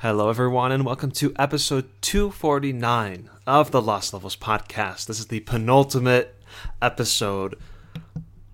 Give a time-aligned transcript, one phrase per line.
[0.00, 5.04] Hello, everyone, and welcome to episode 249 of the Lost Levels podcast.
[5.06, 6.34] This is the penultimate
[6.80, 7.56] episode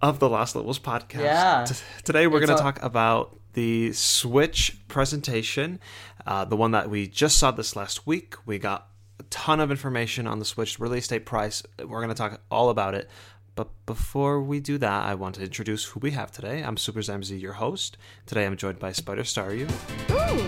[0.03, 1.21] of the Lost Levels podcast.
[1.21, 1.64] Yeah.
[1.69, 5.79] T- today, we're going to a- talk about the Switch presentation,
[6.27, 8.35] uh, the one that we just saw this last week.
[8.45, 8.89] We got
[9.21, 11.63] a ton of information on the Switch release date price.
[11.79, 13.09] We're going to talk all about it.
[13.55, 16.63] But before we do that, I want to introduce who we have today.
[16.63, 17.97] I'm Super Zamzy, your host.
[18.27, 19.67] Today, I'm joined by Spider Star You.
[20.11, 20.45] Ooh,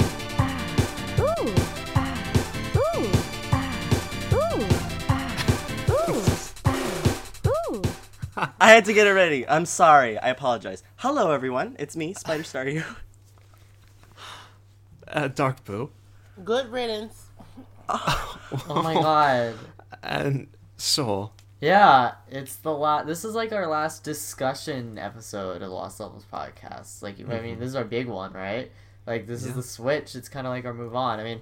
[8.60, 9.46] I had to get it ready.
[9.48, 10.18] I'm sorry.
[10.18, 10.82] I apologize.
[10.96, 11.76] Hello, everyone.
[11.78, 12.68] It's me, Spider Star.
[12.68, 12.84] You.
[15.06, 15.90] Uh, Dark Boo.
[16.44, 17.24] Good riddance.
[17.90, 19.54] Oh my god.
[20.02, 20.46] and
[20.78, 21.32] Soul.
[21.60, 23.06] Yeah, it's the last.
[23.06, 27.02] This is like our last discussion episode of Lost Levels podcast.
[27.02, 28.70] Like, I mean, this is our big one, right?
[29.06, 29.50] Like, this Yeah.
[29.50, 30.14] is the switch.
[30.14, 31.20] It's kind of like our move on.
[31.20, 31.40] I mean,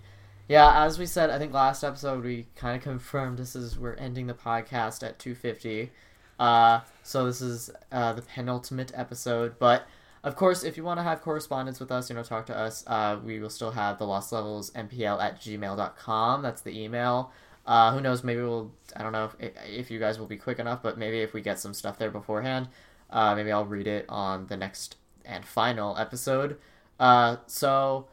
[0.49, 3.95] yeah, as we said, I think last episode we kind of confirmed this is we're
[3.95, 5.91] ending the podcast at 250.
[6.39, 9.59] Uh, so this is uh, the penultimate episode.
[9.59, 9.87] But
[10.23, 12.85] of course, if you want to have correspondence with us, you know, talk to us,
[12.87, 16.43] uh, we will still have the Lost Levels MPL at gmail.com.
[16.43, 17.33] That's the email.
[17.67, 18.23] Uh, who knows?
[18.23, 18.73] Maybe we'll.
[18.95, 21.41] I don't know if, if you guys will be quick enough, but maybe if we
[21.41, 22.69] get some stuff there beforehand,
[23.11, 26.59] uh, maybe I'll read it on the next and final episode.
[27.01, 28.07] Uh, so,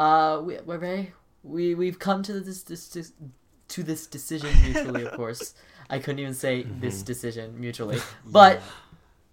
[0.00, 3.12] uh, we, we're very we we've come to this, this, this
[3.68, 5.04] to this decision mutually.
[5.04, 5.54] of course,
[5.92, 8.60] I couldn't even say this decision mutually, but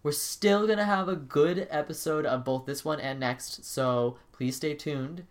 [0.03, 3.63] we're still gonna have a good episode of both this one and next.
[3.65, 5.23] So please stay tuned.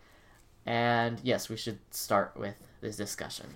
[0.67, 3.47] And yes, we should start with this discussion.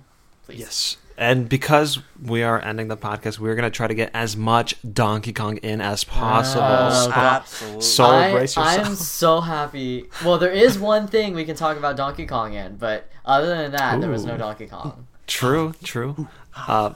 [0.45, 0.59] Please.
[0.61, 0.97] Yes.
[1.17, 4.75] And because we are ending the podcast, we're going to try to get as much
[4.95, 6.65] Donkey Kong in as possible.
[6.67, 7.81] Oh, So- Absolutely.
[7.83, 8.87] So- I, brace I yourself.
[8.89, 10.07] am so happy.
[10.25, 13.73] Well, there is one thing we can talk about Donkey Kong in, but other than
[13.73, 15.07] that, there was no Donkey Kong.
[15.27, 16.29] True, true.
[16.57, 16.95] Uh,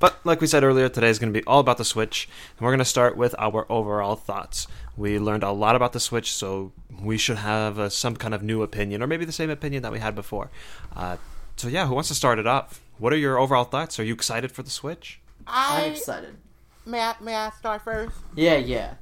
[0.00, 2.64] but like we said earlier, today is going to be all about the Switch, and
[2.64, 4.66] we're going to start with our overall thoughts.
[4.96, 8.42] We learned a lot about the Switch, so we should have uh, some kind of
[8.42, 10.50] new opinion, or maybe the same opinion that we had before.
[10.96, 11.18] Uh,
[11.56, 12.80] so yeah, who wants to start it off?
[12.98, 14.00] What are your overall thoughts?
[14.00, 15.20] Are you excited for the Switch?
[15.46, 16.34] I'm excited.
[16.86, 18.16] may I, may I start first?
[18.34, 18.94] Yeah, yeah.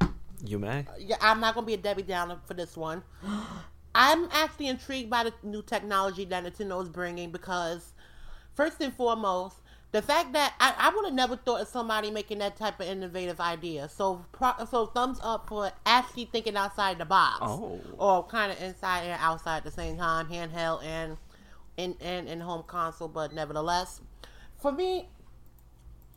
[0.45, 0.85] You may.
[0.99, 3.03] Yeah, I'm not gonna be a Debbie Downer for this one.
[3.95, 7.93] I'm actually intrigued by the new technology that Nintendo is bringing because,
[8.55, 9.57] first and foremost,
[9.91, 12.87] the fact that I, I would have never thought of somebody making that type of
[12.87, 13.89] innovative idea.
[13.89, 17.39] So, pro, so thumbs up for actually thinking outside the box.
[17.41, 17.81] Oh.
[17.97, 21.17] Or kind of inside and outside at the same time, handheld and
[21.79, 23.09] in and in home console.
[23.09, 24.03] But nevertheless,
[24.59, 25.09] for me,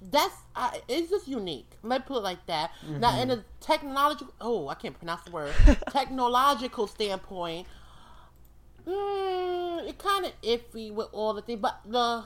[0.02, 1.70] that's uh, it's just unique.
[1.82, 2.72] Let me put it like that.
[3.00, 5.54] Now, in a technological, oh, I can't pronounce the word.
[5.92, 7.68] technological standpoint,
[8.86, 11.62] mm, it kind of iffy with all the things.
[11.62, 12.26] But the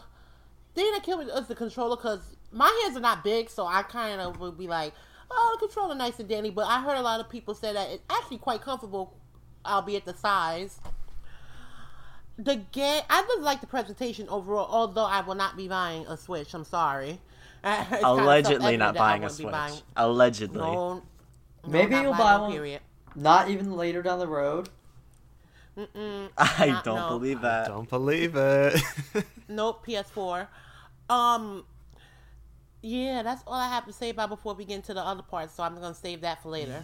[0.75, 3.81] thing that killed me is the controller because my hands are not big, so I
[3.84, 4.94] kind of would be like,
[5.31, 6.50] oh, the controller nice and dandy.
[6.52, 9.16] But I heard a lot of people say that it's actually quite comfortable,
[9.66, 10.80] albeit the size.
[12.38, 14.68] The game, I just like the presentation overall.
[14.69, 16.53] Although I will not be buying a Switch.
[16.53, 17.19] I'm sorry.
[17.63, 19.52] Allegedly not buying a Switch.
[19.52, 20.59] buying- Allegedly.
[20.59, 21.03] No, no,
[21.66, 22.52] Maybe you'll buy one.
[22.52, 22.81] Period.
[23.16, 24.69] Not even later down the road.
[25.78, 27.09] Mm-mm, I not- don't no.
[27.09, 27.68] believe that.
[27.68, 28.81] Don't believe it.
[29.47, 30.47] Nope, PS4.
[31.10, 31.66] Um,
[32.82, 35.52] yeah, that's all I have to say about before we get into the other part.
[35.52, 36.84] So I'm gonna save that for later.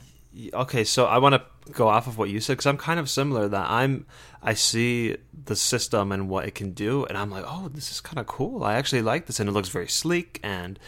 [0.54, 3.10] okay so i want to go off of what you said because i'm kind of
[3.10, 4.06] similar that i'm
[4.42, 8.00] i see the system and what it can do and i'm like oh this is
[8.00, 10.80] kind of cool i actually like this and it looks very sleek and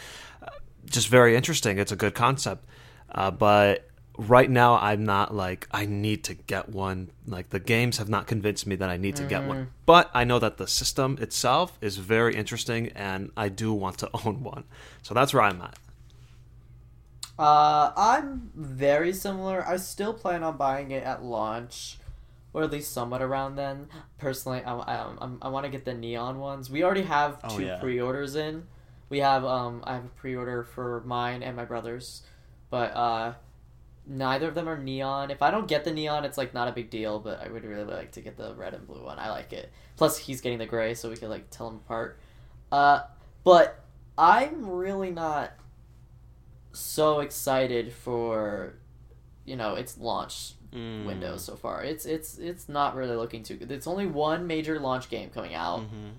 [0.41, 0.47] uh,
[0.85, 2.65] just very interesting it's a good concept
[3.11, 7.97] uh, but right now i'm not like i need to get one like the games
[7.97, 10.67] have not convinced me that i need to get one but i know that the
[10.67, 14.63] system itself is very interesting and i do want to own one
[15.01, 15.77] so that's where i'm at
[17.39, 19.65] Uh, I'm very similar.
[19.67, 21.97] I still plan on buying it at launch,
[22.53, 23.87] or at least somewhat around then.
[24.19, 26.69] Personally, I, I, I'm- want to get the neon ones.
[26.69, 27.79] We already have Oh, two yeah.
[27.79, 28.67] pre-orders in.
[29.09, 32.21] We have um, I have a pre-order for mine and my brother's,
[32.69, 33.33] but uh,
[34.05, 35.31] neither of them are neon.
[35.31, 37.19] If I don't get the neon, it's like not a big deal.
[37.19, 39.19] But I would really like to get the red and blue one.
[39.19, 39.71] I like it.
[39.95, 42.19] Plus, he's getting the gray, so we could like tell them apart.
[42.71, 43.01] Uh,
[43.43, 43.83] but
[44.17, 45.51] I'm really not
[46.71, 48.73] so excited for
[49.45, 51.05] you know its launch Mm.
[51.05, 51.83] window so far.
[51.83, 53.71] It's it's it's not really looking too good.
[53.71, 56.13] It's only one major launch game coming out, Mhm.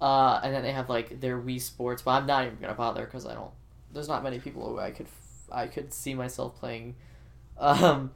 [0.00, 3.04] uh, and then they have like their Wii Sports, but I'm not even gonna bother
[3.04, 3.50] because I don't.
[3.92, 5.08] There's not many people who I could
[5.50, 6.94] I could see myself playing,
[7.58, 8.10] um,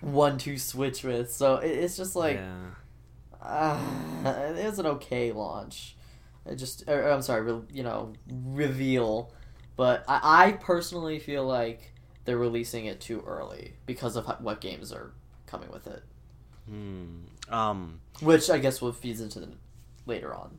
[0.00, 1.30] one two switch with.
[1.32, 2.66] So it, it's just like yeah
[3.44, 3.78] uh,
[4.56, 5.96] it was an okay launch.
[6.46, 9.32] It just, or, I'm sorry, re- you know, reveal.
[9.76, 11.92] But I, I personally feel like
[12.24, 15.12] they're releasing it too early because of what games are
[15.46, 16.02] coming with it,
[16.68, 17.24] Hmm.
[17.50, 18.00] Um.
[18.20, 19.48] which I guess will feeds into the
[20.06, 20.58] later on.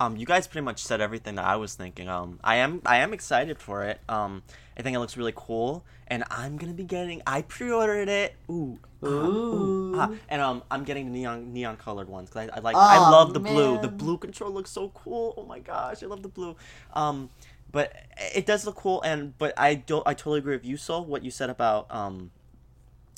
[0.00, 2.08] Um, you guys pretty much said everything that I was thinking.
[2.08, 4.00] Um, I am I am excited for it.
[4.08, 4.42] Um,
[4.76, 7.20] I think it looks really cool, and I'm gonna be getting.
[7.26, 8.36] I pre-ordered it.
[8.48, 9.92] Ooh, ah, Ooh.
[9.98, 10.10] ah.
[10.28, 12.76] and um, I'm getting the neon neon colored ones because I, I like.
[12.76, 13.80] I love the blue.
[13.80, 15.34] The blue control looks so cool.
[15.36, 16.54] Oh my gosh, I love the blue.
[16.94, 17.30] Um,
[17.72, 17.92] but
[18.34, 20.06] it does look cool, and but I don't.
[20.06, 21.04] I totally agree with you, Sol.
[21.04, 22.30] What you said about um,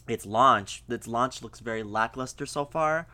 [0.08, 0.82] its launch.
[0.88, 3.06] Its launch looks very lackluster so far.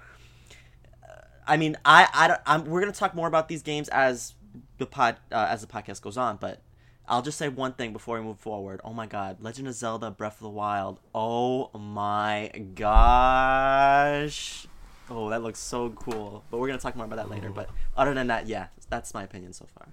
[1.47, 4.35] I mean, I, I don't, I'm, we're gonna talk more about these games as
[4.79, 6.63] the pod uh, as the podcast goes on, but
[7.09, 8.81] I'll just say one thing before we move forward.
[8.85, 10.99] Oh my God, Legend of Zelda: Breath of the Wild.
[11.15, 14.67] Oh my gosh.
[15.09, 16.43] Oh, that looks so cool.
[16.51, 17.51] But we're gonna talk more about that later.
[17.51, 19.87] But other than that, yeah, that's my opinion so far.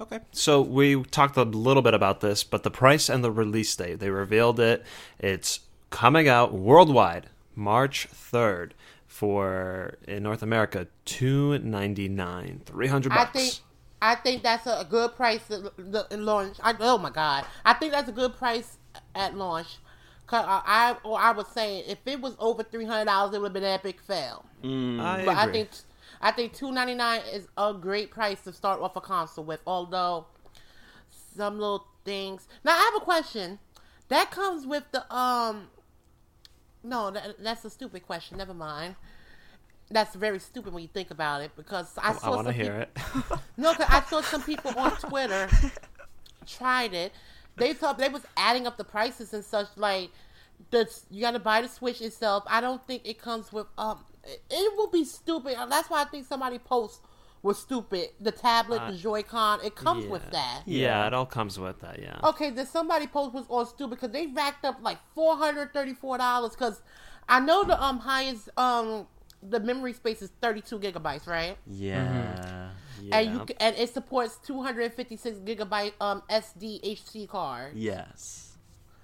[0.00, 0.20] Okay.
[0.30, 3.98] So we talked a little bit about this, but the price and the release date,
[3.98, 4.84] they revealed it.
[5.18, 5.60] It's
[5.90, 8.72] coming out worldwide March 3rd
[9.08, 13.20] for in North America 299 300 bucks.
[13.20, 13.54] I think
[14.00, 16.58] I think that's a good price at l- l- launch.
[16.62, 18.76] I, oh my god, I think that's a good price
[19.14, 19.78] at launch.
[20.28, 23.40] Cause I, I or I was saying if it was over three hundred dollars, it
[23.40, 24.44] would have been an epic fail.
[24.62, 25.70] I But I think
[26.20, 29.60] I think two ninety nine is a great price to start off a console with.
[29.66, 30.26] Although
[31.34, 32.46] some little things.
[32.62, 33.58] Now I have a question.
[34.08, 35.68] That comes with the um.
[36.82, 38.38] No, that, that's a stupid question.
[38.38, 38.94] Never mind.
[39.90, 42.60] That's very stupid when you think about it because I I saw want to some
[42.60, 43.38] hear peop- it.
[43.56, 45.48] no, cause I saw some people on Twitter
[46.46, 47.12] tried it.
[47.56, 49.66] They thought they was adding up the prices and such.
[49.76, 50.10] Like,
[50.70, 52.44] the you got to buy the Switch itself.
[52.46, 54.04] I don't think it comes with um.
[54.24, 55.56] It, it will be stupid.
[55.70, 57.00] That's why I think somebody post
[57.48, 58.10] was stupid.
[58.20, 60.62] The tablet, Uh, the Joy-Con, it comes with that.
[60.66, 62.20] Yeah, it all comes with that, yeah.
[62.30, 65.94] Okay, then somebody post was on stupid because they racked up like four hundred thirty
[65.94, 66.52] four dollars.
[66.52, 66.82] Because
[67.28, 69.06] I know the um highest um
[69.42, 71.56] the memory space is thirty two gigabytes, right?
[71.66, 72.70] Yeah.
[73.00, 73.18] yeah.
[73.18, 77.72] and you and it supports 256 gigabyte um SD HC card.
[77.76, 78.47] Yes.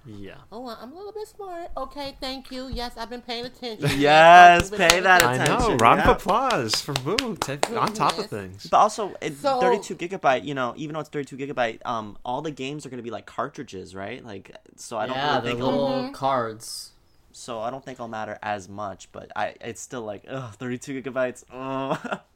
[0.05, 0.35] Yeah.
[0.51, 1.69] Oh, I'm a little bit smart.
[1.75, 2.67] Okay, thank you.
[2.67, 3.89] Yes, I've been paying attention.
[3.99, 5.55] Yes, I've pay that attention.
[5.55, 5.75] I know.
[5.77, 6.11] Round yeah.
[6.11, 7.35] of applause for Boo.
[7.39, 8.67] Take, on top of things.
[8.69, 10.45] But also, it, So- 32 gigabyte.
[10.45, 13.25] You know, even though it's 32 gigabyte, um, all the games are gonna be like
[13.25, 14.23] cartridges, right?
[14.23, 15.59] Like, so I don't yeah, really think.
[15.63, 16.13] little It'll, Mhm.
[16.13, 16.91] cards.
[17.31, 19.11] so I don't think it'll matter as much.
[19.11, 21.43] But I, it's still like, ugh, 32 gigabytes.
[21.51, 21.99] Oh.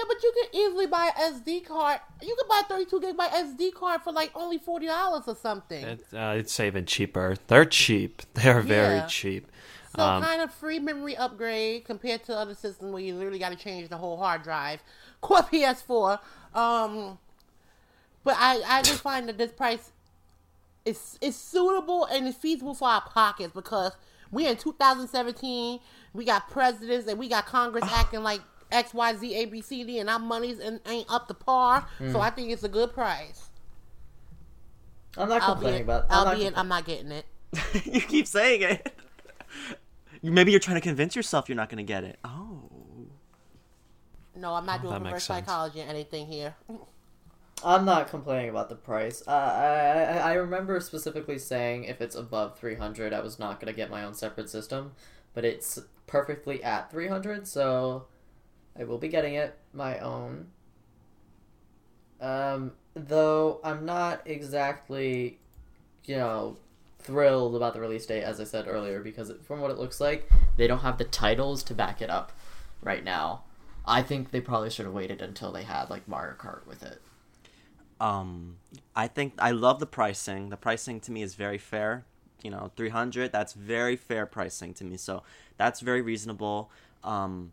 [0.00, 2.00] Yeah, but you can easily buy an SD card.
[2.22, 5.84] You can buy a 32 gigabyte SD card for like only forty dollars or something.
[5.84, 7.36] It, uh, it's even cheaper.
[7.48, 8.22] They're cheap.
[8.34, 9.06] They're very Yeah.
[9.06, 9.50] cheap.
[9.94, 13.50] So Um, kind of free memory upgrade compared to other systems where you literally got
[13.50, 14.82] to change the whole hard drive.
[15.20, 16.20] Core PS4.
[16.54, 17.18] Um,
[18.24, 19.92] but I I just find that this price
[20.86, 23.92] is is suitable and it's feasible for our pockets because
[24.30, 25.80] we're in 2017.
[26.14, 28.40] We got presidents and we got Congress acting like
[28.72, 31.86] X Y Z A B C D and our money's in, ain't up to par.
[32.10, 33.48] So I think it's a good price.
[35.16, 36.04] I'm not complaining Albeit, about.
[36.10, 37.26] I'm not albeit I'm not getting it.
[37.84, 38.94] you keep saying it.
[40.22, 42.18] Maybe you're trying to convince yourself you're not gonna get it.
[42.24, 42.62] Oh.
[44.36, 46.54] No, I'm not Oh, doing that makes reverse psychology or anything here.
[47.62, 49.22] I'm not complaining about the price.
[49.26, 53.72] Uh, I, I I remember specifically saying if it's above 300, I was not gonna
[53.72, 54.92] get my own separate system,
[55.34, 58.06] but it's perfectly at 300, so
[58.78, 60.46] I will be getting it my own.
[62.20, 65.38] Um, though I'm not exactly,
[66.04, 66.56] you know,
[66.98, 70.28] thrilled about the release date, as I said earlier, because from what it looks like,
[70.56, 72.32] they don't have the titles to back it up
[72.82, 73.42] right now.
[73.86, 77.00] I think they probably should have waited until they had like Mario Kart with it.
[78.00, 78.56] Um,
[78.96, 80.48] I think I love the pricing.
[80.48, 82.04] The pricing to me is very fair.
[82.42, 84.96] You know, 300, that's very fair pricing to me.
[84.96, 85.22] So
[85.58, 86.70] that's very reasonable.
[87.04, 87.52] Um,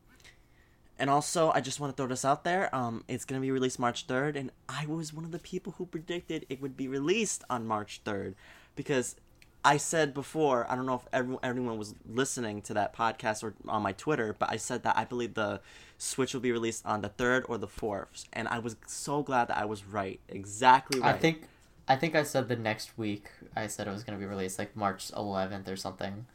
[0.99, 2.73] and also, I just want to throw this out there.
[2.75, 5.75] Um, it's going to be released March 3rd, and I was one of the people
[5.77, 8.33] who predicted it would be released on March 3rd
[8.75, 9.15] because
[9.63, 13.53] I said before, I don't know if everyone, everyone was listening to that podcast or
[13.67, 15.61] on my Twitter, but I said that I believe the
[15.97, 19.49] Switch will be released on the 3rd or the 4th, and I was so glad
[19.49, 20.19] that I was right.
[20.29, 21.15] Exactly right.
[21.15, 21.43] I think
[21.87, 23.29] I think I said the next week.
[23.55, 26.25] I said it was going to be released like March 11th or something.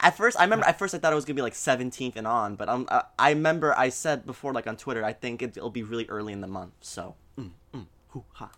[0.00, 0.66] At first, I remember.
[0.66, 3.02] At first, I thought it was gonna be like seventeenth and on, but um, uh,
[3.18, 6.32] I remember I said before, like on Twitter, I think it, it'll be really early
[6.32, 6.72] in the month.
[6.80, 8.50] So, mm, mm, hoo, ha.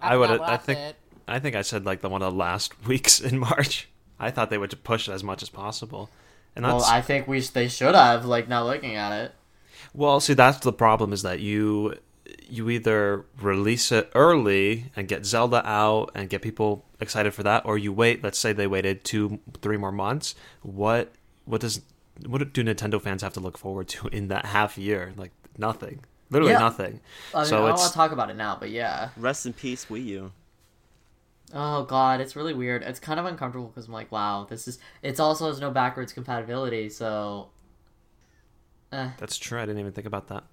[0.00, 0.30] I would.
[0.30, 0.78] I think.
[0.78, 0.96] said.
[1.28, 3.88] I think I said like the one of the last weeks in March.
[4.18, 6.10] I thought they would push it as much as possible,
[6.54, 9.34] and that's Well, I think we they should have like now looking at it.
[9.94, 11.96] Well, see, that's the problem is that you
[12.52, 17.64] you either release it early and get Zelda out and get people excited for that,
[17.64, 18.22] or you wait.
[18.22, 20.34] Let's say they waited two, three more months.
[20.60, 21.12] What
[21.46, 21.80] what does
[22.26, 25.14] what do Nintendo fans have to look forward to in that half year?
[25.16, 26.58] Like nothing, literally Yeah.
[26.58, 27.00] nothing.
[27.34, 29.08] I mean, So I don't it's- want to talk about it now, but yeah.
[29.16, 30.32] Rest in peace, Wii U.
[31.54, 32.82] Oh god, it's really weird.
[32.82, 34.78] It's kind of uncomfortable because I'm like, wow, this is.
[35.02, 37.48] It's also has no backwards compatibility, so.
[38.92, 39.08] Eh.
[39.18, 39.58] That's true.
[39.58, 40.44] I didn't even think about that.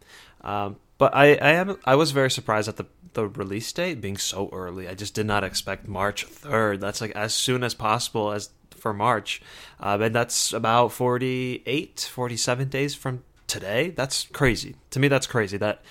[0.41, 4.18] Um, but I, I am I was very surprised at the the release date being
[4.18, 4.88] so early.
[4.88, 6.82] I just did not expect March third.
[6.82, 9.41] That's like as soon as possible as for March,
[9.79, 13.89] uh, and that's about 48, 47 days from today.
[13.89, 15.08] That's crazy to me.
[15.10, 15.82] That's crazy that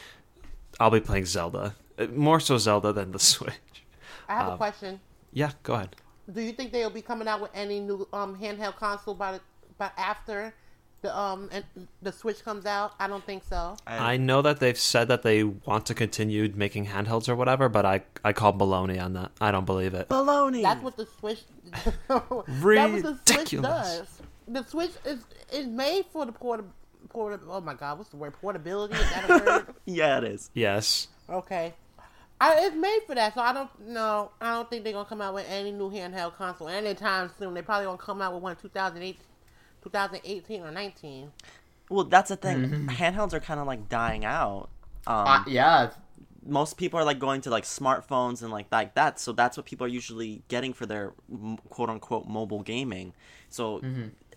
[0.80, 3.84] I'll be playing Zelda Uh, more so Zelda than the Switch.
[4.28, 5.00] I have Um, a question.
[5.32, 5.96] Yeah, go ahead.
[6.32, 9.40] Do you think they'll be coming out with any new um handheld console by the
[9.78, 10.54] by after
[11.02, 11.64] the um and
[12.02, 12.92] the Switch comes out?
[12.98, 13.76] I don't think so.
[13.86, 17.84] I know that they've said that they want to continue making handhelds or whatever, but
[17.86, 19.32] I I call baloney on that.
[19.40, 20.08] I don't believe it.
[20.08, 20.62] baloney.
[20.62, 21.42] That's what the Switch.
[22.08, 23.62] That's what the Switch Ridiculous.
[23.98, 24.22] does.
[24.48, 26.64] The Switch is is made for the porta
[27.08, 27.40] porta.
[27.48, 28.34] Oh my God, what's the word?
[28.34, 28.94] Portability.
[28.94, 29.74] Is that a word?
[29.84, 30.50] yeah, it is.
[30.54, 31.08] Yes.
[31.28, 31.74] okay.
[32.40, 34.30] I, it's made for that, so I don't know.
[34.40, 37.52] I don't think they're gonna come out with any new handheld console anytime soon.
[37.52, 39.18] They probably gonna come out with one 2008,
[39.90, 41.32] 2018 or 19.
[41.90, 42.86] Well, that's the thing.
[42.90, 44.68] Handhelds are kind of like dying out.
[45.06, 45.90] Um, Uh, yeah,
[46.46, 49.66] most people are like going to like smartphones and like like that so that's what
[49.66, 51.12] people are usually getting for their
[51.68, 53.12] quote unquote mobile gaming
[53.50, 53.82] so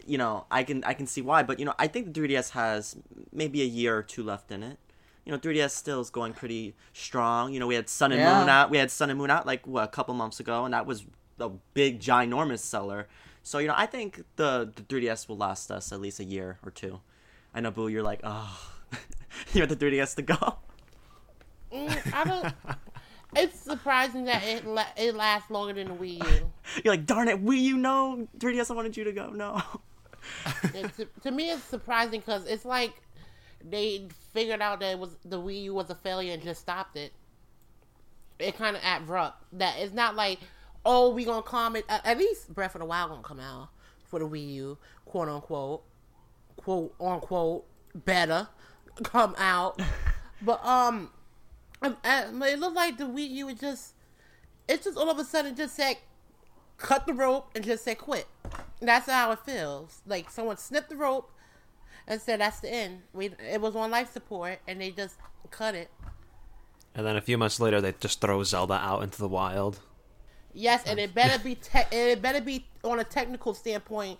[0.05, 2.50] you know i can i can see why but you know i think the 3ds
[2.51, 2.98] has
[3.31, 4.77] maybe a year or two left in it
[5.25, 8.39] you know 3ds still is going pretty strong you know we had sun and Yeah.
[8.39, 10.74] moon out we had sun and moon out like what a couple months ago and
[10.74, 11.05] that was
[11.39, 13.08] a big ginormous seller
[13.43, 16.60] so you know i think the the 3ds will last us at least a year
[16.63, 17.00] or two
[17.53, 18.71] i know boo you're like oh
[19.53, 20.57] you want the 3ds to go
[21.74, 22.53] Mm, I don't.
[23.36, 26.51] it's surprising that it la- it lasts longer than the Wii U.
[26.83, 28.27] You're like, darn it, Wii U, no.
[28.38, 29.62] 3DS, I wanted you to go, no.
[30.98, 32.93] To, to me, it's surprising because it's like
[33.67, 36.95] they figured out that it was the Wii U was a failure and just stopped
[36.95, 37.12] it.
[38.38, 39.43] It kind of abrupt.
[39.53, 40.38] That it's not like,
[40.85, 41.85] oh, we gonna calm it.
[41.89, 43.69] At, at least Breath of the Wild gonna come out
[44.07, 45.83] for the Wii U, quote unquote,
[46.57, 48.47] quote unquote, better
[49.03, 49.81] come out.
[50.41, 51.09] but um,
[51.81, 53.93] um, uh, it looked like the Wii U was just,
[54.67, 55.97] it just all of a sudden just said,
[56.77, 58.27] cut the rope and just said quit.
[58.81, 60.01] That's how it feels.
[60.05, 61.31] Like someone snipped the rope
[62.07, 63.03] and said that's the end.
[63.13, 65.15] We it was on life support and they just
[65.50, 65.89] cut it.
[66.93, 69.79] And then a few months later, they just throw Zelda out into the wild.
[70.53, 74.20] Yes, and it better be te- it better be on a technical standpoint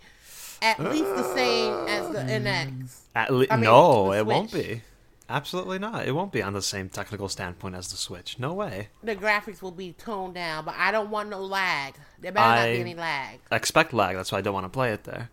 [0.62, 2.44] at least the same as the mm.
[2.44, 3.00] NX.
[3.14, 4.82] At le- I mean, no, the it won't be.
[5.28, 6.06] Absolutely not.
[6.06, 8.38] It won't be on the same technical standpoint as the Switch.
[8.38, 8.88] No way.
[9.02, 11.94] The graphics will be toned down, but I don't want no lag.
[12.20, 13.40] There better not be any lag.
[13.50, 14.16] Expect lag.
[14.16, 15.30] That's why I don't want to play it there.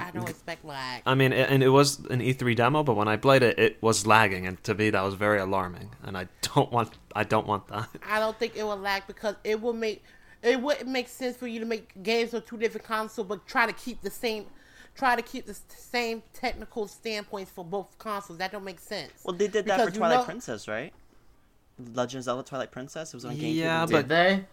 [0.00, 1.02] I don't expect lag.
[1.06, 3.82] I mean, it, and it was an E3 demo, but when I played it, it
[3.82, 5.90] was lagging, and to me, that was very alarming.
[6.02, 7.88] And I don't want, I don't want that.
[8.08, 10.02] I don't think it will lag because it will make
[10.42, 13.66] it wouldn't make sense for you to make games on two different consoles, but try
[13.66, 14.46] to keep the same,
[14.94, 18.38] try to keep the same technical standpoints for both consoles.
[18.38, 19.12] That don't make sense.
[19.22, 20.92] Well, they did that Because for you Twilight know- Princess, right?
[21.94, 23.12] Legend of Zelda Twilight Princess?
[23.12, 23.54] It was on GameCube.
[23.54, 24.44] Yeah, but- did they?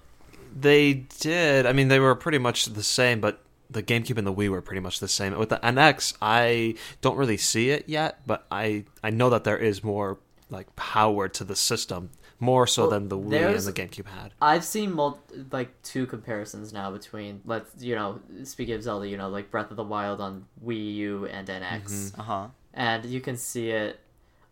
[0.60, 1.66] They did.
[1.66, 4.62] I mean, they were pretty much the same, but the GameCube and the Wii were
[4.62, 5.38] pretty much the same.
[5.38, 9.58] With the NX, I don't really see it yet, but I I know that there
[9.58, 10.20] is more
[10.50, 12.10] like power to the system,
[12.40, 14.34] more so Well, than the Wii and the GameCube had.
[14.42, 15.20] I've seen mul-
[15.52, 19.70] like two comparisons now between let's you know speaking of Zelda, you know like Breath
[19.72, 22.48] of the Wild on Wii U and NX, Uh huh.
[22.74, 24.00] and you can see it.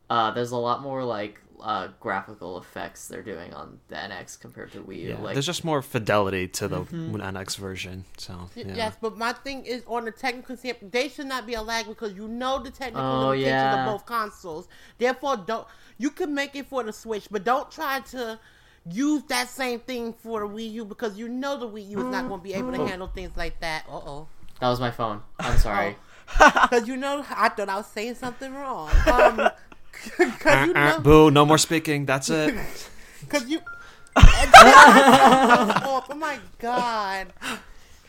[0.09, 4.71] Uh, there's a lot more like uh, graphical effects they're doing on the NX compared
[4.73, 5.09] to Wii U.
[5.09, 7.15] Yeah, like there's just more fidelity to the Mm-hmm.
[7.15, 8.05] NX version.
[8.17, 8.73] So yeah.
[8.75, 11.87] Yes, but my thing is on the technical standpoint, they should not be a lag
[11.87, 13.85] because you know the technical Oh, limitations yeah.
[13.85, 14.67] of both consoles.
[14.97, 18.39] Therefore, don't you can make it for the Switch, but don't try to
[18.91, 22.05] use that same thing for the Wii U because you know the Wii U is
[22.05, 23.85] not going to be able to handle things like that.
[23.89, 24.27] Uh oh.
[24.59, 25.21] that was my phone.
[25.39, 25.95] I'm sorry.
[26.37, 28.89] Because you know, I thought I was saying something wrong.
[29.05, 29.49] Um,
[30.17, 31.31] because you Uh, uh, boo!
[31.31, 32.05] No more speaking.
[32.05, 32.55] That's it.
[33.21, 33.59] because you.
[34.17, 37.33] oh my god,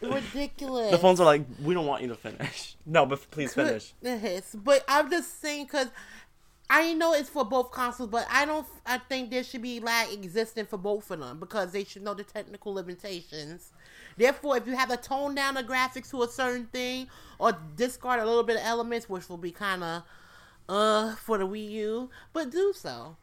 [0.00, 0.92] ridiculous.
[0.92, 2.76] The phones are like, we don't want you to finish.
[2.86, 3.92] No, but please finish.
[4.02, 4.54] Goodness.
[4.54, 5.88] But I'm just saying because
[6.68, 8.66] I know it's for both consoles, but I don't.
[8.84, 12.14] I think there should be lag existing for both of them because they should know
[12.14, 13.72] the technical limitations.
[14.16, 18.20] Therefore, if you have to tone down the graphics to a certain thing or discard
[18.20, 20.02] a little bit of elements, which will be kind of
[20.68, 23.16] uh for the Wii U, but do so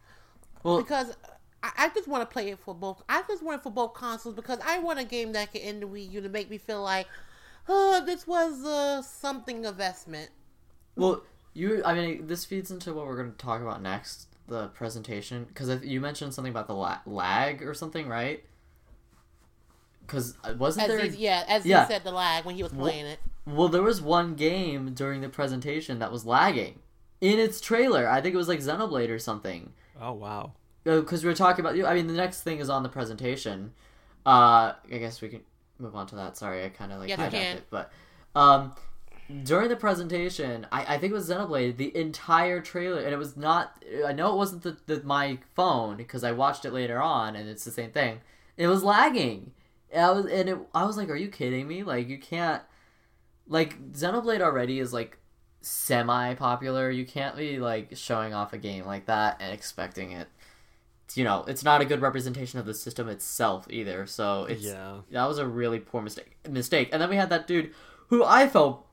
[0.64, 1.16] Well, because
[1.62, 3.04] I, I just want to play it for both.
[3.10, 5.82] I just want it for both consoles because I want a game that can end
[5.82, 7.08] the Wii U to make me feel like,
[7.68, 10.32] oh, this was uh, something investment.
[10.96, 11.24] Well,
[11.54, 11.82] you.
[11.86, 15.46] I mean, this feeds into what we're going to talk about next, the presentation.
[15.46, 18.44] Because you mentioned something about the la- lag or something, right?
[20.06, 21.00] Because wasn't As there?
[21.10, 21.86] he, yeah, as yeah.
[21.86, 23.20] he said, the lag when he was playing it.
[23.46, 26.80] Well, there was one game during the presentation that was lagging
[27.24, 28.08] in its trailer.
[28.10, 29.72] I think it was like Xenoblade or something.
[30.00, 30.52] Oh wow.
[30.84, 31.80] Because we were talking about.
[31.90, 33.72] I mean, the next thing is on the presentation.
[34.26, 35.40] Uh, I guess we can
[35.80, 36.36] move on to that.
[36.36, 37.58] Sorry, I kind of like Yes, you hijacked can.
[37.58, 37.92] it, but
[38.36, 38.74] um,
[39.44, 41.78] during the presentation, I, I think it was Xenoblade.
[41.78, 43.82] The entire trailer, and it was not.
[44.06, 47.48] I know it wasn't the, the my phone because I watched it later on, and
[47.48, 48.20] it's the same thing.
[48.58, 49.52] It was lagging.
[49.94, 51.84] And I was, and it, I was like, "Are you kidding me?
[51.84, 52.62] Like, you can't."
[53.48, 55.18] Like Xenoblade already is like
[55.64, 56.90] semi popular.
[56.92, 60.28] You can't be like showing off a game like that and expecting it.
[61.16, 64.06] You know, it's not a good representation of the system itself either.
[64.08, 64.98] So it's Yeah.
[65.12, 66.38] that was a really poor mistake.
[66.50, 66.90] Mistake.
[66.92, 67.72] And then we had that dude
[68.08, 68.86] who I felt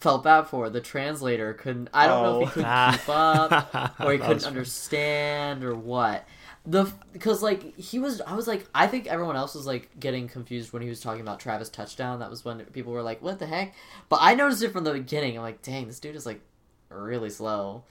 [0.00, 0.70] felt bad for.
[0.70, 1.88] The translator couldn't.
[1.92, 2.64] I don't know if he Oh.
[2.64, 6.24] couldn't keep up or he couldn't understand or what.
[6.70, 10.28] The because like he was, I was like, I think everyone else was like getting
[10.28, 12.18] confused when he was talking about Travis touchdown.
[12.18, 13.74] That was when people were like, "What the heck?"
[14.10, 15.36] But I noticed it from the beginning.
[15.36, 16.42] I'm like, "Dang, this dude is like
[16.90, 17.84] really slow,"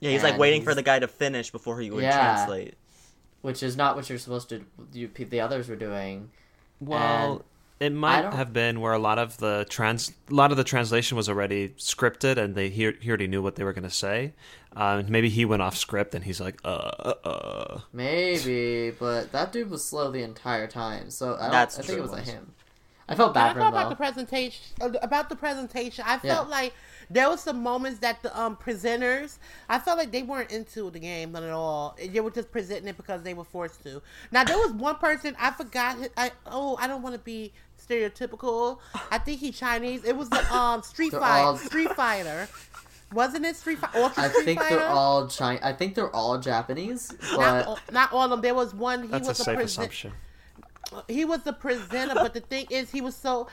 [0.00, 2.34] Yeah, he's like And waiting for the guy to finish before he would Yeah.
[2.34, 2.74] translate.
[3.42, 4.64] which is not what you're supposed to.
[4.92, 6.30] You, the others were doing.
[6.80, 7.44] Well,
[7.84, 11.16] it might have been where a lot of the trans, a lot of the translation
[11.16, 14.32] was already scripted, and they he, he already knew what they were going to say.
[14.76, 17.80] Um, maybe he went off script, and he's like, uh, uh, uh.
[17.92, 21.10] Maybe, but that dude was slow the entire time.
[21.10, 22.02] So I, don't, That's I think it true.
[22.02, 22.52] was like him.
[23.06, 24.64] I felt And I bad for thought him about the presentation.
[24.80, 26.36] uh, About the presentation, I Yeah.
[26.36, 26.72] felt like
[27.10, 29.36] there was some moments that the um presenters,
[29.68, 31.96] I felt like they weren't into the game at all.
[32.02, 34.00] They were just presenting it because they were forced to.
[34.32, 35.98] Now there was one person I forgot.
[36.16, 37.52] I oh I don't want to be
[37.88, 38.78] stereotypical.
[39.10, 40.04] I think he Chinese.
[40.04, 42.48] It was the um Street They're all- Street Fighter.
[43.12, 43.98] Wasn't it Street Fighter?
[43.98, 44.76] Ultra I Street think Fighter?
[44.76, 45.60] they're all China.
[45.62, 48.40] I think they're all Japanese, Not, but all- not all of them.
[48.40, 49.02] There was one.
[49.02, 50.12] He That's a was safe present- assumption.
[51.08, 53.46] he was the presenter, but the thing is, he was so.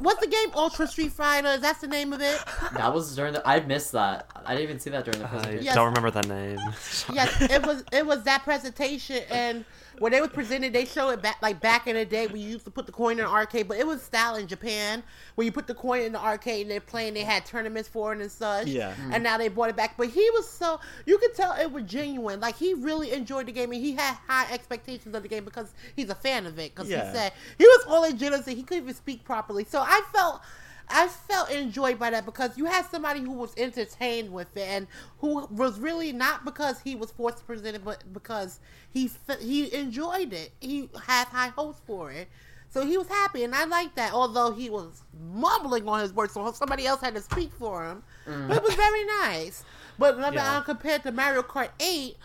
[0.00, 0.50] What's the game?
[0.54, 1.56] Ultra Street Fighter.
[1.58, 2.40] That's the name of it.
[2.74, 3.46] that was during the.
[3.46, 4.28] I missed that.
[4.44, 5.64] I didn't even see that during the I presentation.
[5.64, 5.74] Yes.
[5.76, 6.58] don't remember that name.
[7.12, 7.84] Yes, it was.
[7.92, 9.64] It was that presentation, and
[10.00, 12.48] when they was presented, they show it back like back in the day when you
[12.48, 13.68] used to put the coin in the arcade.
[13.68, 15.02] But it was style in Japan
[15.34, 17.12] where you put the coin in the arcade and they're playing.
[17.12, 18.68] They had tournaments for it and such.
[18.68, 18.94] Yeah.
[19.12, 19.22] And mm.
[19.22, 19.98] now they brought it back.
[19.98, 22.40] But he was so you could tell it was genuine.
[22.40, 25.74] Like he really enjoyed the game and he had high expectations of the game because
[25.94, 26.74] he's a fan of it.
[26.74, 27.06] Because Yeah.
[27.06, 28.54] he said he was all in jealousy.
[28.54, 29.64] He couldn't even speak properly.
[29.64, 30.40] So I felt.
[30.90, 34.86] I felt enjoyed by that because you had somebody who was entertained with it and
[35.18, 38.60] who was really not because he was forced to present it, but because
[38.92, 40.52] he he enjoyed it.
[40.60, 42.28] He had high hopes for it,
[42.68, 44.12] so he was happy, and I liked that.
[44.12, 48.02] Although he was mumbling on his words, so somebody else had to speak for him,
[48.26, 48.48] mm.
[48.48, 49.64] but it was very nice.
[49.98, 50.58] But Yeah.
[50.58, 52.16] I compared to Mario Kart Eight.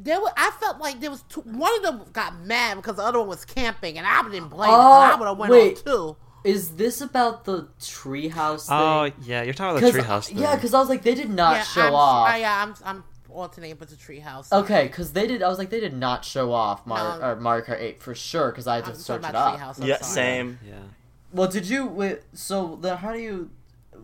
[0.00, 3.02] There were, I felt like there was two, one of them got mad because the
[3.02, 4.76] other one was camping, and I didn't blame him.
[4.76, 5.78] 'cause I oh, would have went wait.
[5.78, 6.16] on too.
[6.48, 8.76] Is this about the treehouse thing?
[8.78, 10.38] Oh yeah, you're talking about the treehouse thing.
[10.38, 12.28] Yeah, because I was like, they did not yeah, show I'm, off.
[12.28, 14.50] I, yeah, I'm I'm alternating, but the treehouse.
[14.50, 15.42] Okay, because they did.
[15.42, 17.26] I was like, they did not show off Mario, No.
[17.26, 18.50] or Mario Kart Eight for sure.
[18.50, 19.60] Because I had to I'm search it about up.
[19.60, 19.86] treehouse.
[19.86, 20.14] Yeah, sorry.
[20.14, 20.58] same.
[20.66, 20.74] yeah.
[21.32, 21.86] Well, did you?
[21.86, 23.50] Wait, so then, how do you?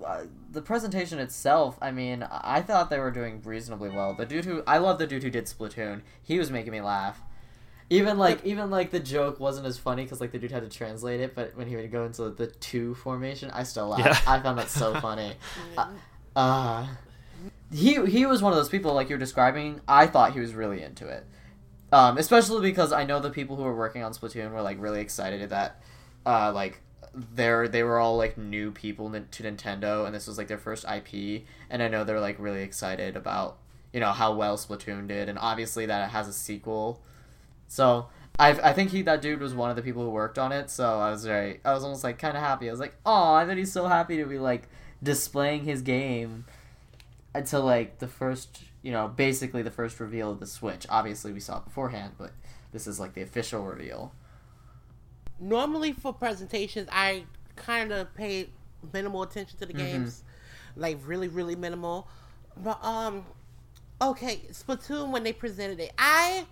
[0.05, 1.79] Uh, the presentation itself.
[1.81, 4.13] I mean, I thought they were doing reasonably well.
[4.15, 6.03] The dude who I love the dude who did Splatoon.
[6.23, 7.23] He was making me laugh.
[7.91, 10.75] Even like even like the joke wasn't as funny because like the dude had to
[10.75, 14.05] translate it, but when he would go into the two formation, I still laughed.
[14.05, 14.19] Yeah.
[14.27, 15.35] I found that so funny.
[15.77, 15.89] Uh,
[16.35, 16.87] uh,
[17.71, 19.81] he he was one of those people like you're describing.
[19.87, 21.27] I thought he was really into it,
[21.93, 25.01] um, especially because I know the people who were working on Splatoon were like really
[25.01, 25.83] excited that,
[26.25, 26.81] uh, like
[27.35, 30.85] they're they were all like new people to Nintendo, and this was like their first
[30.85, 33.59] IP, and I know they're like really excited about
[33.93, 37.01] you know how well Splatoon did, and obviously that it has a sequel.
[37.75, 38.07] So
[38.39, 40.71] I I think he that dude was one of the people who worked on it.
[40.71, 42.69] So I was very I was almost like kind of happy.
[42.69, 44.69] I was like, oh, I bet he's so happy to be like
[45.03, 46.45] displaying his game
[47.35, 50.87] until like the first you know basically the first reveal of the Switch.
[50.89, 52.33] Obviously we saw it beforehand, but
[52.73, 54.13] this is like the official reveal.
[55.41, 57.25] normally for presentations, I
[57.57, 58.51] kind of pay
[58.93, 60.23] minimal attention to the games,
[60.77, 62.09] like really, really minimal.
[62.57, 63.25] But um,
[64.01, 66.47] okay, Splatoon when they presented it, I,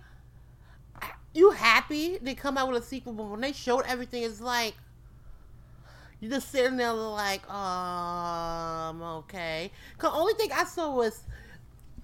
[1.33, 4.75] you happy they come out with a sequel, but when they showed everything, it's like
[6.19, 9.71] you just sitting there like, um, okay.
[9.99, 11.23] The only thing I saw was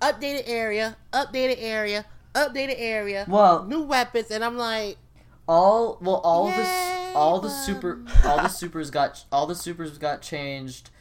[0.02, 4.98] updated area, updated area, updated area, Well- new weapons, and I'm like,
[5.48, 10.22] all well all the all the super all the supers got all the supers got
[10.22, 10.92] changed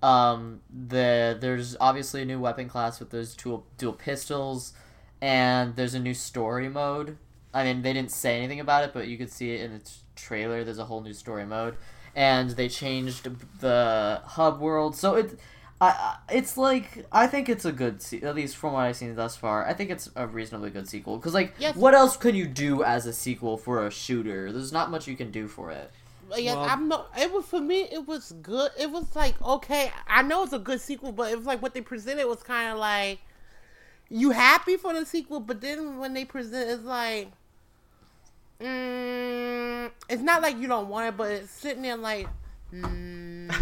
[0.00, 4.74] um the there's obviously a new weapon class with those dual dual pistols
[5.20, 7.18] and there's a new story mode
[7.58, 9.78] i mean they didn't say anything about it but you could see it in the
[9.80, 11.74] t- trailer there's a whole new story mode
[12.14, 13.22] and they changed
[13.60, 13.78] the
[14.36, 15.38] hub world so it
[15.78, 18.96] I, I- it's like I think it's a good se- at least from what I've
[18.96, 19.66] seen thus far.
[19.70, 21.76] I think it's a reasonably good sequel because like Yes.
[21.76, 24.50] what else can you do as a sequel for a shooter?
[24.50, 25.90] There's not much you can do for it.
[26.34, 27.10] Yes, Well- I'm not.
[27.18, 27.80] It was for me.
[27.92, 28.70] It was good.
[28.80, 29.92] It was like okay.
[30.08, 32.72] I know it's a good sequel, but it was like what they presented was kind
[32.72, 33.18] of like
[34.08, 37.32] you happy for the sequel, but then when they present, it's like
[38.60, 42.28] mm, it's not like you don't want it, but it's sitting there like
[42.72, 43.52] no.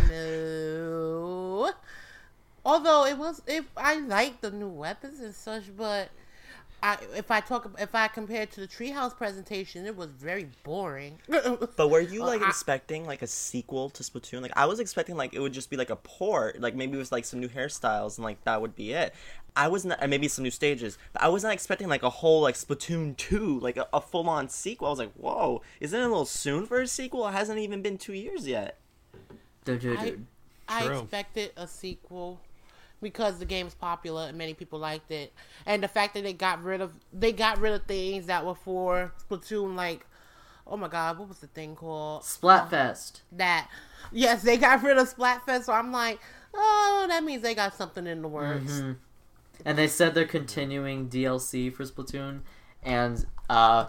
[2.64, 6.08] Although it was, if I like the new weapons and such, but.
[6.84, 10.50] I, if I talk, if I compare it to the Treehouse presentation, it was very
[10.64, 11.18] boring.
[11.76, 14.42] But were you Well, like I- expecting like a sequel to Splatoon?
[14.42, 17.10] Like I was expecting like it would just be like a port, like maybe with
[17.10, 19.14] like some new hairstyles and like that would be it.
[19.56, 20.98] I wasn't, and maybe some new stages.
[21.14, 24.28] But I was not expecting like a whole like Splatoon two, like a, a full
[24.28, 24.88] on sequel.
[24.88, 27.26] I was like, whoa, isn't it a little soon for a sequel?
[27.28, 28.78] It hasn't even been two years yet.
[29.64, 30.16] Dude, dude, I.
[30.66, 32.40] I expected a sequel
[33.02, 35.32] because the game's popular and many people liked it,
[35.66, 38.54] and the fact that they got rid of they got rid of things that were
[38.54, 40.06] for Splatoon, like
[40.66, 42.22] oh my god, what was the thing called?
[42.22, 43.20] Splatfest.
[43.32, 43.68] That
[44.12, 45.64] yes, they got rid of Splatfest.
[45.64, 46.20] So I'm like,
[46.54, 48.72] oh, that means they got something in the works.
[48.72, 48.96] Mhm.
[49.64, 52.40] And they said they're continuing DLC for Splatoon,
[52.82, 53.86] and uh,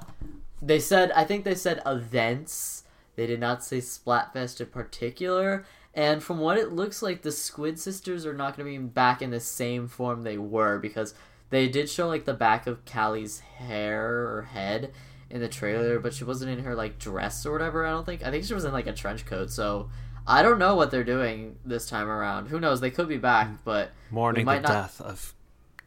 [0.62, 2.84] they said I think they said events.
[3.16, 5.66] They did not say Splatfest in particular.
[5.96, 9.22] And from what it looks like, the Squid Sisters are not going to be back
[9.22, 11.16] in the same form they were because
[11.50, 14.92] they did show like the back of Callie's hair or head
[15.30, 17.86] in the trailer, but she wasn't in her like dress or whatever.
[17.86, 18.24] I don't think.
[18.26, 19.52] I think she was in like a trench coat.
[19.52, 19.90] So
[20.28, 22.48] I don't know what they're doing this time around.
[22.48, 22.82] Who knows?
[22.82, 25.34] They could be back, but Mourning the might not- death of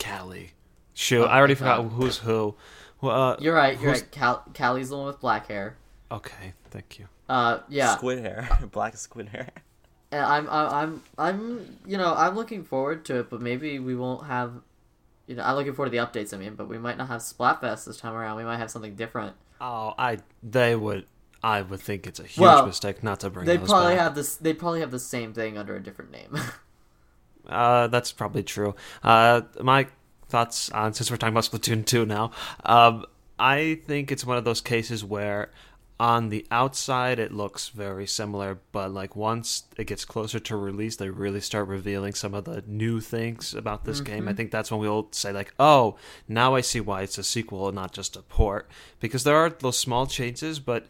[0.03, 0.53] Callie.
[0.95, 1.93] Shoot, I already forgot God.
[1.93, 2.57] who's who.
[3.01, 3.79] Well, uh, You're right.
[3.79, 4.11] You're who's- right.
[4.11, 5.77] Cal- Callie's the one with black hair.
[6.11, 7.09] Okay, thank you.
[7.29, 7.95] Uh, yeah.
[7.95, 9.49] Squid hair, black squid hair.
[10.11, 13.95] And I'm, I'm, I'm, I'm, you know, I'm looking forward to it, but maybe we
[13.95, 14.53] won't have,
[15.27, 16.33] you know, I'm looking forward to the updates.
[16.33, 18.37] I mean, but we might not have Splatfest this time around.
[18.39, 19.37] We might have something different.
[19.61, 21.07] Oh, I they would.
[21.43, 24.01] I would think it's a huge Well, mistake not to bring They probably back.
[24.01, 24.37] have this.
[24.37, 26.37] They probably have the same thing under a different name.
[27.49, 28.75] Uh, that's probably true.
[29.03, 29.87] Uh, my
[30.29, 32.31] thoughts on since we're talking about Splatoon two now.
[32.65, 33.07] Um,
[33.39, 35.51] I think it's one of those cases where
[36.01, 40.97] on the outside it looks very similar, but like once it gets closer to release,
[40.97, 44.25] they really start revealing some of the new things about this game.
[44.25, 44.37] I mm-hmm.
[44.37, 45.97] think that's when we'll say like, "Oh,
[46.29, 49.51] now I see why it's a sequel and not just a port." Because there are
[49.51, 50.87] those small changes, but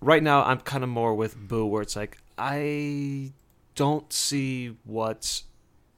[0.00, 3.32] right now I'm kind of more with Boo, where it's like I
[3.76, 5.44] don't see what's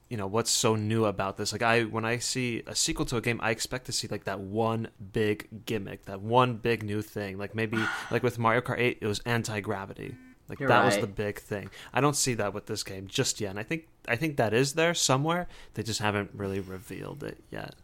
[0.09, 1.51] you know what's so new about this?
[1.51, 4.23] Like i when i see a sequel to a game i expect to see like
[4.25, 7.37] that one big gimmick that one big new thing.
[7.37, 7.77] Like maybe
[8.11, 10.15] like with mario kart 8 it was anti-gravity.
[10.49, 11.69] Like You're that was the big thing.
[11.93, 14.53] I don't see that with this game just yet and i think i think that
[14.53, 15.47] is there somewhere.
[15.73, 17.75] They just haven't really revealed it yet.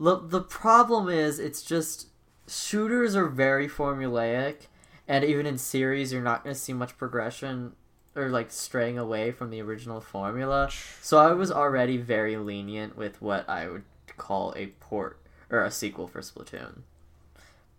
[0.00, 2.06] Look, the problem is, it's just
[2.48, 4.68] shooters are very formulaic,
[5.06, 7.74] and even in series, you're not going to see much progression
[8.20, 10.70] or like straying away from the original formula.
[11.00, 13.84] So I was already very lenient with what I would
[14.16, 15.18] call a port
[15.50, 16.82] or a sequel for Splatoon.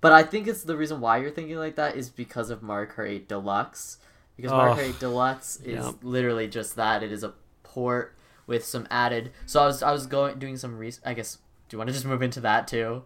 [0.01, 2.89] But I think it's the reason why you're thinking like that is because of Mario
[2.91, 3.97] Kart 8 Deluxe.
[4.35, 5.91] Because Mario Oh, Kart 8 Deluxe is yeah.
[6.01, 7.03] literally just that.
[7.03, 8.15] It is a port
[8.47, 9.31] with some added.
[9.45, 11.35] So I was I was going doing some re- I guess.
[11.69, 13.03] Do you want to just move into that too?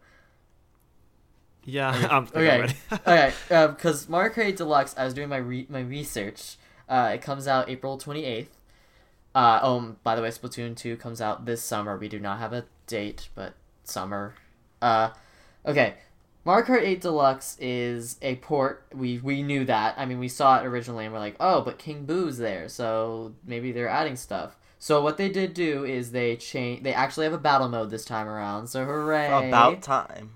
[1.67, 2.59] yeah i'm, I'm Okay.
[2.61, 2.73] ready.
[2.93, 3.33] okay.
[3.51, 6.57] Um, because Mario Kart 8 Deluxe, I was doing my re- my research.
[6.87, 8.55] Uh, it comes out April twenty eighth.
[9.35, 11.97] Uh, oh, by the way, Splatoon 2 comes out this summer.
[11.97, 14.33] We do not have a date, but summer.
[14.81, 15.09] Uh,
[15.65, 15.95] okay.
[16.45, 18.85] Mario Kart 8 Deluxe is a port.
[18.93, 19.95] We we knew that.
[19.97, 23.33] I mean, we saw it originally and we're like, oh, but King Boo's there, so
[23.43, 24.55] maybe they're adding stuff.
[24.77, 26.83] So what they did do is they change.
[26.83, 28.67] They actually have a battle mode this time around.
[28.67, 29.47] So hooray!
[29.47, 30.31] About time.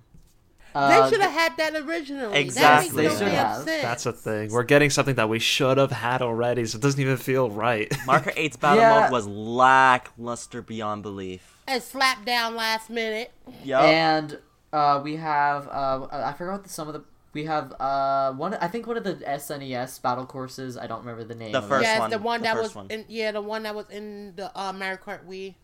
[0.75, 2.37] Uh, they should have had that originally.
[2.39, 2.89] Exactly.
[2.89, 3.63] That makes They should have.
[3.63, 3.81] sense.
[3.81, 4.51] That's a thing.
[4.51, 7.91] We're getting something that we should have had already, so it doesn't even feel right.
[8.05, 8.99] Mario Kart 8's battle Yeah.
[9.01, 11.57] mode was lackluster beyond belief.
[11.67, 13.31] and slapped down last minute.
[13.63, 13.83] Yup.
[13.83, 14.39] And
[14.73, 17.03] uh, we have uh, I forgot what the, some of the
[17.33, 20.77] we have uh one I think one of the SNES battle courses.
[20.77, 21.51] I don't remember the name.
[21.51, 22.87] The first yes, one, the one the that was one.
[22.89, 25.55] in yeah, the one that was in the uh, Mario Kart Wii.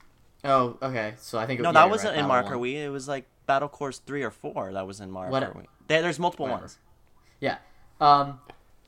[0.44, 1.14] Oh, okay.
[1.18, 2.68] So I think it- no, yeah, that wasn't right, in battle Marker one.
[2.70, 2.76] Wii.
[2.86, 5.68] It was like Battle Course 3 or 4 that was in Mario Kart What- Wii.
[5.88, 6.62] There, there's multiple Whatever.
[6.64, 6.78] ones.
[7.40, 7.58] Yeah.
[8.02, 8.40] Um,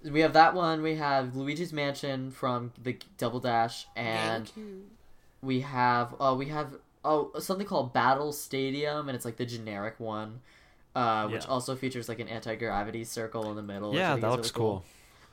[0.04, 0.82] we have that one.
[0.82, 4.52] We have Luigi's Mansion from the Double Dash, and
[5.42, 6.74] we have oh we have
[7.06, 10.42] oh something called Battle Stadium, and it's like the generic one,
[10.96, 11.50] uh, which Yeah.
[11.50, 13.94] also features like an anti gravity circle in the middle.
[13.94, 14.84] yeah, think that is looks really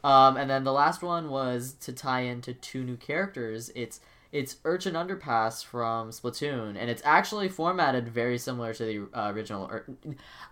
[0.02, 0.10] cool.
[0.10, 3.70] Um, and then the last one was to tie into two new characters.
[3.74, 4.00] It's
[4.34, 9.70] it's Urchin Underpass from Splatoon, and it's actually formatted very similar to the uh, original.
[9.70, 9.86] Ur-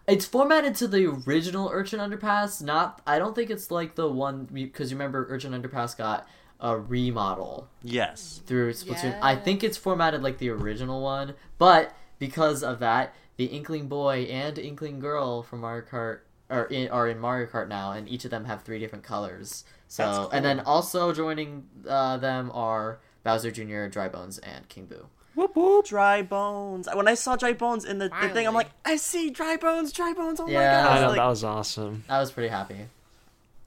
[0.07, 2.63] it's formatted to the original Urchin Underpass.
[2.63, 6.29] Not, I don't think it's like the one because you remember Urchin Underpass got
[6.61, 8.41] a remodel Yes.
[8.47, 9.19] through Splatoon.
[9.21, 14.29] I think it's formatted like the original one, but because of that, the Inkling Boy
[14.31, 18.25] and Inkling Girl from Mario Kart are in, are in Mario Kart now, and each
[18.25, 19.65] of them have three different colors.
[19.89, 20.31] So, cool.
[20.31, 25.07] and then also joining uh, them are Bowser Jr., Dry Bones, and King Boo.
[25.35, 25.87] Whoop whoop.
[25.87, 26.89] Dry Bones.
[26.93, 29.93] When I saw Dry Bones in the, the thing, I'm like, I see Dry Bones,
[29.93, 30.41] Dry Bones.
[30.41, 30.83] Oh Yeah.
[30.85, 31.01] my I god.
[31.01, 32.05] know Like, that was awesome.
[32.09, 32.77] I was pretty happy.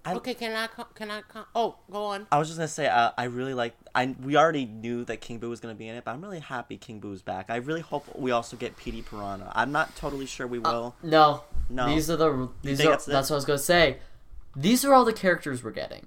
[0.07, 1.23] I- Okay, can I co- can I
[1.55, 2.27] oh go on.
[2.31, 3.73] I was just gonna say, uh, I really like.
[3.95, 6.41] I we already knew that King Boo was gonna be in it, but I'm really
[6.41, 7.47] happy King Boo's back.
[7.49, 9.51] I really hope we also get Petey Piranha.
[9.55, 10.93] I'm not totally sure we will.
[11.01, 11.41] No,
[11.71, 11.87] No.
[11.87, 13.97] these are the these are that's that's, what I was gonna say.
[14.55, 16.05] These are all the characters we're getting.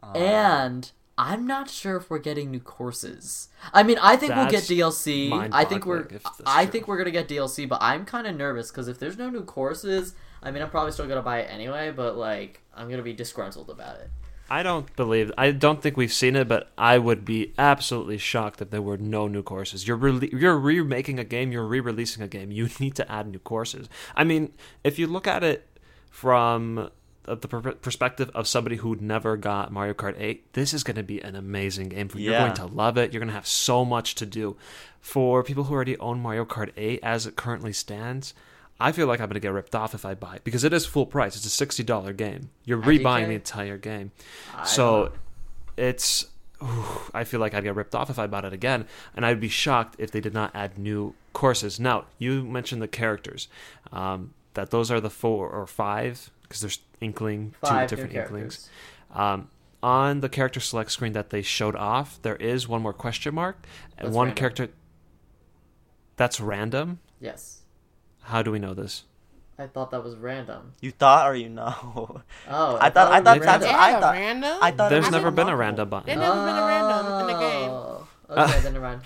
[0.00, 3.48] Uh, and I'm not sure if we're getting new courses.
[3.72, 5.48] I mean, I think we'll get DLC.
[5.52, 6.72] I think we're that's I true.
[6.72, 9.44] think we're gonna get DLC, but I'm kind of nervous because if there's no new
[9.44, 11.92] courses, I mean, I'm probably still gonna buy it anyway.
[11.92, 14.10] But like, I'm gonna be disgruntled about it.
[14.50, 15.32] I don't believe.
[15.38, 18.98] I don't think we've seen it, but I would be absolutely shocked if there were
[18.98, 19.88] no new courses.
[19.88, 21.50] You're re- you're remaking a game.
[21.50, 22.50] You're re-releasing a game.
[22.50, 23.88] You need to add new courses.
[24.14, 25.66] I mean, if you look at it
[26.10, 26.90] from
[27.26, 31.02] the per- perspective of somebody who never got Mario Kart 8, this is going to
[31.02, 32.08] be an amazing game.
[32.08, 32.24] For you.
[32.26, 32.44] You're Yeah.
[32.54, 33.12] going to love it.
[33.12, 34.56] You're going to have so much to do.
[35.00, 38.34] For people who already own Mario Kart 8 as it currently stands.
[38.80, 40.72] I feel like I'm going to get ripped off if I buy it because it
[40.72, 41.36] is full price.
[41.36, 42.50] It's a sixty dollar game.
[42.64, 44.10] You're rebuying the entire game.
[44.52, 45.12] I So
[45.76, 46.26] it's
[46.60, 46.84] ooh,
[47.14, 49.48] I feel like I'd get ripped off if I bought it again, and I'd be
[49.48, 51.78] shocked if they did not add new courses.
[51.78, 53.46] Now you mentioned the characters,
[53.92, 58.70] um, that those are the four or five because there's Inkling, five two different Inklings.
[59.12, 59.48] Um,
[59.82, 63.66] on the character select screen that they showed off, there is one more question mark
[63.98, 64.36] and That's one random.
[64.40, 64.68] character.
[66.16, 67.00] That's random.
[67.20, 67.62] Yes,
[68.22, 69.04] How do we know this?
[69.58, 70.72] I thought that was random.
[70.80, 72.22] You thought or you know?
[72.48, 73.70] Oh, I thought- I it thought was that's- They random.
[73.74, 74.58] I a thought- random.
[74.62, 76.18] I thought it There's never been a random There button.
[76.20, 77.70] never been a random in the game.
[77.70, 79.00] Oh, Okay, then never mind.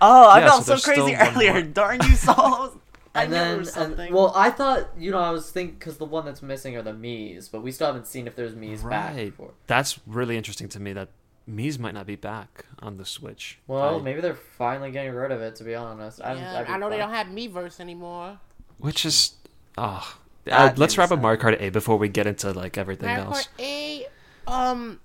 [0.00, 1.60] Oh, I Yeah, felt so so, crazy earlier.
[1.62, 2.72] Darn you, Saul.
[3.14, 5.76] I And knew there then, was and, well, I thought you know I was thinking
[5.78, 8.54] because the one that's missing are the Mii's, but we still haven't seen if there's
[8.54, 9.14] Mii's back.
[9.14, 9.30] Right.
[9.30, 9.52] Before.
[9.66, 11.08] That's really interesting to me that
[11.48, 13.58] Mii's might not be back on the Switch.
[13.66, 15.54] Well, I- maybe they're finally getting rid of it.
[15.56, 18.38] To be honest, I, Yeah, I'd be I know they don't have Miiverse anymore.
[18.78, 19.34] which is
[19.78, 20.16] oh
[20.50, 21.22] uh, let's wrap up sad.
[21.22, 23.46] Mario Kart 8 before we get into like everything Mario else.
[23.58, 24.06] Kart 8,
[24.46, 25.00] um,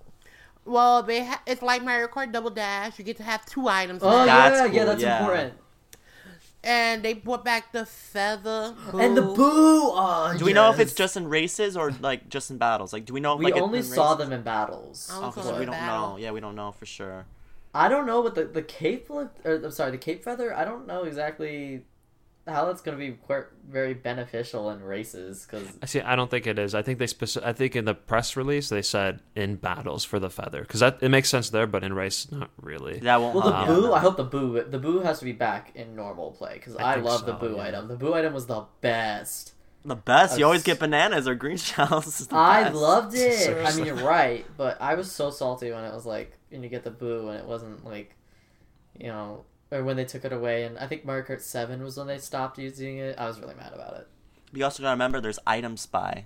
[0.65, 2.97] well, they ha- it's like Mario Kart Double Dash.
[2.99, 4.49] You get to have two items, Oh now.
[4.49, 5.19] That's yeah, cool, yeah, that's yeah.
[5.19, 5.53] important.
[6.63, 8.75] And they brought back the feather.
[8.93, 9.35] And the boo.
[9.35, 9.91] boo.
[9.93, 12.91] Oh, do we know if it's just in races or like just in battles?
[12.93, 13.33] Like, do we know?
[13.33, 14.17] If, We like, it's only in saw races?
[14.25, 15.09] them in battles.
[15.13, 16.11] Oh, so so we don't battle.
[16.11, 16.17] know.
[16.17, 17.25] Yeah, we don't know for sure.
[17.73, 19.31] I don't know what the the cape look.
[19.45, 20.53] Or, I'm sorry, the cape feather.
[20.55, 21.83] I don't know exactly
[22.47, 26.01] how that's going to be quite very beneficial in races because I see.
[26.01, 26.73] I don't think it is.
[26.73, 30.17] I think they speci- I think in the press release they said in battles for
[30.19, 32.99] the feather because that it makes sense there, but in race not really.
[32.99, 33.35] That won't.
[33.35, 33.81] Well, the Um, boo.
[33.83, 33.93] no.
[33.93, 34.63] I hope the boo.
[34.63, 37.33] The boo has to be back in normal play because I I, think love the
[37.33, 37.63] boo yeah.
[37.63, 37.87] item.
[37.87, 39.53] The boo item was the best.
[39.85, 40.37] The best.
[40.37, 42.27] You always get bananas or green shells.
[42.31, 42.75] I best.
[42.75, 43.65] loved it.
[43.65, 46.69] I mean, you're right, but I was so salty when it was like, and you
[46.69, 48.15] get the boo, and it wasn't like,
[48.99, 50.63] you know, or when they took it away.
[50.63, 53.17] And I think Mario Kart Seven was when they stopped using it.
[53.17, 54.07] I was really mad about it.
[54.53, 56.25] You also gotta remember there's item spy.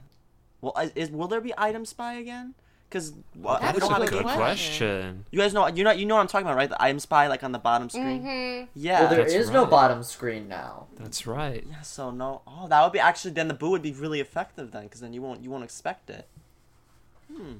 [0.61, 2.53] Well, is, is will there be item spy again?
[2.89, 4.35] Because well, That's we don't a have a good game.
[4.35, 4.37] question.
[4.37, 5.25] question.
[5.31, 6.69] You guys know you know you know what I'm talking about, right?
[6.69, 8.21] The item spy like on the bottom screen.
[8.21, 8.65] Mm-hmm.
[8.75, 9.01] Yeah.
[9.01, 10.87] well, there that's is no bottom screen now.
[10.99, 11.65] That's right.
[11.69, 12.43] Yeah, so no.
[12.47, 15.11] Oh, that would be actually then the boo would be really effective then, because then
[15.11, 16.27] you won't you won't expect it.
[17.35, 17.53] Hmm.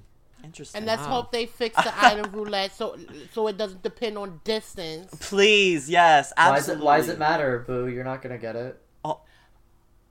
[0.44, 0.78] Interesting.
[0.80, 1.22] And let's Wow.
[1.22, 2.98] hope they fix the item roulette so
[3.34, 5.16] so it doesn't depend on distance.
[5.22, 6.58] Please, yes, Why is it?
[6.58, 6.86] absolutely.
[6.86, 7.88] Why does it matter, Boo?
[7.88, 8.80] You're not gonna get it.
[9.06, 9.22] Oh,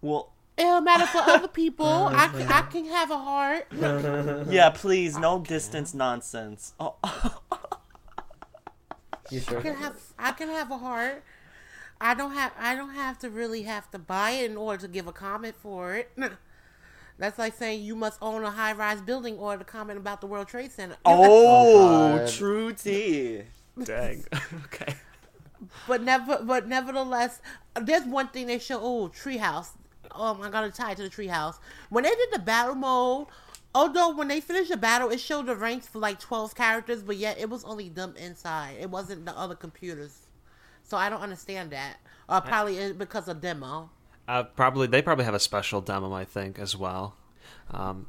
[0.00, 1.86] Well, It don't matter for other people.
[1.86, 3.66] Oh, I can, I can have a heart.
[4.50, 6.72] Yeah, please, no distance nonsense.
[6.80, 6.96] Oh,
[9.30, 9.58] You sure?
[9.58, 11.22] I can have I can have a heart.
[12.00, 14.88] I don't have I don't have to really have to buy it in order to
[14.88, 16.10] give a comment for it.
[17.18, 20.26] That's like saying you must own a high rise building or to comment about the
[20.26, 20.96] World Trade Center.
[21.04, 22.28] Oh, oh, God.
[22.28, 23.42] true tea.
[23.84, 24.24] Dang.
[24.64, 24.94] okay.
[25.86, 27.40] But never, but nevertheless,
[27.80, 28.80] there's one thing they show.
[28.80, 29.68] Oh, treehouse.
[30.14, 31.58] Oh, I'm gonna tie it to the treehouse.
[31.88, 33.28] When they did the battle mode,
[33.74, 37.16] although when they finished the battle, it showed the ranks for like 12 characters, but
[37.16, 38.76] yet it was only them inside.
[38.80, 40.26] It wasn't the other computers.
[40.82, 41.98] So I don't understand that.
[42.28, 43.90] Or probably it's because of demo.
[44.28, 47.16] Uh, probably they probably have a special demo, I think, as well.
[47.70, 48.06] Um,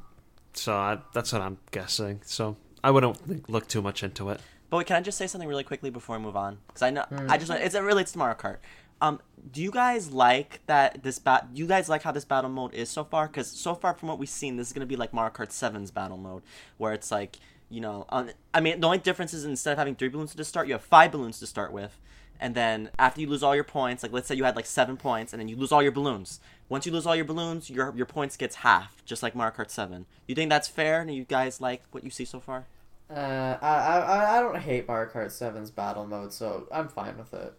[0.52, 2.20] so I, that's what I'm guessing.
[2.24, 4.40] So I wouldn't look too much into it.
[4.70, 6.58] But wait, can I just say something really quickly before we move on?
[6.66, 8.58] Because I know I just want it's it relates to Mario Kart.
[9.00, 9.20] Um,
[9.52, 11.48] do you guys like that this bat?
[11.54, 13.26] You guys like how this battle mode is so far?
[13.26, 15.90] Because so far from what we've seen, this is gonna be like Mario Kart 7's
[15.90, 16.42] battle mode,
[16.78, 17.38] where it's like
[17.70, 20.44] you know, um, I mean, the only difference is instead of having three balloons to
[20.44, 21.98] start, you have five balloons to start with,
[22.40, 24.96] and then after you lose all your points, like let's say you had like seven
[24.96, 26.40] points, and then you lose all your balloons.
[26.68, 29.70] Once you lose all your balloons, your your points gets half, just like Mario Kart
[29.70, 30.06] 7.
[30.26, 31.00] You think that's fair?
[31.00, 32.66] And you guys like what you see so far?
[33.10, 37.34] Uh, I, I I don't hate Mario Kart 7's battle mode, so I'm fine with
[37.34, 37.54] it.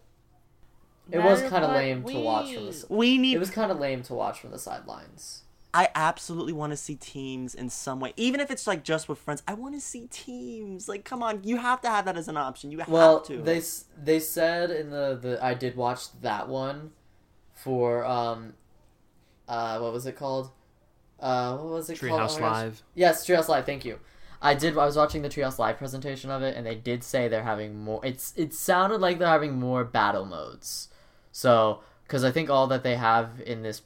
[1.11, 2.85] It was kind of Kart lame to watch from the.
[2.89, 5.43] We need It was kind of lame to watch from the sidelines.
[5.75, 9.17] I absolutely want to see teams in some way, even if it's like just with
[9.19, 9.43] friends.
[9.45, 10.87] I want to see teams.
[10.87, 12.71] Like, come on, you have to have that as an option.
[12.71, 13.37] You Well, have to.
[13.41, 16.91] they s- they said in the, the I did watch that one
[17.53, 18.53] for um
[19.47, 20.49] uh what was it called?
[21.19, 22.21] Uh what was it called?
[22.21, 22.55] Treehouse my gosh.
[22.63, 22.83] Live.
[22.93, 23.65] Yes, Treehouse Live.
[23.65, 23.99] Thank you.
[24.41, 24.77] I did.
[24.77, 27.83] I was watching the Treehouse Live presentation of it, and they did say they're having
[27.83, 27.99] more.
[28.05, 30.87] It's it sounded like they're having more battle modes.
[31.31, 33.81] So, because I think all that they have in this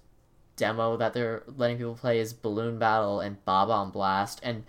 [0.59, 4.63] demo that they're letting people play is Balloon Battle and Bob-omb Blast, and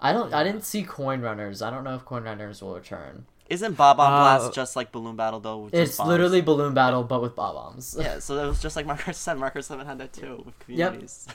[0.00, 0.32] I don't.
[0.32, 1.62] I didn't see Coin Runners.
[1.62, 3.26] I don't know if Coin Runners will return.
[3.50, 5.58] Isn't Bob on Uh, Blast just like Balloon Battle though?
[5.58, 6.08] with just It's bombs?
[6.08, 7.96] literally Balloon Battle, but with Bob-ombs.
[7.98, 8.18] yeah.
[8.20, 9.40] So it was just like Marker Seven.
[9.40, 11.26] Marker Seven had that too with communities.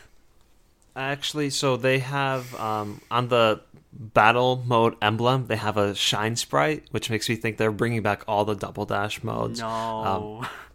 [0.95, 3.61] Actually, so they have um, on the
[3.93, 8.23] battle mode emblem, they have a shine sprite, which makes me think they're bringing back
[8.27, 9.59] all the double dash modes.
[9.61, 10.43] No.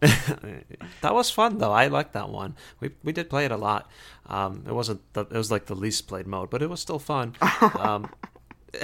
[0.00, 1.72] that was fun though.
[1.72, 2.54] I liked that one.
[2.80, 3.90] We we did play it a lot.
[4.26, 6.98] Um, it wasn't the, it was like the least played mode, but it was still
[6.98, 7.34] fun.
[7.78, 8.10] um,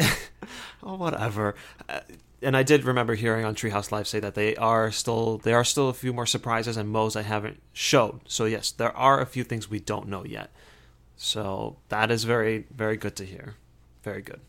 [0.83, 1.55] oh, whatever.
[1.89, 2.01] Uh,
[2.41, 5.65] and I did remember hearing on Treehouse Live say that they are still there are
[5.65, 8.21] still a few more surprises and modes I haven't showed.
[8.27, 10.51] So yes, there are a few things we don't know yet.
[11.17, 13.57] So that is very very good to hear.
[14.03, 14.41] Very good.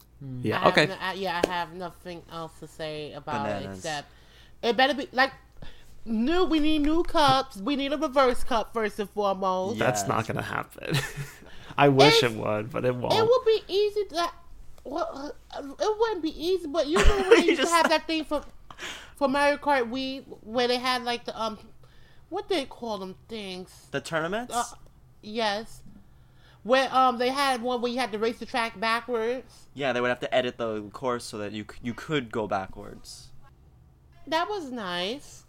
[0.00, 0.11] I
[0.42, 0.58] Yeah.
[0.58, 0.86] have Okay.
[0.86, 4.08] no- I- yeah, I have nothing else to say about it except
[4.62, 5.32] it better be like
[6.04, 6.44] new.
[6.44, 7.56] We need new cups.
[7.58, 9.76] We need a reverse cup first and foremost.
[9.78, 9.86] Yeah.
[9.86, 10.96] That's not gonna happen.
[11.76, 13.14] I wish If- it would, but it won't.
[13.14, 14.30] It would be easy to.
[14.84, 17.88] Well, uh, it wouldn't be easy, but you know when they You used to have
[17.88, 18.42] that thing for
[19.16, 21.58] for Mario Kart Wii where they had like the um,
[22.28, 23.86] what they call them things?
[23.92, 24.54] the tournaments.
[24.54, 24.64] Uh,
[25.22, 25.81] yes,
[26.62, 29.66] where um they had one where you had to race the track backwards.
[29.74, 33.28] yeah, they would have to edit the course so that you you could go backwards.
[34.26, 35.44] That was nice.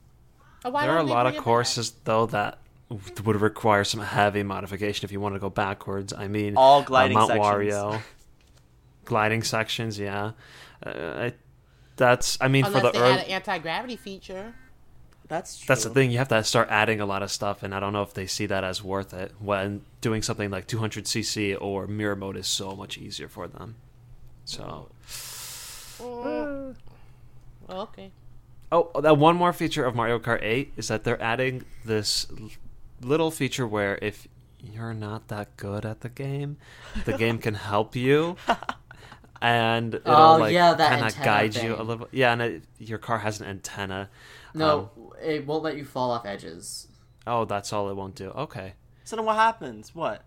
[0.65, 2.03] Uh, Why there are a lot of courses back?
[2.05, 6.13] though that would require some heavy modification if you want to go backwards.
[6.13, 7.45] I mean, All uh, gliding Mount sections.
[7.73, 8.01] Wario,
[9.05, 9.99] gliding sections.
[9.99, 10.31] Yeah,
[10.85, 11.33] uh, I,
[11.95, 12.37] that's.
[12.41, 14.55] I mean, Unless for the they early, had an anti gravity feature.
[15.33, 15.65] That's true.
[15.67, 16.11] that's the thing.
[16.11, 18.27] You have to start adding a lot of stuff, and I don't know if they
[18.27, 22.75] see that as worth it when doing something like 200cc or mirror mode is so
[22.75, 23.75] much easier for them.
[24.45, 24.89] So,
[25.99, 26.75] Mm.
[27.67, 28.11] Okay.
[28.71, 32.27] Oh, that one more feature of Mario Kart 8 is that they're adding this
[33.01, 34.27] little feature where if
[34.59, 36.57] you're not that good at the game,
[37.05, 38.35] the game can help you.
[39.41, 42.07] And it'll Oh, like yeah, that kind of antenna guide you a little.
[42.11, 44.09] Yeah, and it, your car has an antenna.
[44.53, 46.87] No, Um, it won't let you fall off edges.
[47.25, 48.29] oh, that's all it won't do.
[48.31, 48.73] Okay.
[49.03, 49.93] So then what happens?
[49.95, 50.23] What?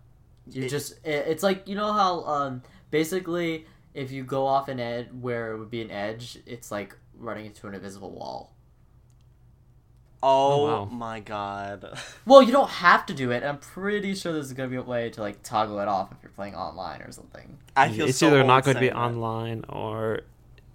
[0.49, 4.67] You It- just it, it's like you know how um basically if you go off
[4.69, 8.53] an edge where it would be an edge, it's like running into an invisible wall.
[10.23, 10.85] Oh, wow.
[10.85, 11.97] my god.
[12.25, 13.43] Well, you don't have to do it.
[13.43, 16.31] I'm pretty sure there's gonna be a way to like toggle it off if you're
[16.31, 17.57] playing online or something.
[17.75, 18.95] I feel it's so either not going to be that.
[18.97, 20.21] online or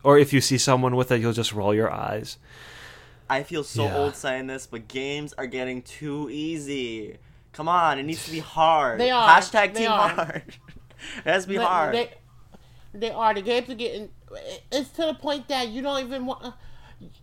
[0.05, 2.38] or if you see someone with it, you'll just roll your eyes.
[3.33, 3.97] I feel so Yeah.
[3.99, 7.16] old saying this, but games are getting too easy.
[7.53, 9.01] Come on, it needs to be hard.
[9.01, 9.28] They are.
[9.28, 10.09] Hashtag They team are.
[10.09, 10.43] hard.
[11.18, 11.95] it has to be But hard.
[11.95, 12.11] They,
[12.95, 13.33] they are.
[13.35, 14.11] The games are getting.
[14.70, 16.55] It's to the point that you don't even want.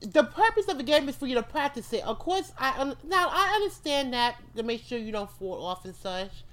[0.02, 2.04] the purpose of the game is for you to practice it.
[2.06, 5.96] Of course, I now I understand that to make sure you don't fall off and
[5.96, 6.44] such,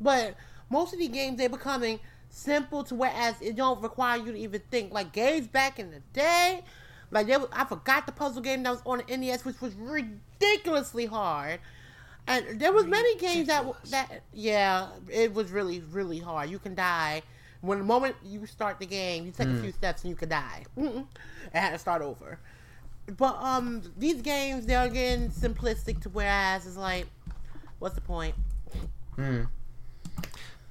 [0.00, 0.34] but
[0.70, 2.00] most of the games they're becoming
[2.30, 4.92] simple to whereas it don't require you to even think.
[4.92, 6.62] Like games back in the day,
[7.10, 11.06] like was, I forgot the puzzle game that was on the NES, which was ridiculously
[11.06, 11.60] hard.
[12.26, 16.50] And there was many games that that yeah, it was really really hard.
[16.50, 17.22] You can die
[17.60, 19.26] when the moment you start the game.
[19.26, 20.64] You take a few steps and you can die.
[20.78, 21.06] Mm-mm.
[21.52, 22.38] It had to start over.
[23.16, 27.06] But um, these games they're getting simplistic to whereas it's like,
[27.80, 28.34] what's the point?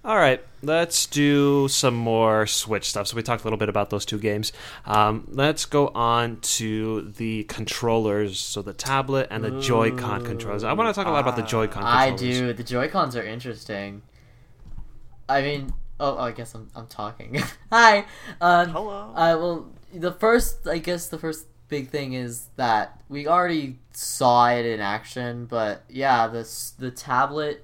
[0.10, 3.06] All right, let's do some more Switch stuff.
[3.06, 4.52] So we talked a little bit about those two games.
[4.88, 8.40] Um, let's go on to the controllers.
[8.40, 10.64] So the tablet and the Joy-Con controllers.
[10.64, 12.40] I want to talk a lot about the Joy-Con I controllers.
[12.40, 12.54] do.
[12.54, 14.02] The Joy Cons are interesting.
[15.30, 17.44] I mean, oh, I guess I'm I'm talking.
[17.72, 18.06] Hi.
[18.42, 19.12] Um, Hello.
[19.14, 24.50] Uh, well, the first, I guess, the first big thing is that we already saw
[24.50, 27.64] it in action, but yeah, this the tablet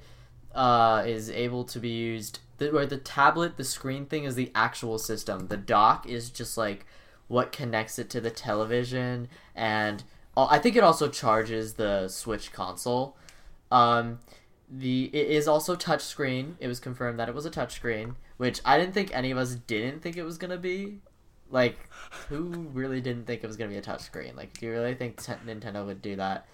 [0.56, 2.40] uh, is able to be used.
[2.58, 5.48] The, where the tablet, the screen thing is the actual system.
[5.48, 6.86] The dock is just like
[7.28, 10.04] what connects it to the television, and
[10.38, 13.18] I think it also charges the Switch console.
[13.72, 14.20] Um,
[14.70, 16.56] the it is also touchscreen.
[16.60, 19.56] It was confirmed that it was a touchscreen, which I didn't think any of us
[19.56, 21.00] didn't think it was gonna be.
[21.52, 21.78] Like,
[22.30, 24.36] who really didn't think it was gonna be a touchscreen?
[24.36, 26.48] Like, do you really think Nintendo would do that?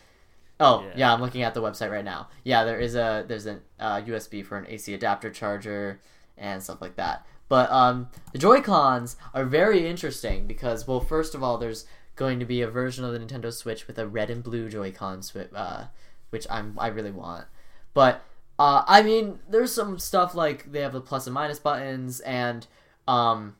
[0.62, 0.94] Oh yeah.
[0.96, 1.14] Yeah.
[1.14, 2.30] I'm looking at the website right now.
[2.44, 6.00] Yeah, there is a there's a uh, USB for an AC adapter charger
[6.38, 7.26] and stuff like that.
[7.50, 11.86] But um, the Joy Cons are very interesting because well, first of all, there's
[12.16, 14.92] going to be a version of the Nintendo Switch with a red and blue Joy
[14.92, 15.22] Con
[15.56, 15.86] uh,
[16.30, 17.48] which I'm I really want.
[17.94, 18.24] But
[18.60, 22.68] uh, I mean, there's some stuff like they have the plus and minus buttons and
[23.08, 23.56] um,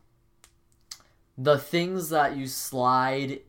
[1.38, 3.42] the things that you slide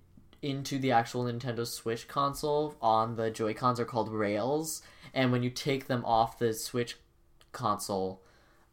[0.43, 4.82] into the actual Nintendo Switch console on the Joy Cons are called rails,
[5.14, 6.99] and when you take them off the Switch
[7.53, 8.20] console,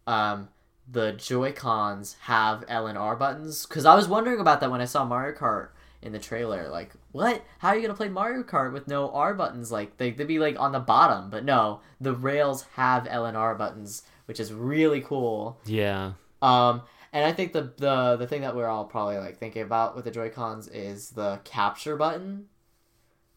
[0.08, 0.50] um,
[0.92, 3.66] the Joy Cons have L and R buttons.
[3.66, 5.70] Because I was wondering about that when I saw Mario Kart
[6.02, 6.70] in the trailer.
[6.70, 7.44] Like, what?
[7.60, 9.72] How are you gonna play Mario Kart with no R buttons?
[9.72, 13.38] Like, they they'd be like on the bottom, but no, the rails have L and
[13.38, 15.60] R buttons, which is really cool.
[15.66, 16.14] Yeah.
[16.42, 16.84] Um,
[17.14, 20.06] and I think the the the thing that we're all probably like thinking about with
[20.06, 22.48] the Joy Cons is the capture button.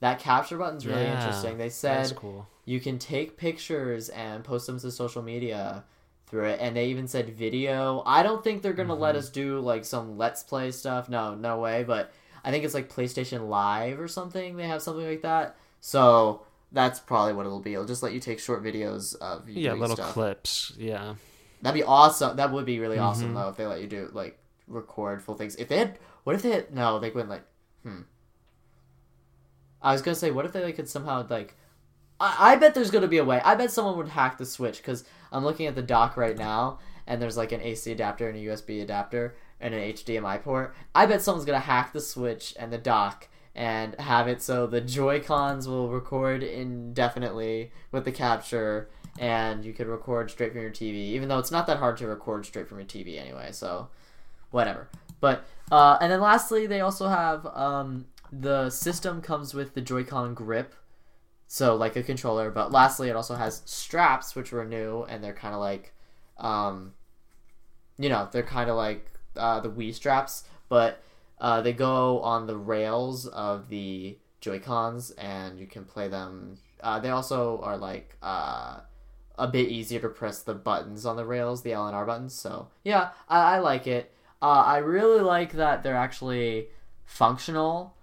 [0.01, 1.59] That capture button's really Yeah, interesting.
[1.59, 2.47] They said cool.
[2.65, 5.85] you can take pictures and post them to social media
[6.27, 8.03] through it, and they even said video.
[8.07, 9.01] I don't think they're gonna Mm-hmm.
[9.01, 11.09] let us do like some let's play stuff.
[11.09, 11.85] No, no way.
[11.85, 12.13] But
[12.45, 14.57] I think it's like PlayStation Live or something.
[14.57, 15.57] They have something like that.
[15.81, 17.75] So that's probably what it'll be.
[17.75, 20.15] It'll just let you take short videos of you Yeah, little stuff.
[20.15, 20.73] clips.
[20.77, 21.15] Yeah.
[21.63, 22.37] That'd be awesome.
[22.37, 23.35] That would be really awesome Mhm.
[23.35, 25.55] though if they let you do like record full things.
[25.57, 26.75] If they had, what if they had?
[26.75, 27.45] No, they wouldn't like.
[27.85, 28.03] Hmm.
[29.81, 31.57] I was gonna say, what if they like, could somehow like.
[32.21, 33.41] I, I bet there's gonna be a way.
[33.45, 36.79] I bet someone would hack the switch because I'm looking at the dock right now,
[37.07, 40.75] and there's like an AC adapter and a USB adapter and an HDMI port.
[40.95, 44.81] I bet someone's gonna hack the switch and the dock and have it so the
[44.81, 48.89] Joy Cons will record indefinitely with the capture,
[49.19, 50.95] and you could record straight from your TV.
[50.95, 53.89] Even though it's not that hard to record straight from your TV anyway, so
[54.51, 54.89] whatever.
[55.21, 60.35] But uh, and then lastly, they also have um, the system comes with the Joy-Con
[60.35, 60.75] grip,
[61.47, 62.51] so like a controller.
[62.51, 65.95] But lastly, it also has straps, which were new, and they're kind of like,
[66.39, 66.95] um,
[67.99, 71.03] you know, they're kind of like uh, the Wii straps, but
[71.41, 76.59] uh, they go on the rails of the Joy Cons, and you can play them.
[76.83, 78.81] Uh, they also are like uh,
[79.43, 82.33] a bit easier to press the buttons on the rails, the L and R buttons.
[82.33, 84.15] So yeah, I, I like it.
[84.41, 86.69] Uh, I really like that they're actually
[87.05, 87.95] functional.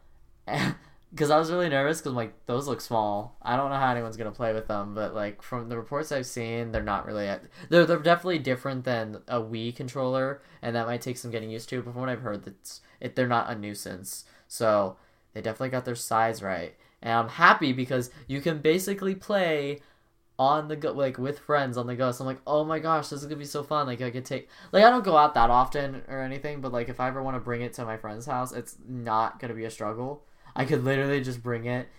[1.12, 3.36] Because I was really nervous because like those look small.
[3.42, 6.28] I don't know how anyone's gonna play with them, but like from the reports I've
[6.28, 7.26] seen, they're not really.
[7.68, 11.68] They're they're definitely different than a Wii controller, and that might take some getting used
[11.70, 11.82] to.
[11.82, 13.16] But from what I've heard, that's it.
[13.16, 14.98] They're not a nuisance, so
[15.34, 16.76] they definitely got their size right.
[17.02, 19.82] And I'm happy because you can basically play
[20.40, 22.12] on the go like with friends on the go.
[22.12, 23.86] So I'm like, oh my gosh, this is gonna be so fun.
[23.86, 26.88] Like I could take like I don't go out that often or anything, but like
[26.90, 29.66] if I ever want to bring it to my friend's house, it's not gonna be
[29.66, 30.24] a struggle.
[30.56, 31.90] I could literally just bring it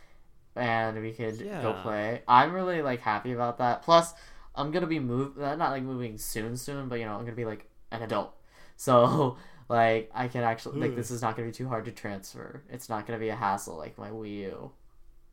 [0.57, 2.22] and we could go play.
[2.26, 3.82] I'm really like happy about that.
[3.82, 4.12] Plus,
[4.55, 7.45] I'm gonna be move not like moving soon soon, but you know, I'm gonna be
[7.45, 8.34] like an adult.
[8.80, 9.36] So
[9.68, 12.64] like I can actually like this is not gonna be too hard to transfer.
[12.70, 14.72] It's not gonna be a hassle like my Wii U.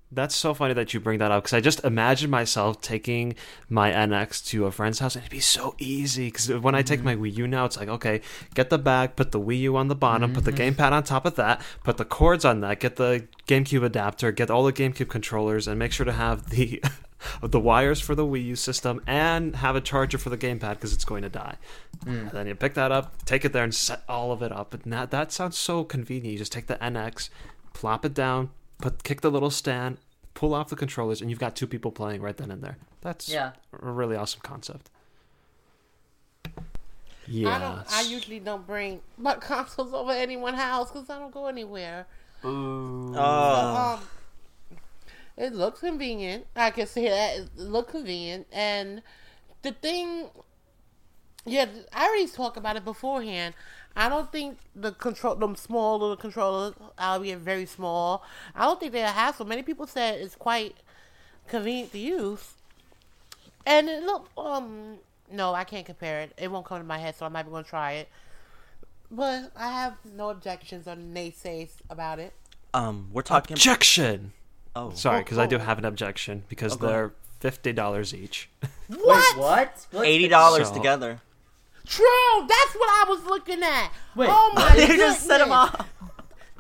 [0.10, 3.36] That's so funny that you bring that up because I just imagine myself taking
[3.68, 6.28] my NX to a friend's house and it'd be so easy.
[6.28, 7.24] Because when I take my mm-hmm.
[7.24, 8.22] Wii U now, it's like, okay,
[8.54, 10.80] get the bag, put the Wii U on the bottom, put the mm-hmm.
[10.80, 14.50] gamepad on top of that, put the cords on that, get the GameCube adapter, get
[14.50, 16.82] all the GameCube controllers, and make sure to have the
[17.42, 20.94] the wires for the Wii U system and have a charger for the gamepad because
[20.94, 21.58] it's going to die.
[22.06, 24.74] And then you pick that up, take it there, and set all of it up.
[24.74, 26.32] And that that sounds so convenient.
[26.32, 27.30] You just take the NX,
[27.74, 29.98] plop it down, put kick the little stand,
[30.34, 32.78] pull off the controllers, and you've got two people playing right then and there.
[33.02, 33.52] That's Yeah.
[33.82, 34.90] a really awesome concept.
[36.46, 36.50] I
[37.28, 37.60] Yeah.
[37.60, 37.94] don't.
[37.94, 42.08] I usually don't bring my consoles over anyone's house because I don't go anywhere.
[42.44, 43.98] Oh.
[44.00, 44.08] Um,
[45.36, 46.46] it looks convenient.
[46.56, 49.02] I can say that it looks convenient, and
[49.64, 50.30] the thing,
[51.46, 53.56] yeah, I already talked about it beforehand.
[53.98, 58.24] I don't think the control, them small little controllers, albeit very small.
[58.56, 59.46] I don't think they're a hassle.
[59.48, 60.76] Many people said it's quite
[61.48, 62.54] convenient to use,
[63.66, 64.30] and it look.
[64.38, 64.98] Um,
[65.32, 66.32] no, I can't compare it.
[66.38, 68.10] It won't come to my head, so I'm not even gonna try it.
[69.10, 72.34] But I have no objections or naysays about it.
[72.76, 73.56] Um, we're talking.
[73.56, 74.34] Objection.
[74.76, 75.60] oh, Sorry, because I do oh.
[75.60, 78.48] have an objection because go they're fifty dollars each.
[78.90, 79.38] Wait, What?
[79.38, 79.88] what?
[79.92, 81.22] What's eighty the- dollars So- together.
[81.88, 82.48] True.
[82.48, 83.92] That's what I was looking at.
[84.16, 85.16] Wait, oh my They goodness.
[85.16, 85.88] just set him off.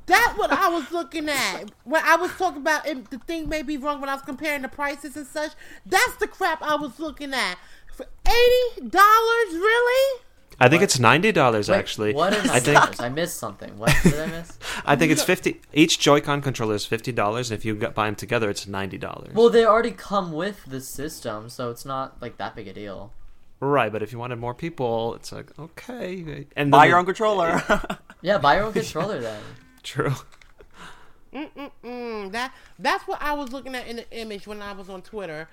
[0.06, 3.62] That's what I was looking at when I was talking about if the thing may
[3.62, 5.52] be wrong when I was comparing the prices and such.
[5.86, 7.58] That's the crap I was looking at.
[7.94, 10.22] For eighty dollars, really?
[10.62, 12.14] I think it's ninety dollars actually.
[12.14, 13.78] What are I think I missed something.
[13.78, 14.58] What did I miss?
[14.86, 15.60] I think it's fifty.
[15.74, 19.34] Each Joy-Con controller is fifty dollars, and if you buy them together, it's ninety dollars.
[19.34, 23.12] Well, they already come with the system, so it's not like that big a deal.
[23.60, 27.06] Right, but if you wanted more people, it's like okay, and Buy your the- own
[27.06, 27.62] controller.
[28.24, 29.42] Yeah, buy your own controller then.
[29.84, 30.14] True.
[31.34, 35.02] Mm, that that's what I was looking at in the image when I was on
[35.04, 35.48] Twitter.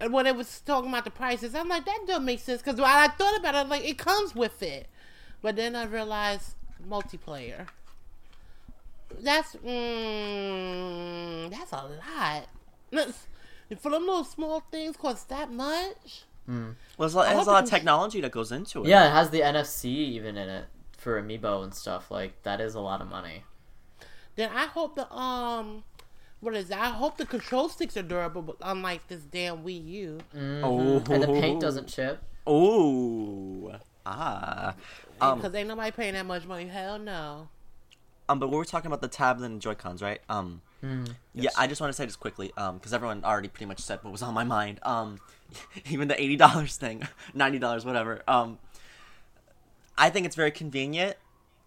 [0.00, 2.60] And when it was talking about the prices, I'm like, that doesn't make sense.
[2.62, 4.88] Because when I thought about it, like, it comes with it.
[5.42, 6.54] But then I realized
[6.88, 7.66] multiplayer.
[9.20, 12.46] That's mm, that's a lot.
[12.90, 13.26] That's-
[13.80, 16.22] For them little small things cost that much.
[16.46, 18.88] Well, there's a lot, there's a lot of technology that goes into it.
[18.88, 20.64] Yeah, it has the NFC even in it
[20.96, 22.10] for amiibo and stuff.
[22.10, 23.44] Like that is a lot of money.
[24.36, 25.84] Then I hope the um,
[26.40, 26.76] what is it?
[26.76, 30.18] I hope the control sticks are durable, but unlike this damn Wii U.
[30.62, 31.02] Oh.
[31.10, 32.22] And the paint doesn't chip.
[32.48, 33.72] Ooh.
[34.04, 34.74] Ah.
[35.20, 36.66] Um, Because ain't nobody paying that much money.
[36.66, 37.48] Hell no.
[38.28, 40.20] um, but we were talking about the tablet and Joy Cons, right?
[40.28, 40.60] Um,
[41.34, 43.98] yeah, I just want to say this quickly, um, because everyone already pretty much said
[44.02, 44.78] what was on my mind.
[44.82, 45.18] Um,
[45.90, 48.22] even the eighty dollars thing, ninety dollars, whatever.
[48.28, 48.58] Um,
[49.98, 51.16] I think it's very convenient,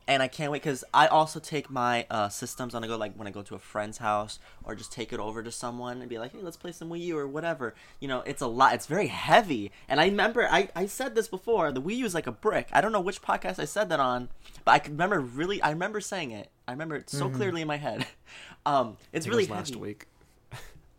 [0.07, 3.13] and I can't wait because I also take my uh, systems on I go like
[3.15, 6.09] when I go to a friend's house or just take it over to someone and
[6.09, 7.75] be like, hey, let's play some Wii U or whatever.
[7.99, 8.73] You know, it's a lot.
[8.73, 11.71] It's very heavy, and I remember I I said this before.
[11.71, 12.69] The Wii U is like a brick.
[12.71, 14.29] I don't know which podcast I said that on,
[14.65, 15.61] but I can remember really.
[15.61, 16.49] I remember saying it.
[16.67, 18.05] I remember it so clearly in my head.
[18.65, 19.81] Um, it's It really was last heavy.
[19.81, 20.07] week.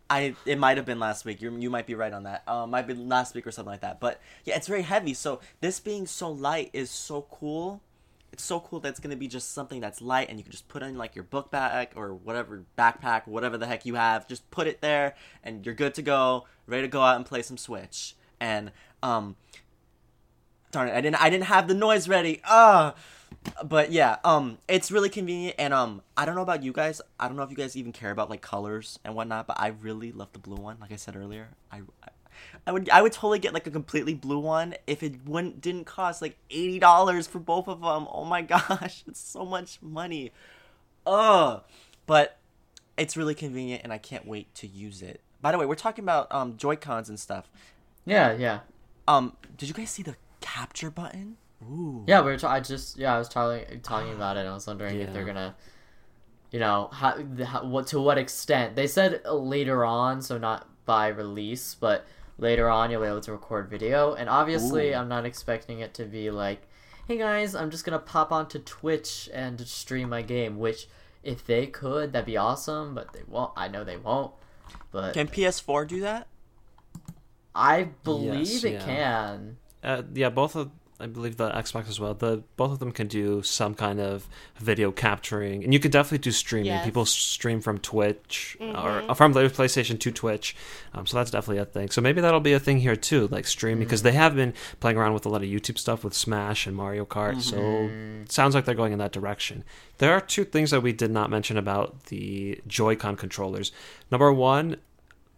[0.09, 1.41] I it might have been last week.
[1.41, 2.43] You you might be right on that.
[2.47, 3.99] Um, might be last week or something like that.
[4.01, 5.13] But yeah, it's very heavy.
[5.13, 7.81] So this being so light is so cool.
[8.33, 10.67] It's so cool that it's gonna be just something that's light and you can just
[10.67, 14.27] put in like your book bag or whatever backpack, whatever the heck you have.
[14.27, 17.41] Just put it there and you're good to go, ready to go out and play
[17.41, 18.15] some Switch.
[18.39, 19.35] And um,
[20.71, 22.41] darn it, I didn't I didn't have the noise ready.
[22.43, 22.95] Ah
[23.63, 27.01] but yeah, um, it's really convenient, and um, I don't know about you guys.
[27.19, 29.67] I don't know if you guys even care about like colors and whatnot, but I
[29.67, 30.77] really love the blue one.
[30.79, 31.81] Like I said earlier, I,
[32.67, 35.85] I, would, I would totally get like a completely blue one if it wouldn't didn't
[35.85, 38.07] cost like eighty dollars for both of them.
[38.11, 40.31] Oh my gosh, it's so much money.
[41.07, 41.63] Ugh,
[42.05, 42.37] but
[42.97, 45.21] it's really convenient, and I can't wait to use it.
[45.41, 47.49] By the way, we're talking about um Joy Cons and stuff.
[48.05, 48.59] Yeah, yeah,
[49.07, 51.37] Um, did you guys see the capture button?
[51.63, 52.03] Ooh.
[52.07, 52.19] yeah.
[52.21, 52.37] We were.
[52.37, 53.15] Ta- I just yeah.
[53.15, 54.41] I was talking talking about it.
[54.41, 55.55] and I was wondering if they're gonna,
[56.51, 60.67] you know, how, the- how what to what extent they said later on, so not
[60.85, 62.05] by release, but
[62.37, 64.13] later on you'll be able to record video.
[64.13, 64.95] And obviously, Ooh.
[64.95, 66.67] I'm not expecting it to be like,
[67.07, 70.57] hey guys, I'm just gonna pop onto Twitch and stream my game.
[70.57, 70.87] Which,
[71.23, 72.95] if they could, that'd be awesome.
[72.95, 73.51] But they won't.
[73.55, 74.31] I know they won't.
[74.91, 76.27] But Can PS4 do that?
[77.53, 78.85] I believe Yes, it yeah.
[78.85, 79.57] can.
[79.83, 80.71] Uh, yeah, both of
[81.01, 82.13] I believe the Xbox as well.
[82.13, 84.27] The both of them can do some kind of
[84.57, 86.67] video capturing, and you could definitely do streaming.
[86.67, 86.85] Yes.
[86.85, 89.09] People stream from Twitch Mhm.
[89.09, 90.55] or from the PlayStation to Twitch,
[90.93, 91.89] um, so that's definitely a thing.
[91.89, 94.97] So maybe that'll be a thing here too, like streaming, because they have been playing
[94.97, 97.41] around with a lot of YouTube stuff with Smash and Mario Kart.
[97.41, 97.89] So
[98.21, 99.63] it sounds like they're going in that direction.
[99.97, 103.71] There are two things that we did not mention about the Joy-Con controllers.
[104.11, 104.77] Number one,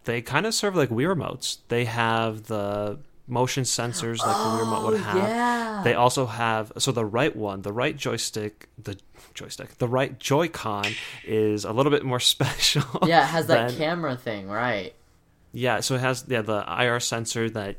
[0.06, 1.60] they kind of serve like Wii remotes.
[1.70, 5.16] They have the motion sensors like the Wii remote would Oh, have.
[5.18, 5.82] yeah.
[5.84, 8.98] They also have so the right one, the right joystick, the
[9.34, 10.86] joystick, the right Joy-Con
[11.26, 12.84] is a little bit more special.
[13.06, 14.94] yeah, it has that camera thing, right?
[15.56, 17.78] yeah, so it has yeah the IR sensor that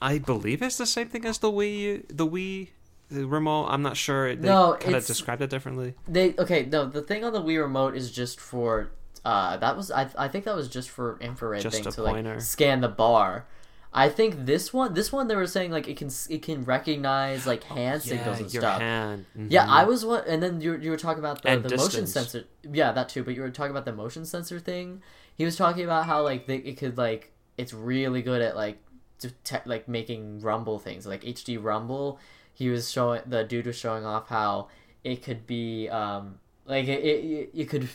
[0.00, 2.68] I believe is the same thing as the Wii the Wii
[3.10, 3.66] remote.
[3.66, 4.34] I'm not sure.
[4.34, 5.94] They No, kind of described it differently.
[6.08, 6.64] They okay.
[6.66, 8.90] No, the thing on the Wii remote is just for.
[9.24, 10.08] Uh, that was I.
[10.16, 12.34] I think that was just for infrared Just thing to pointer.
[12.34, 13.44] like scan the bar.
[13.92, 17.44] I think this one, this one, they were saying like it can it can recognize
[17.46, 18.80] like hand signals yeah, and your stuff.
[18.80, 19.26] hand.
[19.48, 19.68] Yeah, Mhm.
[19.68, 22.44] I was one, and then you you were talking about the, the motion sensor.
[22.62, 23.24] Yeah, that too.
[23.24, 25.02] But you were talking about the motion sensor thing.
[25.34, 28.78] He was talking about how like they, it could like it's really good at like
[29.18, 32.20] detect like making rumble things like HD rumble.
[32.54, 34.68] He was showing the dude was showing off how
[35.02, 37.88] it could be um like it it, it could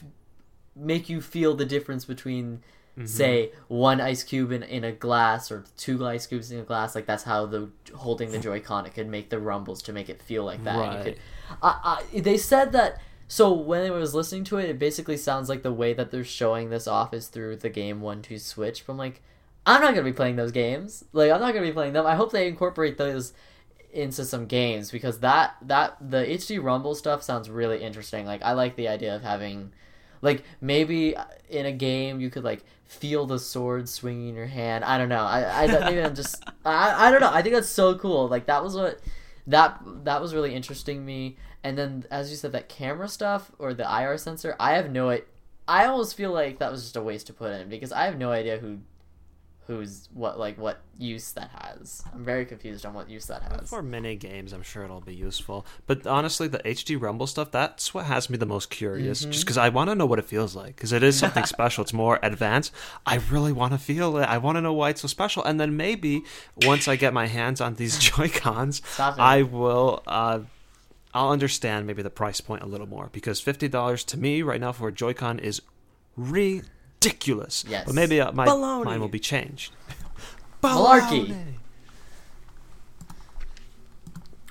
[0.76, 2.62] make you feel the difference between
[2.98, 3.08] Mm-hmm.
[3.08, 6.96] say one ice cube in, in a glass or two ice cubes in a glass
[6.96, 10.22] like that's how the holding the joy-con it could make the rumbles to make it
[10.22, 10.78] feel like that.
[10.78, 11.04] Right.
[11.04, 11.20] could,
[11.62, 15.50] I, I, they said that so when I was listening to it it basically sounds
[15.50, 18.88] like the way that they're showing this off is through the game one two switch.
[18.88, 19.22] But I'm like
[19.66, 21.04] I'm not gonna be playing those games.
[21.12, 22.06] Like I'm not gonna be playing them.
[22.06, 23.34] I hope they incorporate those
[23.92, 28.26] into some games because that that the HD rumble stuff sounds really interesting.
[28.26, 29.74] Like I like the idea of having
[30.26, 34.48] like maybe uh, in a game you could like feel the sword swinging in your
[34.48, 34.84] hand.
[34.84, 35.24] I don't know.
[35.24, 37.32] I, I maybe I'm just I, I don't know.
[37.32, 38.28] I think that's so cool.
[38.28, 39.00] Like that was what
[39.48, 41.38] that that was really interesting me.
[41.64, 45.10] And then as you said that camera stuff or the IR sensor, I have no
[45.10, 45.22] I
[45.68, 48.18] I almost feel like that was just a waste to put in because I have
[48.18, 48.80] no idea who
[49.68, 52.04] who's what like what use that has.
[52.14, 53.70] I'm very confused on what use that has.
[53.70, 55.66] For mini games, I'm sure it'll be useful.
[55.88, 59.22] But honestly, the HD Rumble stuff, that's what has me the most curious.
[59.22, 59.32] Mm-hmm.
[59.32, 60.76] Just because I want to know what it feels like.
[60.76, 61.84] Because it is something special.
[61.84, 62.72] It's more advanced.
[63.06, 64.24] I really want to feel it.
[64.26, 65.44] I want to know why it's so special.
[65.44, 66.24] And then maybe
[66.62, 70.04] once I get my hands on these Joy-Cons, I will...
[70.08, 70.42] Uh,
[71.14, 74.60] I'll understand maybe the price point a little more because fifty dollars to me right
[74.60, 75.62] now for a Joy-Con is
[76.18, 76.70] ridiculous.
[77.68, 77.86] Yes.
[77.86, 78.86] but maybe uh, my Baloney.
[78.86, 79.74] mind will be changed.
[80.64, 81.28] Malarkey.
[81.28, 81.54] Baloney.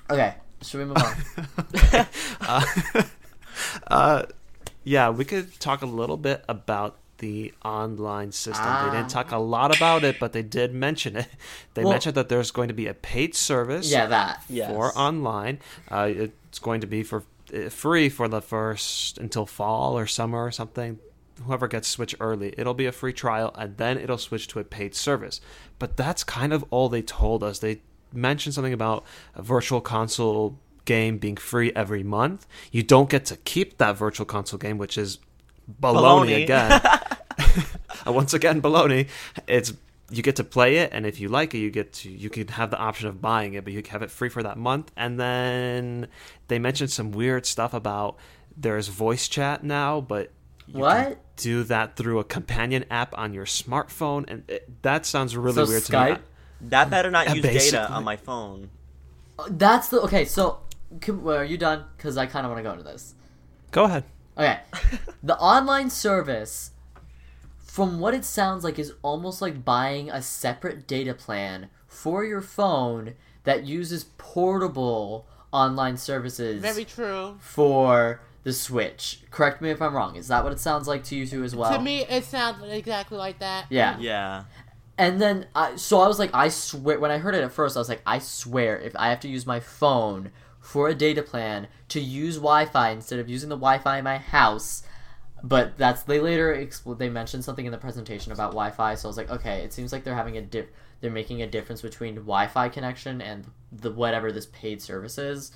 [0.09, 2.05] Okay, should we move on?
[3.87, 4.23] uh,
[4.83, 8.65] yeah, we could talk a little bit about the online system.
[8.85, 11.27] They didn't talk a lot about it, but they did mention it.
[11.73, 14.43] They Well- mentioned that there's going to be a paid service yeah, that.
[14.49, 14.69] Yes.
[14.69, 15.59] for online.
[15.89, 20.45] Uh, it's going to be for uh, free for the first until fall or summer
[20.45, 20.99] or something.
[21.43, 24.63] Whoever gets Switch early, it'll be a free trial, and then it'll switch to a
[24.63, 25.41] paid service.
[25.79, 27.59] But that's kind of all they told us.
[27.59, 27.81] They
[28.13, 29.03] mentioned something about
[29.35, 32.47] a virtual console game being free every month.
[32.71, 35.19] You don't get to keep that virtual console game, which is
[35.81, 36.43] baloney, Baloney.
[36.43, 36.81] again.
[38.05, 39.09] Once again, baloney.
[39.47, 39.73] It's
[40.11, 42.47] you get to play it, and if you like it, you get to you can
[42.49, 44.91] have the option of buying it, but you have it free for that month.
[44.95, 46.07] And then
[46.47, 48.17] they mentioned some weird stuff about
[48.55, 50.31] there's voice chat now, but
[50.67, 51.05] you What?
[51.07, 55.63] can do that through a companion app on your smartphone, and it, that sounds really
[55.63, 56.17] So weird to Skype?
[56.19, 56.23] me.
[56.61, 58.69] That better not Yeah, use data on my phone.
[59.37, 60.25] Uh, that's the okay.
[60.25, 60.59] So,
[61.01, 61.85] can, well, are you done?
[61.97, 63.13] Because I kind of want to go into this.
[63.71, 64.05] Go ahead.
[64.37, 64.59] Okay,
[65.23, 66.71] the online service,
[67.59, 72.41] from what it sounds like, is almost like buying a separate data plan for your
[72.41, 73.13] phone
[73.43, 77.37] that uses portable online services Very true.
[77.39, 79.21] for the Switch.
[79.31, 80.15] Correct me if I'm wrong.
[80.15, 81.73] Is that what it sounds like to you too as well?
[81.73, 83.65] to me, it sounds exactly like that.
[83.69, 83.97] yeah.
[83.99, 84.43] Yeah.
[84.97, 87.75] And then I so I was like I swear when I heard it at first
[87.75, 90.31] I was like I swear if I have to use my phone
[90.61, 94.83] for a data plan to use Wi-Fi instead of using the Wi-Fi in my house
[95.43, 99.09] but that's they later expl- they mentioned something in the presentation about Wi-Fi so I
[99.09, 102.15] was like okay it seems like they're having a dip they're making a difference between
[102.15, 105.51] Wi-Fi connection and the whatever this paid service is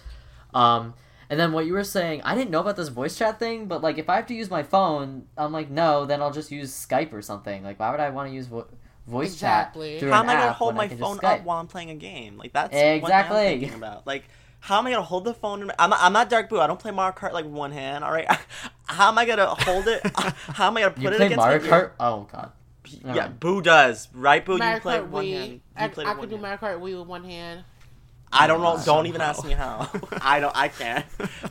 [0.54, 0.96] um
[1.30, 3.82] and then what you were saying, I didn't know about this voice chat thing, but
[3.82, 6.72] like if I have to use my phone, I'm like, no, then I'll just use
[6.72, 7.64] Skype or something.
[7.64, 8.68] Like, why would I want to use vo-
[9.08, 9.92] voice Exactly.
[9.92, 11.68] chat through How am I gonna hold my I can just phone up while I'm
[11.68, 12.38] playing a game?
[12.38, 13.02] Like that's Exactly.
[13.02, 14.08] what I'm thinking about.
[14.08, 14.24] Like,
[14.60, 15.62] how am I gonna hold the phone?
[15.64, 16.60] In, I'm, I'm not Dark Boo.
[16.60, 18.04] I don't play Mario Kart like one hand.
[18.04, 18.28] All right.
[18.86, 20.02] How am I gonna hold it?
[20.16, 21.72] How am I gonna put You it play against Mario my ear?
[21.72, 21.92] Kart?
[22.00, 22.52] Oh god.
[23.06, 24.10] Yeah, Boo does.
[24.14, 24.58] Right, Boo?
[24.58, 25.32] Mario you play Kart with one Wii.
[25.32, 25.52] hand.
[25.54, 26.42] You I, play I with could do hand.
[26.42, 27.64] Mario Kart Wii with one hand.
[28.32, 28.80] I don't know.
[28.86, 29.90] Don't even ask me how.
[30.22, 30.56] I don't.
[30.56, 31.06] I can't.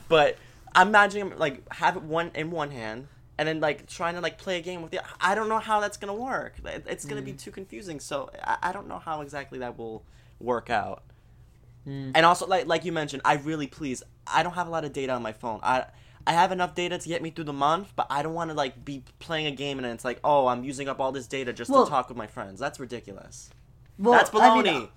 [0.09, 0.37] But
[0.74, 4.39] I'm imagining like have it one in one hand and then like trying to like
[4.39, 5.01] play a game with the.
[5.20, 6.55] I don't know how that's gonna work.
[6.64, 7.26] It's gonna Mm.
[7.26, 8.01] be too confusing.
[8.01, 10.05] So I, I don't know how exactly that will
[10.41, 11.03] work out.
[11.87, 12.12] Mm.
[12.14, 14.03] And also, like like you mentioned, I really please.
[14.26, 15.61] I don't have a lot of data on my phone.
[15.62, 15.87] I
[16.26, 18.55] I have enough data to get me through the month, but I don't want to
[18.57, 21.53] like be playing a game and it's like, oh, I'm using up all this data
[21.53, 22.61] just Well- to talk with my friends.
[22.61, 23.51] That's ridiculous.
[23.99, 24.64] Well, That's I baloney.
[24.64, 24.89] mean,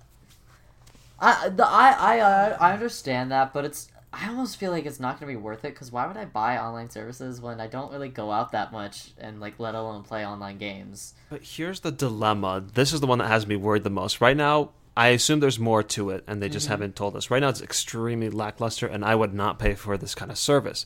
[1.22, 3.88] I, the, I, I, I, I understand that, but it's.
[4.14, 6.58] I almost feel like it's not gonna be worth it because why would I buy
[6.58, 10.26] online services when I don't really go out that much and like let alone play
[10.26, 11.14] online games?
[11.30, 12.62] But here's the dilemma.
[12.74, 14.20] This is the one that has me worried the most.
[14.20, 16.72] Right now, I assume there's more to it, and they just mm-hmm.
[16.72, 17.30] haven't told us.
[17.30, 20.84] Right now, it's extremely lackluster, and I would not pay for this kind of service.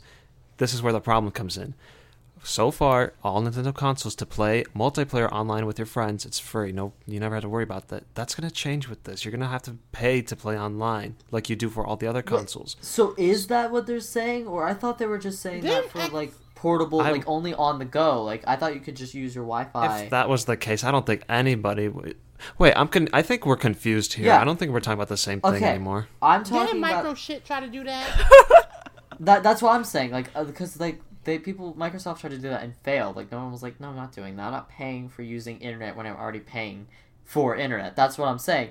[0.58, 1.74] This is where the problem comes in.
[2.42, 6.70] So far, all Nintendo consoles to play multiplayer online with your friends, it's free.
[6.70, 8.04] No, you never have to worry about that.
[8.14, 9.24] That's going to change with this.
[9.24, 12.06] You're going to have to pay to play online, like you do for all the
[12.06, 12.76] other consoles.
[12.80, 15.98] So is that what they're saying, or I thought they were just saying that for
[16.00, 18.22] I- like portable, I- like only on the go?
[18.22, 20.02] Like I thought you could just use your Wi-Fi.
[20.02, 22.16] If that was the case, I don't think anybody would.
[22.58, 24.26] Wait, I'm con- I think we're confused here.
[24.26, 24.40] Yeah.
[24.40, 25.64] I don't think we're talking about the same thing Okay.
[25.70, 26.06] anymore.
[26.20, 28.68] I'm talking Didn't talking micro about shit try to do that?
[29.20, 29.42] that.
[29.42, 30.10] That's what I'm saying.
[30.10, 33.16] Like uh, because like they people Microsoft tried to do that and failed.
[33.16, 34.44] Like no one was like, no, I'm not doing that.
[34.44, 36.86] I'm not paying for using internet when I'm already paying
[37.24, 37.96] for internet.
[37.96, 38.70] That's what I'm saying.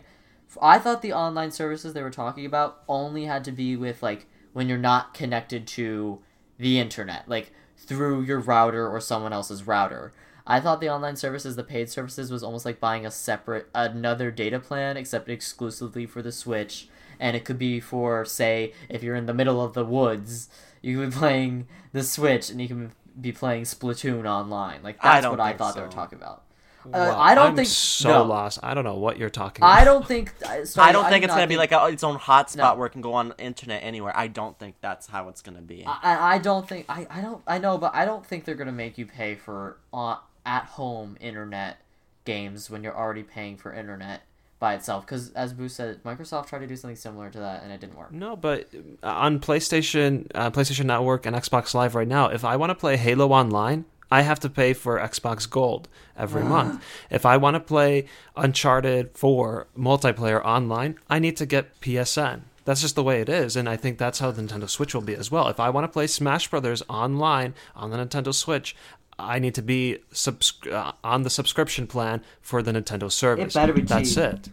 [0.62, 4.28] I thought the online services they were talking about only had to be with like
[4.54, 6.20] when you're not connected to
[6.58, 10.14] the internet, like through your router or someone else's router.
[10.48, 14.32] I thought the online services, the paid services, was almost like buying a separate another
[14.32, 16.88] data plan, except exclusively for the Switch,
[17.20, 20.48] and it could be for say if you're in the middle of the woods,
[20.86, 24.84] you can be playing the Switch and you can be playing Splatoon online.
[24.84, 26.44] Like I that's don't what I think thought they were talking about.
[26.86, 28.24] Uh, Well, I don't I'm think so no.
[28.26, 28.60] lost.
[28.62, 29.64] I don't know what you're talking.
[29.64, 30.34] I don't think.
[30.48, 32.76] I- Sorry, I don't think it's gonna be like a, its own hotspot No.
[32.76, 34.14] where it can go on internet anywhere.
[34.16, 35.84] I don't think that's how it's gonna be.
[35.88, 38.72] I, I don't think I, I don't I know, but I don't think they're gonna
[38.72, 41.78] make you pay for uh, at home internet
[42.26, 44.22] games when you're already paying for internet
[44.60, 45.06] by itself.
[45.06, 47.98] Because as Boo said, Microsoft tried to do something similar to that and it didn't
[47.98, 48.12] work.
[48.12, 48.70] No, but
[49.04, 52.76] uh, on PlayStation, uh, PlayStation Network, and Xbox Live right now, if I want to
[52.76, 55.88] play Halo online, I have to pay for Xbox Gold
[56.18, 56.84] every month.
[57.10, 62.42] If I want to play Uncharted 4 multiplayer online, I need to get PSN.
[62.66, 65.02] That's just the way it is, and I think that's how the Nintendo Switch will
[65.04, 65.48] be as well.
[65.50, 68.76] If I want to play Smash Brothers online on the Nintendo Switch,
[69.18, 73.54] I need to be subs- uh, on the subscription plan for the Nintendo service.
[73.88, 74.18] That's cheap.
[74.18, 74.50] it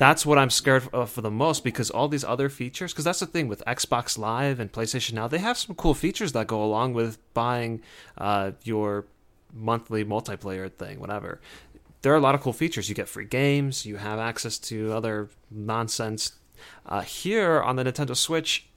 [0.00, 3.20] that's what I'm scared of for the most because all these other features, because that's
[3.20, 6.64] the thing with Xbox Live and PlayStation Now, they have some cool features that go
[6.64, 7.82] along with buying
[8.16, 9.04] uh, your
[9.52, 11.38] monthly multiplayer thing, whatever.
[12.00, 12.88] There are a lot of cool features.
[12.88, 16.32] You get free games, you have access to other nonsense.
[16.86, 18.68] Uh, here on the Nintendo Switch,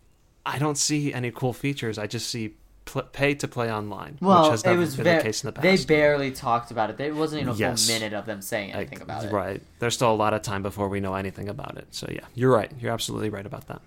[0.45, 1.97] I don't see any cool features.
[1.97, 2.55] I just see
[2.85, 5.43] pl- pay to play online, Well, which has it never was been ver- the case
[5.43, 5.63] in the past.
[5.63, 6.97] they barely talked about it.
[6.97, 7.85] There wasn't even a Yes.
[7.85, 9.31] full minute of them saying Like, anything about it.
[9.31, 9.61] Right.
[9.79, 11.87] There's still a lot of time before we know anything about it.
[11.91, 12.71] So yeah, you're right.
[12.79, 13.81] You're absolutely right about that.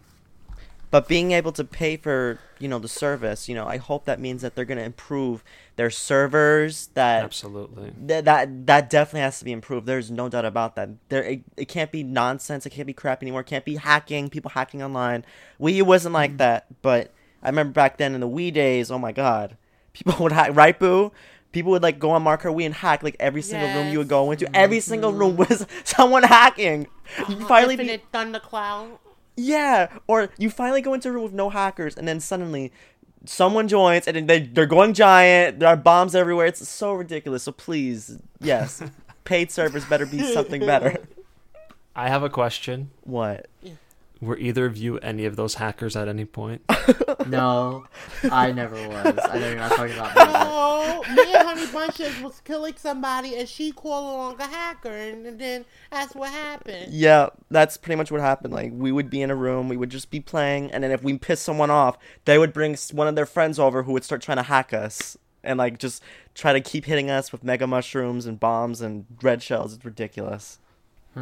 [0.91, 4.21] But being able to pay for you know the service, you know, I hope that
[4.21, 5.43] means that they're gonna improve
[5.75, 6.89] their servers.
[6.95, 7.93] That Absolutely.
[8.07, 9.87] that that, that definitely has to be improved.
[9.87, 10.91] There's no doubt about that.
[11.09, 12.65] There, it, it can't be nonsense.
[12.67, 13.41] It can't be crap anymore.
[13.41, 14.31] It can't be hacking.
[14.31, 15.25] People hacking online.
[15.61, 16.39] Wii U wasn't like mm.
[16.39, 17.13] that, but
[17.47, 18.91] I remember back then in the Wii days.
[18.91, 19.57] Oh my god,
[19.93, 20.51] people would hack.
[20.55, 21.13] Right, boo.
[21.53, 24.09] People would like go on Marker Wii and hack like every single room you would
[24.09, 24.55] go into.
[24.55, 25.21] Every single mm-hmm.
[25.21, 26.89] room was someone hacking.
[27.21, 28.99] Oh, you finally be, Infinite Thundercloud.
[29.37, 32.73] yeah, or you finally go into a room with no hackers, and then suddenly
[33.27, 35.61] someone joins, and then they they're going giant.
[35.61, 36.47] There are bombs everywhere.
[36.47, 37.45] It's so ridiculous.
[37.45, 38.83] So please, yes,
[39.25, 40.97] paid servers better be something better.
[41.95, 42.91] I have a question.
[43.05, 43.47] What?
[44.21, 46.63] Were either of you any of those hackers at any point?
[47.27, 47.87] No,
[48.31, 49.19] I never was.
[49.29, 50.15] I know you're not talking about me.
[50.33, 54.91] but- Oh, me and Honey Bunches was killing somebody, and she called along a hacker,
[54.93, 56.93] and, and then that's what happened.
[56.93, 58.55] Yeah, that's pretty much what happened.
[58.55, 61.03] Like we would be in a room, we would just be playing, and then if
[61.03, 64.23] we pissed someone off, they would bring one of their friends over who would start
[64.23, 66.03] trying to hack us and like just
[66.35, 69.75] try to keep hitting us with mega mushrooms and bombs and red shells.
[69.75, 70.61] It's ridiculous.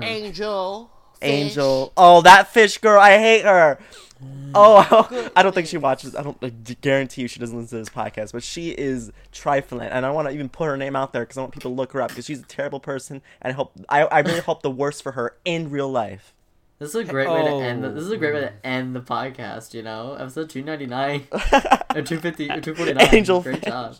[0.03, 0.91] Angel.
[1.21, 1.31] Fish.
[1.31, 1.93] Angel.
[1.97, 3.01] Oh, that fish girl.
[3.01, 3.79] I hate her.
[4.23, 4.53] Mm.
[4.55, 6.15] Oh, I don't think she watches.
[6.15, 9.89] I don't I guarantee you she doesn't listen to this podcast, but she is trifling,
[9.89, 11.75] and I want to even put her name out there because I want people to
[11.75, 14.62] look her up because she's a terrible person, and I hope I, I really hope
[14.62, 16.33] the worst for her in real life.
[16.79, 17.85] This is a great way to end.
[17.85, 17.95] The, Oh.
[17.95, 18.57] this is a great way to oh.
[18.65, 19.75] end the podcast.
[19.75, 21.27] You know, episode two ninety nine
[21.95, 23.09] or two fifty or two forty nine.
[23.15, 23.65] Angel Great fish.
[23.65, 23.97] job.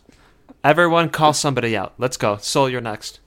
[0.63, 1.93] Everyone, call somebody out.
[1.97, 2.37] Let's go.
[2.37, 3.19] Soul, you're next.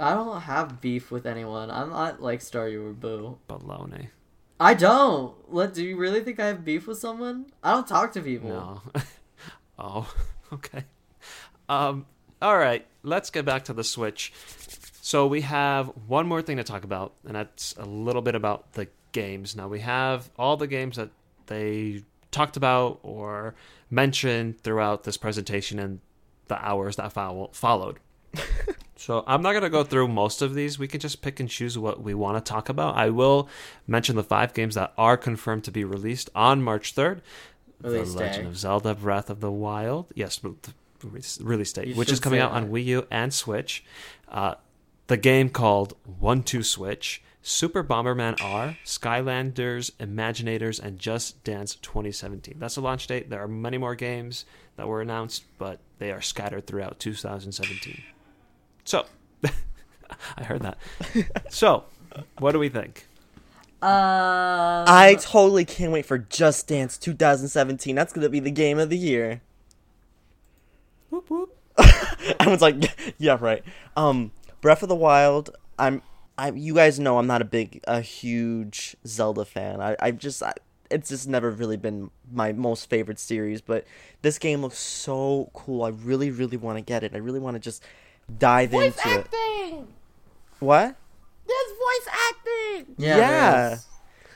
[0.00, 1.70] I don't have beef with anyone.
[1.70, 3.38] I'm not like Staryu or Boo.
[3.48, 4.08] Baloney.
[4.58, 5.34] I don't.
[5.48, 7.46] What do you really think I have beef with someone?
[7.62, 8.48] I don't talk to people.
[8.50, 9.02] No.
[9.78, 10.14] oh,
[10.52, 10.84] okay.
[11.68, 12.06] Um,
[12.42, 14.32] all right, let's get back to the Switch.
[15.02, 18.72] So we have one more thing to talk about, and that's a little bit about
[18.72, 19.54] the games.
[19.56, 21.10] Now we have all the games that
[21.46, 23.54] they talked about or
[23.90, 26.00] mentioned throughout this presentation and
[26.48, 27.98] the hours that follow- followed.
[29.00, 30.78] so I'm not going to go through most of these.
[30.78, 32.96] We can just pick and choose what we want to talk about.
[32.96, 33.48] I will
[33.86, 37.20] mention the five games that are confirmed to be released on March 3rd.
[37.82, 38.48] Release the Legend day.
[38.50, 40.12] of Zelda: Breath of the Wild.
[40.14, 40.40] Yes,
[41.02, 41.38] release-
[41.72, 42.68] date, You which is coming out on.
[42.68, 43.82] Wii U and Switch.
[44.28, 44.56] Uh,
[45.06, 52.56] the game called One Two Switch, Super Bomberman R, Skylanders, Imaginators, and Just Dance 2017.
[52.58, 53.30] That's the launch date.
[53.30, 54.44] There are many more games
[54.76, 58.02] that were announced, but they are scattered throughout 2017.
[58.90, 59.06] So,
[60.36, 60.76] I heard that.
[61.48, 61.84] so,
[62.40, 63.06] what do we think?
[63.80, 67.94] Uh, I totally can't wait for Just Dance 2017.
[67.94, 69.42] That's gonna be the game of the year.
[71.08, 71.56] Whoop, whoop.
[72.40, 73.62] Everyone's like, yeah, right.
[73.96, 75.50] Um, Breath of the Wild.
[75.78, 76.02] I'm,
[76.36, 76.50] I.
[76.50, 79.80] You guys know I'm not a big, a huge Zelda fan.
[79.80, 80.54] I, I just, I,
[80.90, 83.60] it's just never really been my most favorite series.
[83.60, 83.84] But
[84.22, 85.84] this game looks so cool.
[85.84, 87.14] I really, really want to get it.
[87.14, 87.84] I really want to just
[88.38, 89.18] dive Voice into it.
[89.20, 89.88] acting.
[90.58, 90.96] What?
[91.46, 92.94] There's voice acting.
[92.98, 93.16] yeah.
[93.16, 93.76] yeah.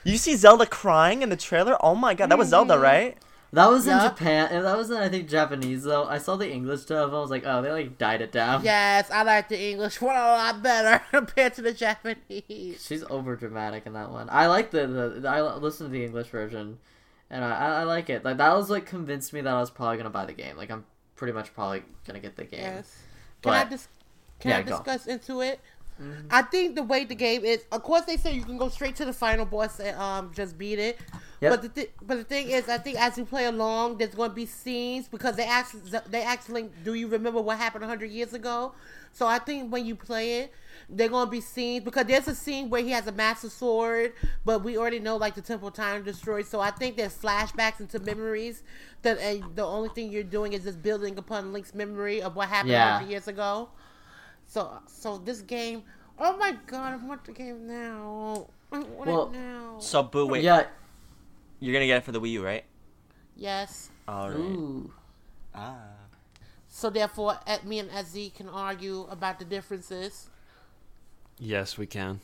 [0.05, 1.77] You see Zelda crying in the trailer?
[1.81, 2.83] Oh my god, that was Zelda, mm-hmm.
[2.83, 3.19] right?
[3.53, 4.09] That was in Yeah.
[4.09, 4.49] Japan.
[4.51, 6.05] and That was in I think Japanese though.
[6.07, 7.11] I saw the English dub.
[7.15, 8.65] I was like, oh, they like died it down.
[8.65, 12.85] Yes, I like the English one a lot better compared to the Japanese.
[12.85, 14.29] She's over dramatic in that one.
[14.31, 14.87] I like the,
[15.21, 16.79] the I listened to the English version,
[17.31, 18.25] and I, I I like it.
[18.25, 20.57] Like that was like convinced me that I was probably gonna buy the game.
[20.57, 20.85] Like I'm
[21.15, 22.61] pretty much probably gonna get the game.
[22.61, 23.04] Yes.
[23.45, 23.89] Can I But- dis-
[24.41, 24.73] can Yeah, I go.
[24.73, 24.85] Mm-hmm.
[24.85, 25.61] discuss into it?
[26.29, 28.97] I think the way the game is, of course, they say you can go straight
[28.97, 30.99] to the final boss and um just beat it.
[31.45, 31.53] Yep.
[31.53, 34.31] But the th- but the thing is, I think as you play along, there's going
[34.31, 35.77] to be scenes because they ask
[36.11, 38.73] they ask Link, "Do you remember what happened hundred years ago?"
[39.13, 40.53] So I think when you play it,
[40.89, 44.13] they're going to be scenes because there's a scene where he has a master sword,
[44.45, 46.47] but we already know like the Temple of Time destroyed.
[46.47, 48.63] So I think there's flashbacks into memories
[49.03, 52.49] that and the only thing you're doing is just building upon Link's memory of what
[52.49, 52.99] happened Yeah.
[52.99, 53.69] hundred years ago.
[54.47, 55.83] So so this game,
[56.19, 58.49] oh my god, I want the game now.
[58.73, 59.77] I want Well, it now.
[59.79, 60.43] So, Boo, wait.
[60.43, 60.67] Yeah.
[61.65, 62.65] You're gonna get it for the Wii U, right?
[63.37, 63.89] yes.
[64.07, 64.39] Alright.
[64.39, 64.93] Ooh.
[65.55, 65.79] Ah.
[66.69, 70.29] So therefore, me and Azzy can argue about the differences.
[71.39, 72.21] Yes, we can.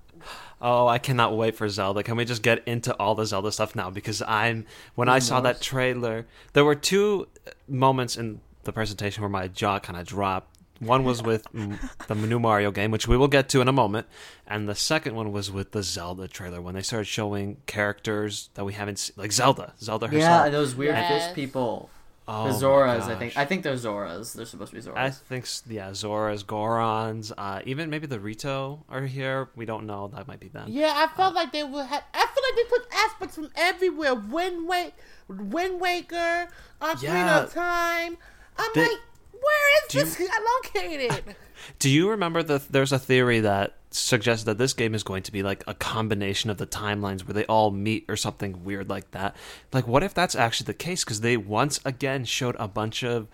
[0.60, 2.02] oh, I cannot wait for Zelda.
[2.02, 3.88] Can we just get into all the Zelda stuff now?
[3.88, 4.66] Because I'm
[4.96, 7.28] when I saw that trailer, there were two
[7.66, 10.53] moments in the presentation where my jaw kind of dropped.
[10.80, 14.06] One was with the new Mario game, which we will get to in a moment,
[14.46, 18.64] and the second one was with the Zelda trailer when they started showing characters that
[18.64, 20.46] we haven't seen, like Zelda, Zelda herself.
[20.46, 21.26] Yeah, those weird Yes.
[21.26, 21.90] fish people.
[22.26, 23.36] Oh the Zoras, I think.
[23.36, 24.32] I think they're Zoras.
[24.34, 24.96] They're supposed to be Zoras.
[24.96, 29.50] I think s- yeah, Zoras, Gorons, uh, even maybe the Rito are here.
[29.56, 30.08] We don't know.
[30.08, 30.64] That might be them.
[30.70, 32.02] Yeah, I felt like they would have.
[32.14, 34.14] I feel like they took aspects from everywhere.
[34.14, 34.94] Wind Wake,
[35.28, 36.48] Wind Waker,
[36.80, 37.40] Ocarina Yeah.
[37.42, 38.16] of Time.
[38.56, 38.98] I'm They- like,
[39.40, 40.20] where is Do you- this
[40.64, 41.36] located?
[41.78, 45.32] Do you remember that there's a theory that suggests that this game is going to
[45.32, 49.10] be like a combination of the timelines where they all meet or something weird like
[49.12, 49.34] that?
[49.72, 51.04] Like, what if that's actually the case?
[51.04, 53.28] Because they once again showed a bunch of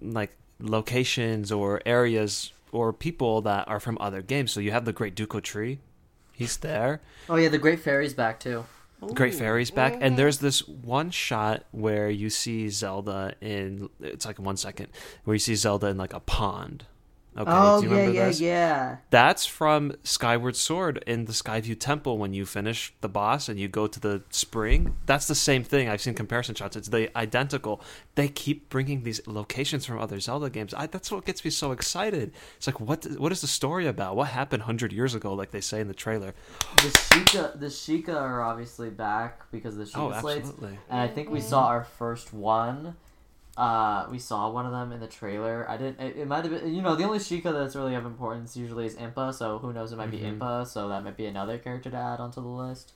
[0.00, 4.52] like locations or areas or people that are from other games.
[4.52, 5.78] So you have the Great Deku Tree,
[6.32, 7.00] he's there.
[7.28, 8.64] oh yeah, the Great Fairy's back too.
[9.14, 14.38] Great Fairy's back, and there's this one shot where you see Zelda in it's like
[14.40, 14.88] one second
[15.24, 16.84] where you see Zelda in like a pond.
[17.36, 18.40] Okay, oh do you yeah, remember yeah, this?
[18.40, 18.96] yeah.
[19.10, 23.68] That's from Skyward Sword in the Skyview Temple when you finish the boss and you
[23.68, 24.96] go to the spring.
[25.06, 25.88] That's the same thing.
[25.88, 26.74] I've seen comparison shots.
[26.74, 27.80] It's the identical.
[28.16, 30.74] They keep bringing these locations from other Zelda games.
[30.74, 32.32] I, that's what gets me so excited.
[32.56, 34.16] It's like what what is the story about?
[34.16, 36.34] What happened 100 years ago like they say in the trailer?
[36.78, 40.78] The Sheikah, the Sheikah are obviously back because of the Oh, Sheikah slates, absolutely.
[40.90, 41.48] and I think we mm-hmm.
[41.48, 42.96] saw our first one.
[43.58, 45.68] Uh, we saw one of them in the trailer.
[45.68, 45.98] I didn't.
[46.00, 46.72] It, it might have been.
[46.72, 49.34] You know, the only Sheikah that's really of importance usually is Impa.
[49.34, 49.90] So who knows?
[49.92, 50.38] It might be Mhm.
[50.38, 50.64] Impa.
[50.66, 52.92] So that might be another character to add onto the list.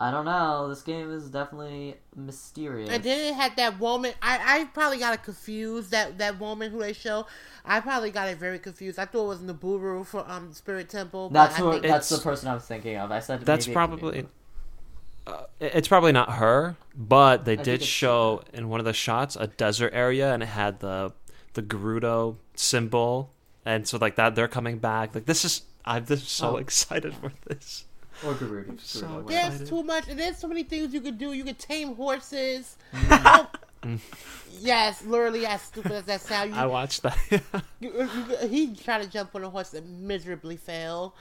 [0.00, 0.68] I don't know.
[0.68, 2.90] This game is definitely mysterious.
[2.90, 4.14] And then it had that woman.
[4.20, 5.92] I, I probably got it confused.
[5.92, 7.26] That that woman who they show,
[7.64, 8.98] I probably got it very confused.
[8.98, 11.30] I thought it was Nabooru for um Spirit Temple.
[11.30, 11.70] but That's I who.
[11.70, 13.12] think That's the person I was thinking of.
[13.12, 14.26] I said That's maybe it could probably.
[15.26, 15.32] Impa.
[15.34, 19.36] Uh, it's probably not her, but they think did show in one of the shots
[19.36, 21.12] a desert area, and it had the
[21.54, 23.30] the Gerudo symbol
[23.64, 25.14] and so like that they're coming back.
[25.14, 26.56] Like this is I'm just so Oh.
[26.56, 27.84] excited for this.
[28.24, 28.74] Or Garuda.
[28.78, 29.58] So Garuda, excited.
[29.58, 31.32] There's too much, and there's so many things you could do.
[31.32, 32.76] You could tame horses.
[32.94, 33.48] Mm.
[33.84, 33.98] Oh,
[34.60, 37.18] yes, literally, as stupid as that sound, you, I watched that.
[37.80, 41.12] you, you, he tried to jump on a horse that miserably failed.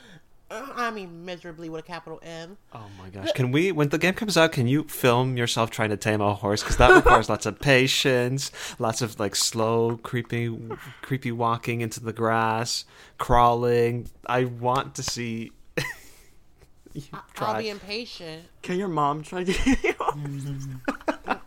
[0.52, 2.58] I mean, miserably with a capital M.
[2.74, 3.32] oh my gosh!
[3.34, 4.52] Can we when the game comes out?
[4.52, 6.62] Can you film yourself trying to tame a horse?
[6.62, 10.58] Because that requires lots of patience, lots of like slow, creepy,
[11.02, 12.86] creepy walking into the grass,
[13.18, 14.10] crawling.
[14.26, 15.52] I want to see.
[16.94, 17.62] you I'll try.
[17.62, 18.44] be impatient.
[18.62, 19.52] Can your mom try to?
[19.54, 20.80] Mm,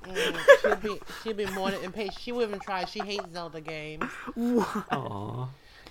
[0.62, 2.18] she'll be she'll be more than impatient.
[2.20, 2.84] She wouldn't try.
[2.86, 4.04] She hates Zelda games
[4.38, 5.48] Aw.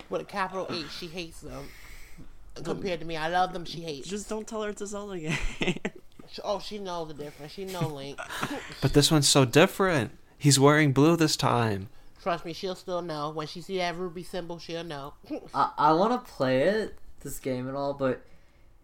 [0.10, 0.90] with a capital H.
[1.00, 1.68] She hates them.
[2.62, 3.66] Compared to me, I love them.
[3.66, 4.08] She hates.
[4.08, 5.80] Just don't tell her it's a Zelda game.
[6.44, 7.52] Oh, she knows the difference.
[7.52, 8.20] She know Link.
[8.82, 10.12] But this one's so different.
[10.38, 11.90] He's wearing blue this time.
[12.22, 13.30] Trust me, she'll still know.
[13.32, 15.14] When she see that ruby symbol, she'll know.
[15.54, 18.22] I, I want to play it, this game and all, but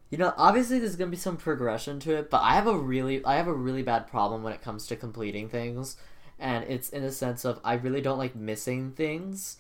[0.10, 2.30] you know, obviously there's gonna be some progression to it.
[2.30, 4.96] But I have a really, I have a really bad problem when it comes to
[4.96, 5.98] completing things,
[6.38, 9.58] and it's in the sense of I really don't like missing things,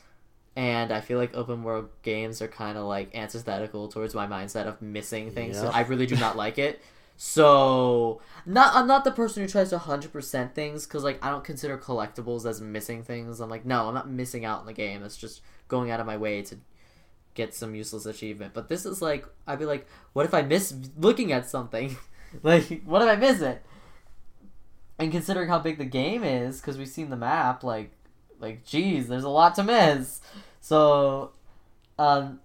[0.59, 4.67] and I feel like open world games are kind of like antithetical towards my mindset
[4.67, 5.57] of missing things.
[5.57, 6.81] So I really do not like it.
[7.15, 11.29] So not I'm not the person who tries to hundred percent things because like I
[11.29, 13.39] don't consider collectibles as missing things.
[13.39, 15.01] I'm like no, I'm not missing out in the game.
[15.01, 16.57] It's just going out of my way to
[17.35, 18.53] get some useless achievement.
[18.53, 21.95] But this is like I'd be like, what if I miss looking at something?
[22.43, 23.63] like what if I miss it?
[24.97, 27.91] And considering how big the game is, because we've seen the map, like
[28.41, 30.19] like geez, there's a lot to miss.
[30.61, 31.31] So,
[31.97, 32.39] um,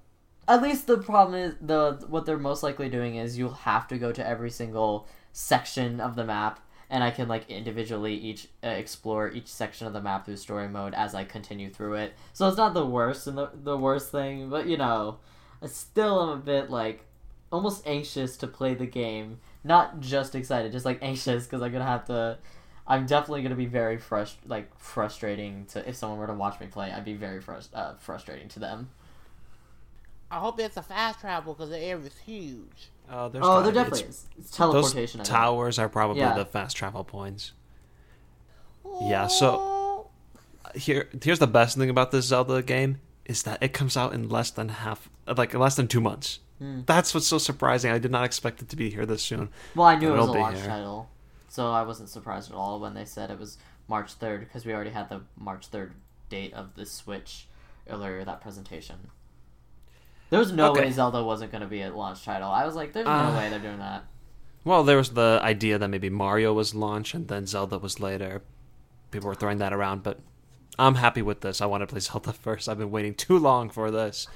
[0.47, 3.99] at least the problem is the what they're most likely doing is you'll have to
[3.99, 6.61] go to every single section of the map
[6.91, 10.69] and i can like individually each uh, explore each section of the map through story
[10.69, 12.15] mode as i continue through it.
[12.33, 15.19] So it's not the worst and the, the worst thing but you know
[15.63, 17.05] i still am a bit like
[17.51, 19.39] almost anxious to play the game.
[19.63, 22.39] Not just excited just like anxious because i'm gonna have to
[22.87, 26.67] i'm definitely gonna be very frust- like frustrating to if someone were to watch me
[26.67, 28.91] play i'd be very frust- uh, frustrating to them
[30.31, 32.89] I hope it's a fast travel because the area is huge.
[33.09, 35.37] Oh, there's oh gotta there definitely It's- is it's teleportation I think.
[35.37, 36.35] towers are probably Yeah.
[36.35, 37.53] the fast travel points.
[39.03, 40.11] Yeah, so-
[40.75, 44.29] Here, here's the best thing about this Zelda game is that it comes out in
[44.29, 46.41] less than half, like less than two months.
[46.59, 46.81] Hmm.
[46.85, 47.93] That's what's so surprising.
[47.93, 49.51] I did not expect it to be here this soon.
[49.77, 50.67] Well, I knew it was a It'll be launch here.
[50.67, 51.11] title,
[51.55, 54.73] so I wasn't surprised at all when they said it was March 3rd because we
[54.75, 55.93] already had the March 3rd
[56.29, 57.47] date of the Switch
[57.89, 58.97] earlier that presentation.
[60.31, 60.81] There was no Okay.
[60.87, 62.51] way Zelda wasn't going to be a launch title.
[62.51, 64.03] I was like, there's no Uh, way they're doing that.
[64.65, 68.43] Well, there was the idea that maybe Mario was launch and then Zelda was later.
[69.13, 70.19] People were throwing that around, but
[70.77, 71.61] I'm happy with this.
[71.61, 72.69] I want to play Zelda first.
[72.69, 74.27] I've been waiting too long for this.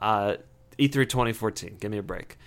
[0.00, 0.36] Uh,
[0.78, 1.78] E3 2014.
[1.80, 2.38] Give me a break.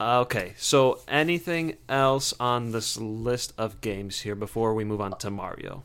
[0.00, 5.16] Uh, Okay, so anything else on this list of games here before we move on
[5.18, 5.82] to Mario?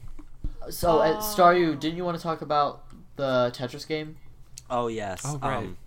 [0.69, 2.83] So, at Staryu, didn't you want to talk about
[3.15, 4.17] the Tetris game?
[4.69, 5.21] Oh yes.
[5.25, 5.57] Oh, right.
[5.57, 5.77] Um,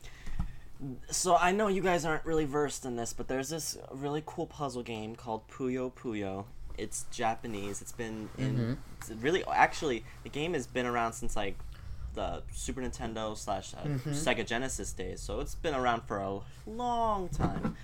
[1.11, 4.47] so I know you guys aren't really versed in this, but there's this really cool
[4.47, 6.45] puzzle game called Puyo Puyo.
[6.77, 7.81] It's Japanese.
[7.81, 11.57] It's been in it's really actually the game has been around since like
[12.15, 15.21] the Super Nintendo slash uh, Sega Genesis days.
[15.23, 17.77] So it's been around for a long time.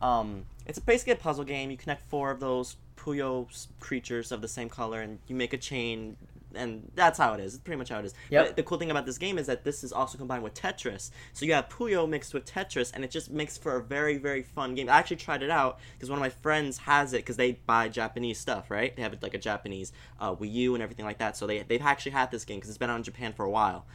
[0.00, 1.70] Um, it's basically a puzzle game.
[1.70, 5.58] You connect four of those Puyo creatures of the same color, and you make a
[5.58, 6.16] chain,
[6.54, 7.54] and that's how it is.
[7.54, 8.14] It's pretty much how it is.
[8.30, 8.46] Yep.
[8.46, 11.10] But the cool thing about this game is that this is also combined with Tetris.
[11.32, 14.42] So you have Puyo mixed with Tetris, and it just makes for a very, very
[14.42, 14.88] fun game.
[14.88, 17.88] I actually tried it out because one of my friends has it because they buy
[17.88, 18.94] Japanese stuff, right?
[18.94, 21.36] They have like a Japanese uh, Wii U and everything like that.
[21.36, 23.50] So they they've actually had this game because it's been out in Japan for a
[23.50, 23.86] while.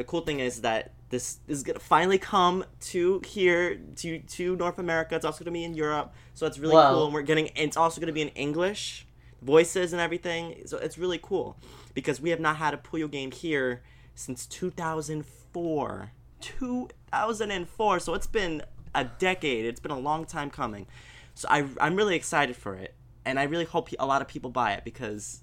[0.00, 4.78] The cool thing is that this is gonna finally come to here to to North
[4.78, 5.14] America.
[5.14, 7.04] It's also gonna be in Europe, so it's really Well- cool.
[7.04, 9.06] And we're getting it's also gonna be in English
[9.42, 10.62] voices and everything.
[10.64, 11.58] So it's really cool
[11.92, 13.82] because we have not had a Puyo game here
[14.14, 16.12] since 2004.
[16.40, 18.00] 2004.
[18.00, 18.62] So it's been
[18.94, 19.66] a decade.
[19.66, 20.86] It's been a long time coming.
[21.34, 22.94] So I, I'm really excited for it,
[23.26, 25.42] and I really hope a lot of people buy it because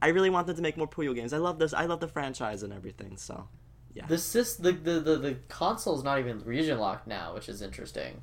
[0.00, 1.32] I really want them to make more Puyo games.
[1.32, 1.74] I love this.
[1.74, 3.16] I love the franchise and everything.
[3.16, 3.48] So
[4.06, 8.22] The, sys- the, the, the, the console's not even region locked now, which is interesting.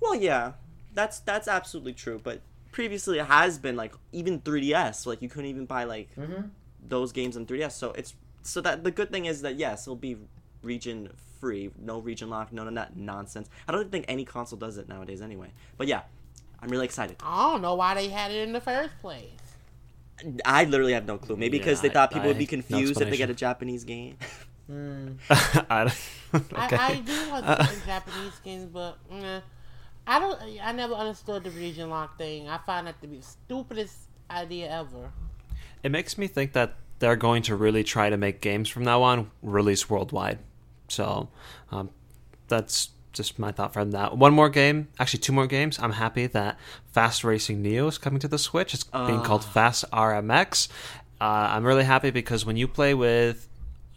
[0.00, 0.52] well, yeah,
[0.94, 2.20] that's that's absolutely true.
[2.22, 2.40] But
[2.72, 5.06] previously it has been like even 3DS.
[5.06, 6.50] Like you couldn't even buy like Mhm.
[6.86, 7.72] those games on 3DS.
[7.72, 10.16] So it's so that the good thing is that yes, it'll be
[10.62, 11.10] region
[11.40, 13.48] free, no region lock, none of that nonsense.
[13.68, 15.50] I don't think any console does it nowadays anyway.
[15.78, 16.02] But yeah,
[16.60, 17.16] I'm really excited.
[17.22, 19.28] I don't know why they had it in the first place.
[20.44, 21.36] I literally have no clue.
[21.36, 23.30] Maybe because Yeah, they thought I- people would be I- no confused if they get
[23.30, 24.16] a Japanese game.
[24.70, 25.18] Mm.
[25.70, 26.76] I don't- okay.
[26.76, 29.40] I, I do want certain Japanese skins, but eh,
[30.06, 30.38] I don't.
[30.62, 32.48] I never understood the region lock thing.
[32.48, 33.96] I find that to be the stupidest
[34.30, 35.10] idea ever.
[35.82, 39.02] It makes me think that they're going to really try to make games from now
[39.02, 40.38] on release worldwide.
[40.88, 41.28] So
[41.70, 41.90] um,
[42.48, 44.16] that's just my thought from that.
[44.16, 45.78] One more game, actually two more games.
[45.78, 46.58] I'm happy that
[46.92, 48.72] Fast Racing Neo is coming to the Switch.
[48.74, 50.68] It's being called Fast RMX.
[51.20, 53.46] Uh, I'm really happy because when you play with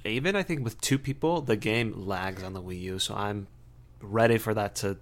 [0.08, 3.00] even I think with two people, the game lags on the Wii U.
[3.00, 3.48] So I'm
[4.02, 4.98] ready for that to.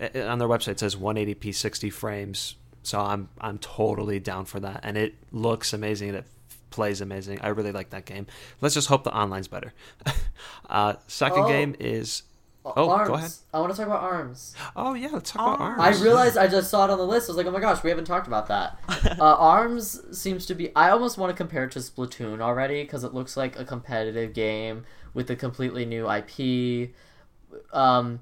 [0.00, 2.56] uh, On their website it says 180p 60 frames.
[2.82, 6.24] So I'm I'm totally down for that, and it looks amazing and it
[6.70, 7.40] plays amazing.
[7.40, 8.26] I really like that game.
[8.60, 9.72] Let's just hope the online's better.
[10.70, 11.48] uh, second Oh.
[11.48, 12.22] game is
[12.76, 13.08] Oh, arms.
[13.08, 13.30] go ahead.
[13.54, 14.54] I want to talk about arms.
[14.74, 15.80] oh yeah, let's talk about Arms.
[15.80, 16.00] arms.
[16.00, 17.28] I realized I just saw it on the list.
[17.28, 18.78] I was like, oh my gosh, we haven't talked about that.
[19.20, 20.74] uh, arms seems to be.
[20.74, 24.32] I almost want to compare it to Splatoon already because it looks like a competitive
[24.32, 26.90] game with a completely new IP.
[27.72, 28.20] Um,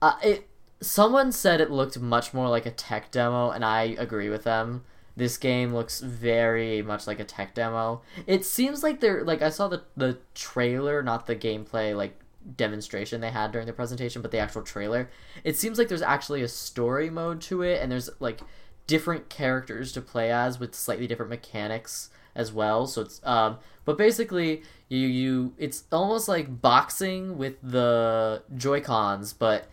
[0.00, 0.46] uh, it.
[0.82, 4.84] Someone said it looked much more like a tech demo, and I agree with them.
[5.16, 8.00] This game looks very much like a tech demo.
[8.26, 12.18] It seems like they're like I saw the the trailer, not the gameplay like
[12.56, 15.10] demonstration they had during the presentation, but the actual trailer.
[15.44, 18.40] It seems like there's actually a story mode to it, and there's like
[18.86, 22.86] different characters to play as with slightly different mechanics as well.
[22.86, 29.32] So it's um, but basically you you it's almost like boxing with the Joy Cons,
[29.32, 29.68] but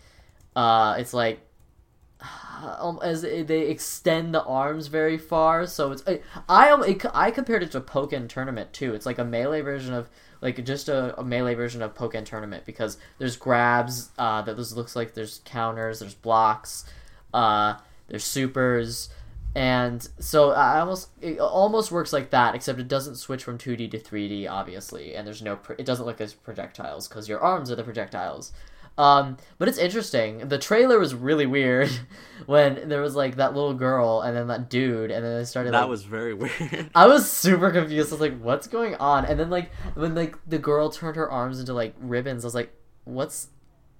[0.56, 1.40] uh, it's like
[2.78, 5.66] um, as they extend the arms very far.
[5.66, 8.94] So it's I I, I compared it to a Pokken Tournament too.
[8.94, 10.08] It's like a melee version of
[10.40, 14.10] like just a, a melee version of Pokken Tournament because there's grabs.
[14.18, 16.00] Uh, that this looks like there's counters.
[16.00, 16.84] There's blocks.
[17.32, 17.74] Uh,
[18.08, 19.10] there's supers.
[19.54, 23.90] And so I almost it almost works like that, except it doesn't switch from 2D
[23.90, 27.70] to 3D, obviously, and there's no pro- it doesn't look as projectiles because your arms
[27.70, 28.52] are the projectiles.
[28.98, 30.48] Um, but it's interesting.
[30.48, 31.88] The trailer was really weird
[32.46, 35.72] when there was like that little girl and then that dude, and then they started.
[35.72, 36.90] That like, was very weird.
[36.94, 38.10] I was super confused.
[38.10, 41.30] I was like, "What's going on?" And then like when like the girl turned her
[41.30, 42.74] arms into like ribbons, I was like,
[43.04, 43.48] "What's?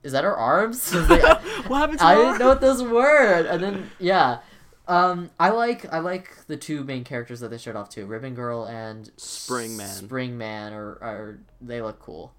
[0.03, 3.47] Is that her arms?" I, like, what happened to I didn't know what those were.
[3.47, 4.41] And then yeah,
[4.89, 8.35] um, I like I like the two main characters that they showed off too, Ribbon
[8.35, 9.95] Girl and Spring Man.
[9.95, 12.35] Spring Man, or or they look cool.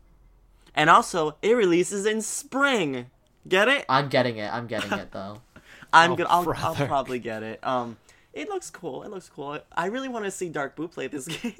[0.80, 3.08] And also, it releases in spring.
[3.46, 3.84] Get it?
[3.90, 4.52] I'm getting it.
[4.52, 5.42] I'm getting it though.
[5.94, 6.30] I'm Oh, gonna.
[6.30, 7.60] I'll, I'll probably get it.
[7.64, 7.98] Um,
[8.32, 9.04] it looks cool.
[9.04, 9.60] It looks cool.
[9.76, 11.54] I really want to see Dark Boo play this game.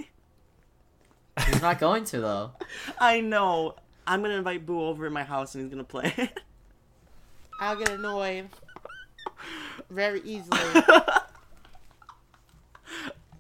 [1.48, 2.52] He's not going to though.
[3.00, 3.76] I know.
[4.08, 6.14] I'm gonna invite Boo over at my house and he's gonna play.
[6.18, 6.40] it.
[7.60, 8.48] I'll get annoyed
[9.90, 10.58] very easily.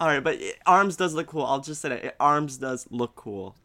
[0.02, 1.44] All right, but it, Arms does look cool.
[1.44, 3.56] I'll just say that it, Arms does look cool.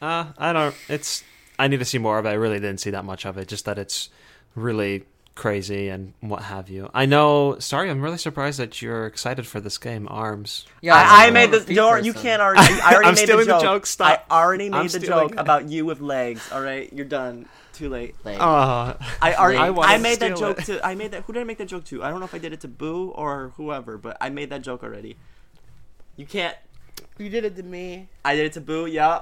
[0.00, 0.74] Uh, I don't.
[0.88, 1.24] It's.
[1.58, 2.30] I need to see more of it.
[2.30, 3.48] I really didn't see that much of it.
[3.48, 4.10] Just that it's
[4.54, 6.90] really crazy and what have you.
[6.94, 7.58] I know.
[7.58, 10.66] Sorry, I'm really surprised that you're excited for this game, Arms.
[10.82, 11.60] Yeah, I, I I'm made a the.
[11.66, 12.60] feet Don't, you can't already.
[12.80, 13.62] I already I'm made stealing the the joke.
[13.62, 14.26] joke, stop.
[14.30, 15.38] I already made I'm the joke it.
[15.38, 16.48] about you with legs.
[16.52, 17.46] All right, you're done.
[17.72, 18.16] Too late.
[18.24, 19.58] Like, Oh, I already.
[19.58, 20.64] I I, made that joke it.
[20.66, 20.84] to.
[20.84, 21.22] I made that.
[21.24, 22.02] Who did I make that joke to?
[22.02, 24.62] I don't know if I did it to Boo or whoever, but I made that
[24.62, 25.16] joke already.
[26.16, 26.56] You can't.
[27.18, 28.08] you did it to me.
[28.24, 28.86] I did it to Boo.
[28.86, 29.20] Yeah.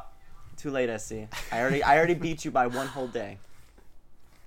[0.56, 1.12] Too late, SC.
[1.52, 1.82] I already.
[1.82, 3.38] I already beat you by one whole day.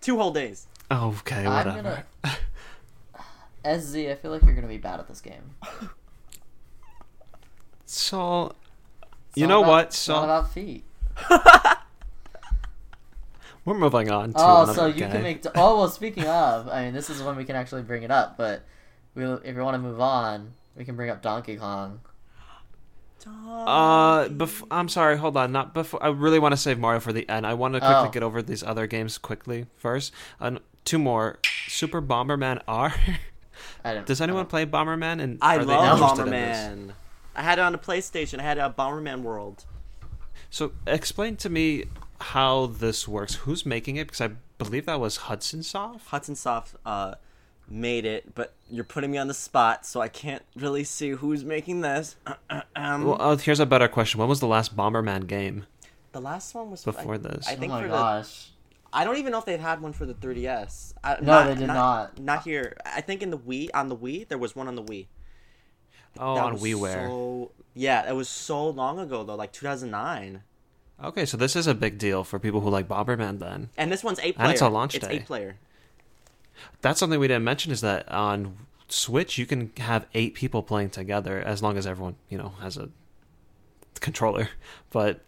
[0.01, 0.65] Two whole days.
[0.91, 2.03] okay, I'm whatever.
[2.23, 2.35] gonna.
[3.79, 5.55] SZ, I feel like you're gonna be bad at this game.
[7.85, 8.53] So,
[9.35, 9.85] you all know about- what?
[9.87, 10.83] it's all So about feet.
[13.65, 15.11] we're moving on to Oh, so you guy.
[15.11, 15.45] can make.
[15.55, 18.37] Oh well, speaking of, I mean, this is when we can actually bring it up.
[18.37, 18.63] But
[19.15, 21.99] we, if you want to move on, we can bring up Donkey Kong.
[23.27, 25.17] Uh, bef- I'm sorry.
[25.17, 25.51] Hold on.
[25.51, 26.01] Not before.
[26.03, 27.45] I really want to save Mario for the end.
[27.45, 28.09] I want to quickly Oh.
[28.09, 30.13] get over these other games quickly first.
[30.39, 31.39] Uh, two more.
[31.67, 32.93] Super Bomberman R.
[33.83, 34.05] I don't.
[34.05, 35.21] Does anyone play Bomberman?
[35.21, 36.57] And I are they love interested in this?
[36.57, 36.93] Bomberman.
[37.35, 38.39] I had it on the PlayStation.
[38.39, 39.65] I had a Bomberman World.
[40.49, 41.85] So explain to me
[42.19, 43.35] how this works.
[43.35, 44.07] Who's making it?
[44.07, 46.07] Because I believe that was Hudson Soft.
[46.07, 47.15] Hudson Soft uh,
[47.69, 51.43] made it, but you're putting me on the spot, so I can't really see who's
[51.45, 52.15] making this.
[52.49, 52.63] um,
[53.05, 54.19] Well, uh, here's a better question.
[54.19, 55.65] When was the last Bomberman game?
[56.11, 57.47] the last one was before I, this.
[57.47, 58.49] I Oh think my for the gosh.
[58.91, 60.93] I don't even know if they've had one for the 3DS.
[61.03, 62.19] I, No, they did not.
[62.19, 62.75] Not here.
[62.83, 65.05] I think in the Wii, on the Wii, there was one on the Wii.
[66.17, 67.07] Oh, That on was WiiWare.
[67.07, 70.41] So, yeah, it was so long ago though, like 2009.
[71.03, 73.37] Okay, so this is a big deal for people who like Bomberman.
[73.37, 74.45] Then And this one's eight player.
[74.45, 75.13] And it's a launch It's day.
[75.17, 75.57] eight player.
[76.81, 78.57] That's something we didn't mention is that on
[78.87, 82.77] Switch you can have eight people playing together as long as everyone you know has
[82.77, 82.89] a
[83.99, 84.49] controller.
[84.91, 85.21] But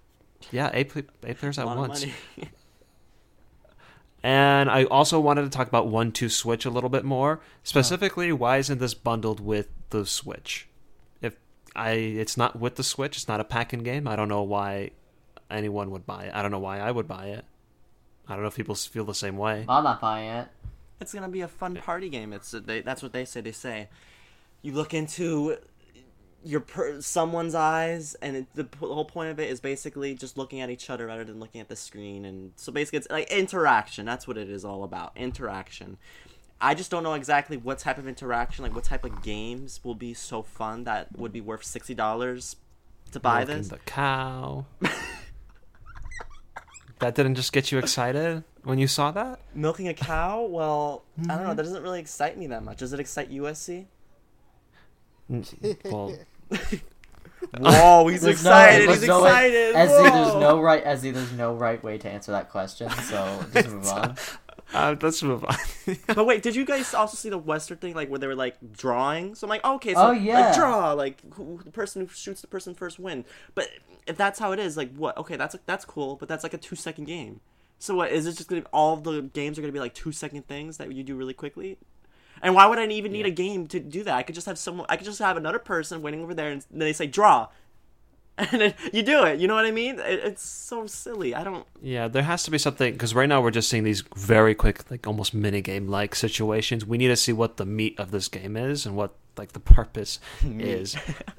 [0.51, 0.91] yeah, eight
[1.23, 2.05] eight players at once.
[4.23, 7.41] And I also wanted to talk about one two switch a little bit more.
[7.63, 8.35] Specifically, oh.
[8.35, 10.67] why isn't this bundled with the Switch?
[11.21, 11.35] If
[11.75, 14.07] I it's not with the Switch, it's not a pack-in game.
[14.07, 14.91] I don't know why
[15.49, 16.35] anyone would buy it.
[16.35, 17.45] I don't know why I would buy it.
[18.27, 19.65] I don't know if people feel the same way.
[19.67, 20.47] I'm not buying it.
[21.01, 22.31] It's gonna be a fun party game.
[22.31, 23.41] It's they, that's what they say.
[23.41, 23.89] They say
[24.61, 25.57] you look into
[26.43, 30.15] your per, someone's eyes, and it, the, p- the whole point of it is basically
[30.15, 32.25] just looking at each other rather than looking at the screen.
[32.25, 34.05] And so basically, it's like interaction.
[34.05, 35.11] That's what it is all about.
[35.15, 35.97] Interaction.
[36.59, 39.95] I just don't know exactly what type of interaction, like what type of games will
[39.95, 42.55] be so fun that would be worth sixty dollars
[43.11, 43.67] to buy Milking this.
[43.69, 44.65] the cow.
[46.99, 49.39] that didn't just get you excited when you saw that?
[49.55, 50.43] Milking a cow?
[50.43, 51.53] Well, I don't know.
[51.53, 52.77] That doesn't really excite me that much.
[52.79, 53.85] Does it excite USC?
[55.85, 56.15] Well,
[57.59, 58.87] Whoa, he's There's excited.
[58.87, 59.75] there's he's no way- excited.
[59.75, 60.39] Ezzy, there's Whoa.
[60.39, 60.83] no right.
[60.85, 62.89] Ezzy, there's no right way to answer that question.
[62.91, 64.15] So just move on.
[64.73, 65.55] uh, let's move on.
[66.07, 68.55] But wait, did you guys also see the Western thing, like where they were like
[68.73, 69.33] drawing?
[69.35, 70.39] So I'm like, okay, so Oh, yeah.
[70.47, 73.25] like, draw, like who, the person who shoots the person first win.
[73.55, 73.69] But
[74.07, 75.17] if that's how it is, like what?
[75.17, 77.41] Okay, that's that's cool, but that's like a two second game.
[77.81, 78.37] So what is it?
[78.37, 81.15] Just gonna all the games are gonna be like two second things that you do
[81.15, 81.77] really quickly?
[82.43, 84.15] And why would I even need a game to do that?
[84.15, 84.85] I could just have someone.
[84.87, 87.47] I could just have another person waiting over there, and then they say draw,
[88.37, 89.39] and then you do it.
[89.39, 89.99] You know what I mean?
[89.99, 91.33] It, it's so silly.
[91.33, 91.65] I don't.
[91.81, 94.89] Yeah, there has to be something because right now we're just seeing these very quick,
[94.91, 96.85] like almost mini game like situations.
[96.85, 99.59] We need to see what the meat of this game is and what like the
[99.59, 100.95] purpose is.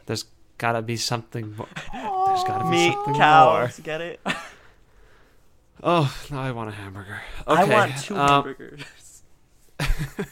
[0.07, 0.25] There's
[0.59, 1.57] gotta be something.
[1.57, 1.69] More.
[1.93, 3.21] There's gotta be Meat, something more.
[3.21, 4.21] cows, get it?
[5.83, 7.21] Oh, now I want a hamburger.
[7.47, 8.55] Okay, I want two um,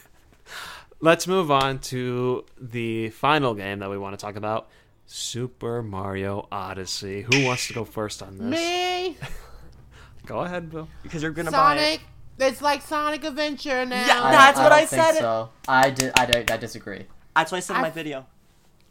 [1.01, 4.69] let's move on to the final game that we want to talk about:
[5.05, 7.23] Super Mario Odyssey.
[7.23, 8.59] Who wants to go first on this?
[8.59, 9.17] Me,
[10.25, 10.87] Go ahead, Bill.
[11.03, 11.79] Because you're gonna buy it.
[11.79, 12.01] Sonic.
[12.39, 14.05] It's like Sonic Adventure now.
[14.05, 15.19] Yeah, I, That's I what don't I think said.
[15.19, 16.11] So I did.
[16.17, 17.05] I, di- I disagree.
[17.35, 18.25] That's what I said in my I- video.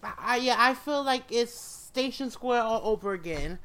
[0.02, 3.58] I, yeah, I feel like it's Station Square all over again.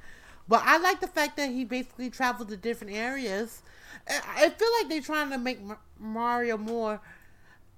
[0.47, 3.63] But I like the fact that he basically traveled to different areas.
[4.07, 5.59] I I feel like they're trying to make
[5.99, 7.01] Mario more,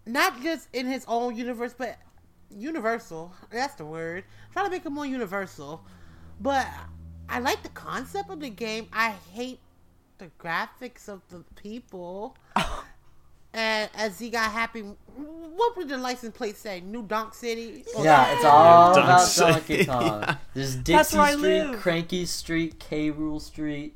[0.05, 1.97] not just in his own universe, but
[2.49, 3.33] universal.
[3.51, 4.25] That's the word.
[4.51, 5.83] Trying to make him more universal.
[6.39, 6.67] But
[7.29, 8.87] I like the concept of the game.
[8.91, 9.59] I hate
[10.17, 12.37] the graphics of the people.
[13.53, 14.83] And as he got happy,
[15.57, 16.79] what would the license plate say?
[16.81, 17.83] New Donk City?
[17.95, 20.03] Or- Yeah, it's all Dunk about City, Donkey Kong.
[20.21, 20.35] yeah.
[20.53, 21.79] There's Dixie Street, live.
[21.81, 23.11] Cranky Street, K.
[23.11, 23.95] Rool Street.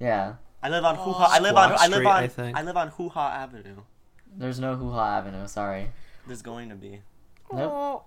[0.00, 1.28] Yeah, I live on Hoo Ha.
[1.32, 1.68] I live on.
[1.68, 2.22] Squawk I live Street, on.
[2.24, 2.56] I think.
[2.58, 3.76] I live on Hoo Ha Avenue.
[4.36, 5.46] there's no Hoo Ha Avenue.
[5.46, 5.88] Sorry.
[6.26, 7.00] There's going to be
[7.52, 7.72] Nope.
[7.72, 8.02] Oh,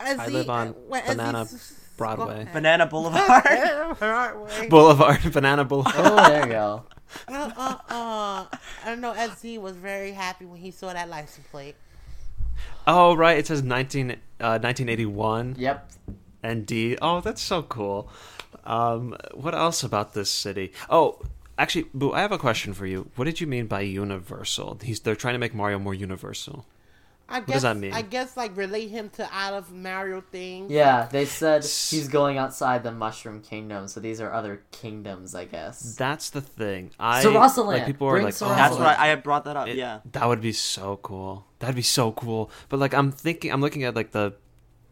[0.00, 1.56] I live on when- Banana he
[1.96, 2.44] Broadway.
[2.44, 3.98] go- Banana Boulevard.
[3.98, 4.68] Broadway.
[4.68, 5.94] Boulevard, Banana Boulevard.
[5.98, 6.84] Oh, there you go.
[7.28, 11.46] Uh, uh, uh, I don't know SZ was very happy when he saw that license
[11.50, 11.76] plate.
[12.86, 13.38] Oh, right.
[13.38, 15.90] It says 19, uh, 1981 Yep.
[16.42, 16.96] and D.
[17.02, 18.08] Oh, that's so cool.
[18.64, 20.72] Um, what else about this city?
[20.90, 21.20] Oh,
[21.58, 23.10] actually, Boo, I have a question for you.
[23.16, 24.78] What did you mean by universal?
[24.82, 26.66] He's they're trying to make Mario more universal.
[27.28, 27.92] I guess, does that mean?
[27.92, 30.70] I guess like relate him to out of Mario things.
[30.70, 35.44] Yeah, they said he's going outside the Mushroom Kingdom, so these are other kingdoms, I
[35.44, 35.96] guess.
[35.96, 36.92] That's the thing.
[37.00, 37.66] I Sarasaland.
[37.66, 39.66] like people are Bring like, oh, That's what I, I brought that up.
[39.68, 40.00] It- yeah.
[40.12, 41.46] That would be so cool.
[41.58, 42.50] That'd be so cool.
[42.68, 44.34] But like I'm thinking I'm looking at like the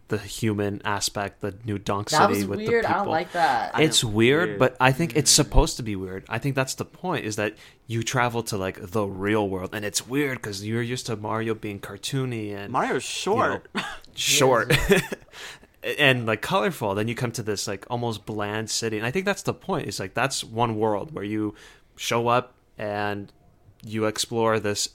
[0.09, 2.85] the human aspect, the new Donk That City was with weird.
[2.85, 3.05] the I people.
[3.05, 3.81] don't like that.
[3.81, 4.59] It's weird, weird.
[4.59, 5.35] but I think it's mm.
[5.35, 6.25] supposed to be weird.
[6.29, 7.55] I think that's the point is that
[7.87, 11.55] you travel to like the real world and it's weird cuz you're used to Mario
[11.55, 13.69] being cartoony and Mario's short.
[14.15, 14.73] short
[15.99, 19.27] and like colorful then you come to this like almost bland city and i think
[19.27, 21.55] that's the point it's like that's one world where you
[21.97, 23.31] show up and
[23.85, 24.89] you explore this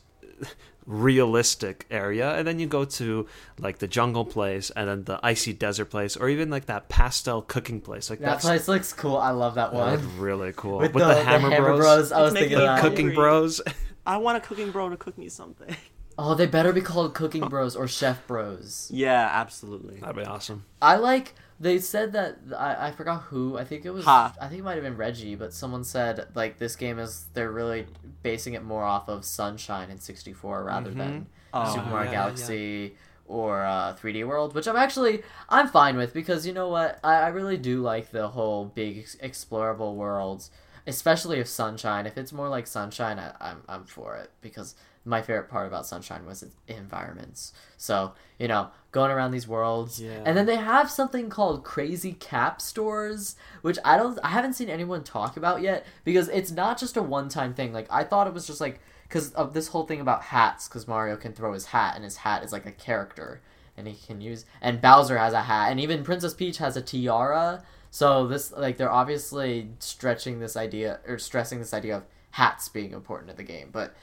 [0.89, 3.27] realistic area and then you go to
[3.59, 7.43] like the jungle place and then the icy desert place or even like that pastel
[7.43, 9.15] cooking place like that that's, place looks cool.
[9.15, 10.19] I love that that's one.
[10.19, 12.81] really cool With, with, the, the, hammer, bros, I was thinking making that.
[12.81, 13.61] cooking bros
[14.03, 15.75] I want a cooking bro to cook me something.
[16.21, 18.91] Oh, they better be called Cooking Bros or Chef Bros.
[18.93, 20.01] Yeah, absolutely.
[20.01, 21.33] that'd be awesome I like.
[21.61, 23.57] They said that I, I forgot who.
[23.57, 24.05] I think it was.
[24.05, 24.33] Ha.
[24.39, 27.51] I think it might have been Reggie, but someone said like this game is they're
[27.51, 27.85] really
[28.23, 32.23] basing it more off of Sunshine in '64 rather than Oh, Super Mario yeah, yeah.
[32.25, 32.95] Galaxy
[33.25, 37.15] or uh, 3D World, which I'm actually I'm fine with because you know what I,
[37.15, 40.51] I really do like the whole big explorable worlds,
[40.87, 42.05] especially if Sunshine.
[42.05, 44.75] If it's more like Sunshine, I, I'm I'm for it because
[45.09, 47.53] my favorite part about Sunshine was its environments.
[47.77, 50.21] So you know, going around these worlds, Yeah.
[50.25, 54.69] and then they have something called Crazy Cap stores, which I don't, I haven't seen
[54.69, 57.73] anyone talk about yet because it's not just a one-time thing.
[57.73, 60.87] Like I thought it was just like because of this whole thing about hats, because
[60.87, 63.41] Mario can throw his hat, and his hat is like a character,
[63.75, 66.81] and he can use, and Bowser has a hat, and even Princess Peach has a
[66.81, 67.63] tiara.
[67.91, 72.93] So this, like, they're obviously stretching this idea or stressing this idea of hats being
[72.93, 73.95] important in the game, but.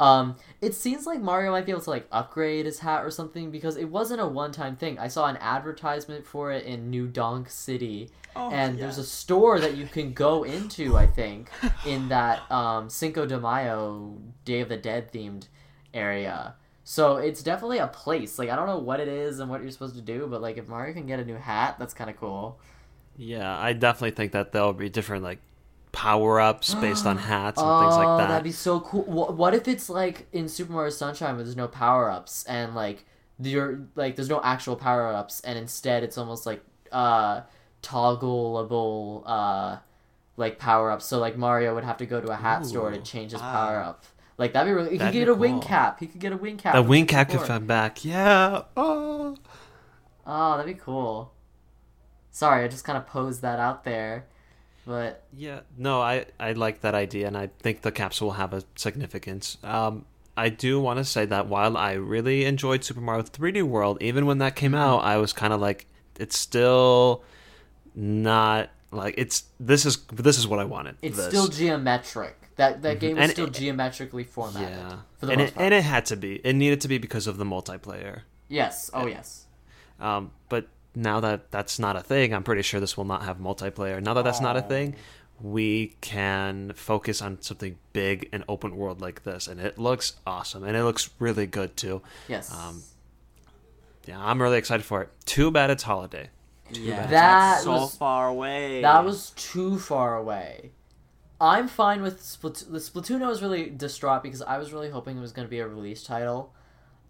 [0.00, 3.50] Um, it seems like Mario might be able to like upgrade his hat or something
[3.50, 4.98] because it wasn't a one-time thing.
[4.98, 8.82] I saw an advertisement for it in New Donk City, Oh, and yeah.
[8.84, 10.96] there's a store that you can go into.
[10.96, 11.48] I think
[11.86, 15.46] in that um, Cinco de Mayo Day of the Dead themed
[15.92, 16.54] area.
[16.82, 18.38] So it's definitely a place.
[18.38, 20.56] Like I don't know what it is and what you're supposed to do, but like
[20.58, 22.58] if Mario can get a new hat, that's kind of cool.
[23.16, 25.38] Yeah, I definitely think that there'll be different like
[25.94, 28.28] power ups based on hats and oh, things like that.
[28.28, 29.04] that'd be so cool.
[29.04, 32.74] What, what if it's like in Super Mario Sunshine where there's no power ups and
[32.74, 33.06] like
[33.40, 36.62] you're like there's no actual power ups and instead it's almost like
[36.92, 37.40] uh
[37.82, 39.78] toggleable uh
[40.36, 41.06] like power ups.
[41.06, 43.52] So like Mario would have to go to a hat store to change his wow.
[43.52, 44.04] power up.
[44.36, 44.90] Like that'd be really.
[44.90, 46.00] He could get a wing cap.
[46.00, 46.74] He could get a wing cap.
[46.74, 47.56] the wing cap could 64.
[47.56, 48.04] come back.
[48.04, 48.62] Yeah.
[48.76, 49.36] Oh.
[50.26, 51.32] Oh, that'd be cool.
[52.30, 54.26] Sorry, I just kind of posed that out there,
[54.86, 58.52] but Yeah, no, I, I like that idea, and I think the capsule will have
[58.52, 59.58] a significance.
[59.64, 60.04] Um,
[60.36, 64.26] I do want to say that while I really enjoyed Super Mario 3D World, even
[64.26, 65.86] when that came out, I was kind of like,
[66.18, 67.22] it's still
[67.94, 70.96] not like it's this is this is what I wanted.
[71.02, 71.26] it's this.
[71.28, 72.36] still geometric.
[72.56, 74.68] That that game was And still it- geometrically formatted.
[74.68, 76.36] yeah, for the and it, and it had to be.
[76.36, 78.20] It needed to be because of the multiplayer.
[78.48, 78.90] yes.
[78.94, 79.46] Oh yes.
[80.00, 83.38] Um, but now that that's not a thing, I'm pretty sure this will not have
[83.38, 84.02] multiplayer.
[84.02, 84.94] Now that that's not a thing,
[85.40, 90.62] we can focus on something big and open world like this, and it looks awesome,
[90.64, 92.02] and it looks really good too.
[92.28, 92.52] Yes.
[92.52, 92.82] Um,
[94.06, 95.08] Yeah, I'm really excited for it.
[95.24, 96.28] Too bad it's holiday.
[96.70, 98.82] Yeah, That that's so was- far away.
[98.82, 100.72] That was too far away.
[101.40, 103.22] I'm fine with Splat- the Splatoon.
[103.22, 105.66] I was really distraught because I was really hoping it was going to be a
[105.66, 106.52] release title.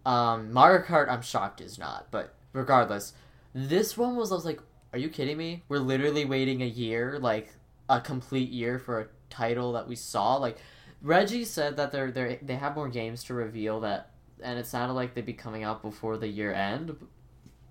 [0.06, 3.12] Um, Mario Kart, I'm shocked is not, but regardless,
[3.54, 4.32] this one was.
[4.32, 4.60] I was like,
[4.92, 5.62] "Are you kidding me?
[5.68, 7.52] We're literally waiting a year, like
[7.88, 10.58] a complete year for a title that we saw." Like
[11.02, 14.10] Reggie said that they're they they have more games to reveal that,
[14.42, 16.96] and it sounded like they'd be coming out before the year end,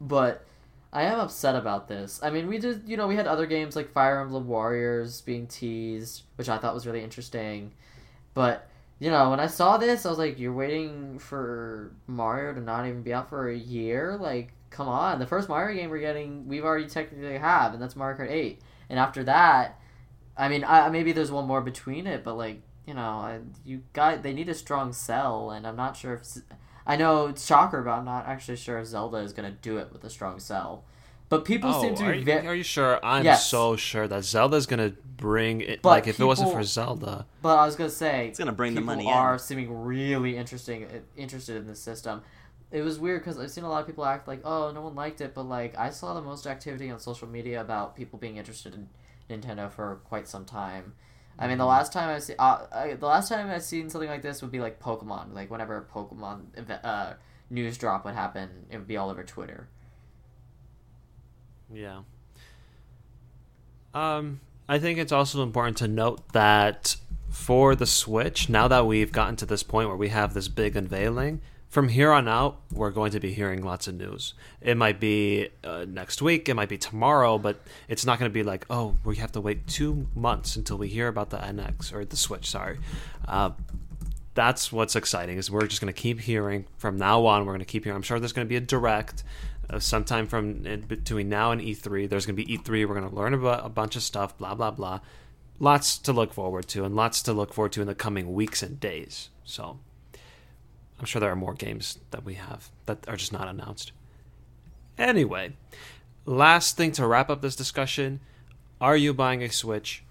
[0.02, 0.46] but.
[0.96, 2.20] I am upset about this.
[2.22, 5.48] I mean, we did, you know, we had other games like Fire Emblem Warriors being
[5.48, 7.72] teased, which I thought was really interesting.
[8.36, 8.68] But,
[9.00, 12.86] you know, when I saw this, I was like, you're waiting for Mario to not
[12.86, 14.18] even be out for a year?
[14.18, 15.20] Like, come on.
[15.20, 18.62] The first Mario game we're getting, we've already technically have, and that's Mario Kart 8.
[18.90, 19.80] And after that,
[20.38, 23.84] I mean, I, maybe there's one more between it, but, like, you know, I, you
[23.94, 26.26] got, they need a strong sell, and I'm not sure if.
[26.26, 26.42] Z-
[26.86, 29.78] I know it's shocker, but I'm not actually sure if Zelda is going to do
[29.78, 30.84] it with a strong sell.
[31.30, 32.46] But people Oh, seem to are, be you, very.
[32.46, 33.00] are you sure?
[33.04, 33.48] I'm Yes.
[33.48, 35.82] so sure that Zelda's gonna bring it.
[35.82, 38.76] But like if it wasn't for Zelda, But I was gonna say It's gonna bring
[38.76, 39.40] the people money are in.
[39.40, 40.86] seeming really interesting,
[41.16, 42.22] interested in the system.
[42.74, 44.96] It was weird because I've seen a lot of people act like, "Oh, no one
[44.96, 48.38] liked it," but like I saw the most activity on social media about people being
[48.38, 48.90] interested in
[49.32, 50.96] Nintendo for quite some time.
[51.40, 51.50] I Mm-hmm.
[51.50, 54.24] mean, the last time I see, uh, I, the last time I've seen something like
[54.24, 55.34] this would be like Pokemon.
[55.34, 57.14] Like whenever Pokemon event, uh,
[57.50, 59.70] news drop would happen, it would be all over Twitter.
[61.74, 62.04] Yeah.
[63.94, 66.96] Um, I think it's also important to note that
[67.30, 70.76] for the Switch, now that we've gotten to this point where we have this big
[70.76, 71.42] unveiling,
[71.74, 74.36] from here on out, we're going to be hearing lots of news.
[74.62, 78.34] It might be uh, next week, it might be tomorrow, but it's not going to
[78.34, 81.92] be like, oh, we have to wait two months until we hear about the NX
[81.92, 82.48] or the Switch.
[82.48, 82.78] Sorry.
[83.28, 83.50] Uh,
[84.36, 87.44] that's what's exciting is we're just going to keep hearing from now on.
[87.44, 87.96] We're going to keep hearing.
[87.96, 89.24] I'm sure there's going to be a direct
[89.68, 92.08] uh, sometime from between now and E3.
[92.08, 92.88] There's going to be E3.
[92.88, 94.38] We're going to learn about a bunch of stuff.
[94.38, 95.00] Blah blah blah.
[95.60, 98.62] Lots to look forward to, and lots to look forward to in the coming weeks
[98.62, 99.30] and days.
[99.44, 99.80] So
[101.04, 103.92] I'm sure there are more games that we have that are just not announced.
[104.98, 105.52] Anyway,
[106.26, 108.22] last thing to wrap up this discussion:
[108.80, 110.06] Are you buying a Switch?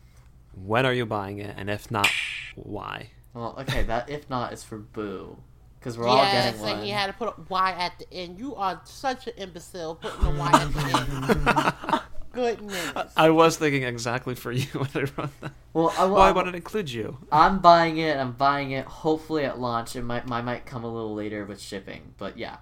[0.52, 1.55] When are you buying it?
[1.56, 2.10] And if not,
[2.56, 3.09] why?
[3.32, 5.39] Well, okay, that if not is for Boo,
[5.78, 6.85] because we're all yes, getting and one.
[6.85, 8.39] he had to put a Y at the end.
[8.39, 12.01] You are such an imbecile putting a Y at the end.
[12.32, 13.12] Goodness.
[13.16, 15.52] I was thinking exactly for you when I wrote that.
[15.72, 17.18] Well, I, Well, I wanted to include you.
[17.30, 18.16] I'm buying it.
[18.16, 18.84] I'm buying it.
[18.86, 19.96] Hopefully at launch.
[19.96, 22.59] It might, might might come a little later with shipping, but yeah.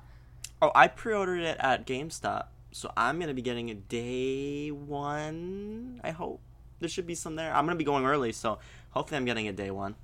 [0.63, 6.01] Oh, I pre-ordered it at GameStop, so I'm gonna be getting it day one.
[6.05, 6.41] I hope
[6.81, 7.55] there should be some there.
[7.55, 8.59] I'm gonna be going early, so
[8.91, 9.95] hopefully I'm getting it day one.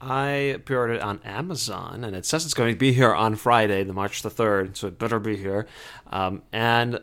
[0.00, 3.84] I pre-ordered it on Amazon, and it says it's going to be here on Friday,
[3.84, 4.76] the March the third.
[4.76, 5.66] So it better be here.
[6.10, 7.00] Um, and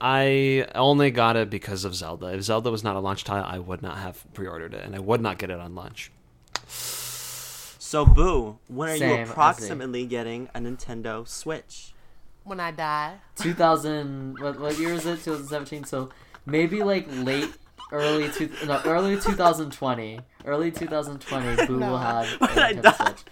[0.00, 2.28] I only got it because of Zelda.
[2.28, 5.00] If Zelda was not a launch title, I would not have pre-ordered it, and I
[5.00, 6.12] would not get it on launch.
[7.80, 11.92] So, Boo, when are Same, you approximately getting a Nintendo Switch?
[12.44, 13.14] When I die.
[13.36, 16.08] 2000 what, what year is it 2017 so
[16.46, 17.50] maybe like late
[17.92, 21.90] early two, no, early 2020 early 2020 boo No.
[21.90, 23.04] will have a When I Nintendo die.
[23.04, 23.24] Switch.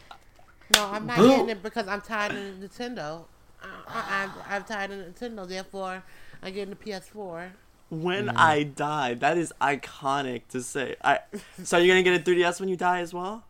[0.75, 1.29] No, I'm not Boo.
[1.29, 3.25] getting it because I'm tired of Nintendo.
[3.63, 5.49] I, I, I'm, I'm tired of Nintendo.
[5.49, 6.03] Therefore,
[6.43, 7.51] I'm getting the PS4.
[7.89, 8.37] When Mm.
[8.37, 10.97] I die, that is iconic to say.
[11.05, 11.21] I
[11.63, 13.45] so you're gonna get a 3DS when you die as well?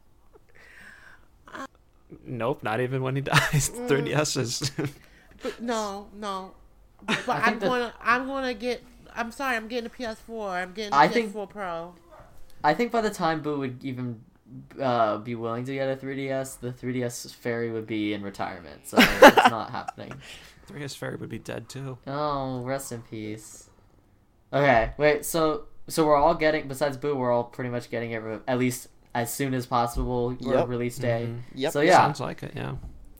[2.24, 3.70] Nope, not even when he dies.
[3.70, 4.70] 3DS is.
[5.42, 6.52] But no, no.
[7.06, 8.82] But I I'm that- gonna, I'm gonna get.
[9.14, 10.50] I'm sorry, I'm getting a PS4.
[10.62, 11.94] I'm getting the I PS4 think- Pro.
[12.64, 14.20] i think by the time boo would even
[14.80, 18.96] uh, be willing to get a 3ds the 3ds fairy would be in retirement so
[18.98, 20.12] it's not happening
[20.70, 21.98] 3DS Fairy would be dead too.
[22.06, 23.70] oh rest in peace
[24.52, 28.18] okay wait so so we're all getting besides boo we're all pretty much getting it
[28.18, 30.68] re- at least as soon as possible for Yep.
[30.68, 31.40] release day Mhm.
[31.54, 31.72] Yep.
[31.72, 32.74] so yeah Sounds like it, yeah.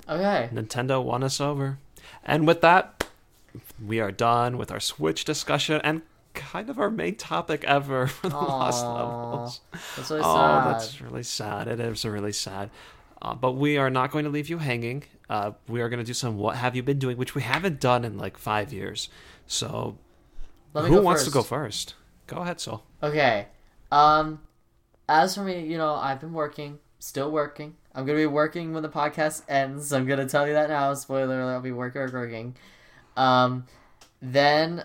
[0.08, 1.78] okay Nintendo won us over.
[2.24, 3.06] And with that,
[3.84, 6.02] we are done with our Switch discussion and
[6.34, 9.60] kind of our main topic ever for the lost levels.
[9.96, 10.74] That's really Oh, sad.
[10.74, 11.66] that's really sad.
[11.68, 12.70] It is really sad.
[13.22, 15.04] Uh, but we are not going to leave you hanging.
[15.28, 17.80] Uh, we are going to do some what have you been doing, which we haven't
[17.80, 19.08] done in like five years.
[19.46, 19.98] So,
[20.72, 21.32] who wants first.
[21.32, 21.94] to go first?
[22.26, 22.84] Go ahead, Sol.
[23.02, 23.46] Okay.
[23.90, 24.40] Um,
[25.08, 27.76] as for me, you know, I've been working, still working.
[27.94, 29.92] I'm gonna be working when the podcast ends.
[29.92, 30.92] I'm gonna tell you that now.
[30.94, 32.56] Spoiler: alert, I'll be working, working.
[33.16, 33.66] Um,
[34.20, 34.84] then,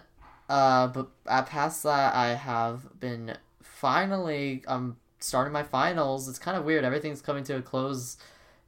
[0.49, 4.63] uh, but uh, past that, I have been finally.
[4.67, 6.29] I'm starting my finals.
[6.29, 6.83] It's kind of weird.
[6.83, 8.17] Everything's coming to a close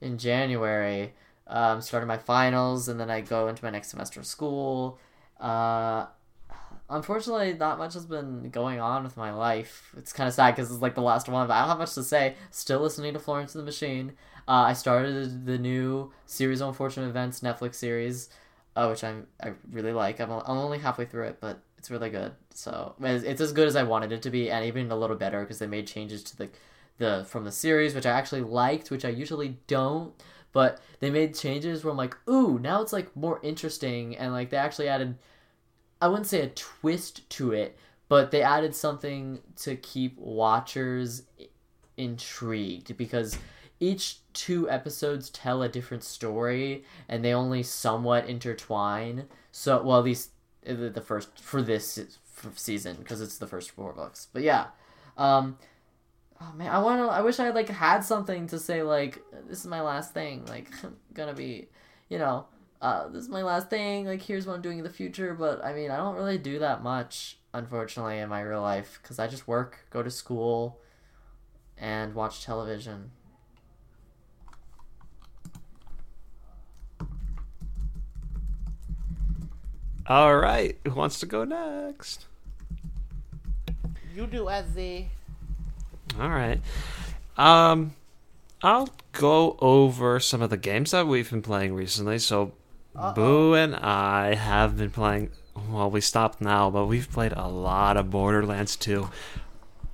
[0.01, 1.13] in January.
[1.53, 4.97] Um, starting my finals, and then I go into my next semester of school.
[5.39, 6.07] Uh,
[6.89, 9.93] unfortunately, not much has been going on with my life.
[9.95, 11.93] It's kind of sad because it's like the last one, but I don't have much
[11.93, 12.35] to say.
[12.49, 14.13] Still listening to Florence and the Machine.
[14.47, 18.30] Uh, I started the new series of unfortunate events Netflix series,
[18.75, 20.19] uh, which I'm I really like.
[20.19, 22.31] I'm, I'm only halfway through it, but it's really good.
[22.55, 25.17] So it's, it's as good as I wanted it to be, and even a little
[25.17, 26.49] better because they made changes to the
[26.97, 30.13] the from the series, which I actually liked, which I usually don't.
[30.53, 34.49] But they made changes where I'm like, ooh, now it's like more interesting, and like
[34.49, 35.17] they actually added
[36.03, 37.77] I wouldn't say a twist to it,
[38.09, 41.23] but they added something to keep watchers
[41.95, 43.38] intrigued because
[43.80, 49.27] each two episodes tell a different story and they only somewhat intertwine.
[49.53, 50.31] So, well, at least
[50.67, 52.07] uh, the first for this se-
[52.38, 54.27] f- season because it's the first four books.
[54.34, 54.67] But yeah,
[55.17, 55.57] um,
[56.43, 57.05] oh man, I want to.
[57.07, 60.45] I wish I like had something to say like this is my last thing.
[60.47, 60.69] Like,
[61.13, 61.67] gonna be,
[62.09, 62.45] you know,
[62.81, 64.05] uh, this is my last thing.
[64.05, 65.33] Like, here's what I'm doing in the future.
[65.33, 69.19] But I mean, I don't really do that much, unfortunately, in my real life because
[69.19, 70.79] I just work, go to school,
[71.77, 73.11] and watch television.
[80.05, 80.77] All right.
[80.85, 82.25] Who wants to go next?
[84.13, 85.05] You do as the.
[86.19, 86.59] All right.
[87.38, 87.95] Um,
[88.61, 92.19] I'll go over some of the games that we've been playing recently.
[92.19, 92.53] So,
[93.15, 95.31] Boo and I have been playing.
[95.69, 99.09] Well, we stopped now, but we've played a lot of Borderlands 2.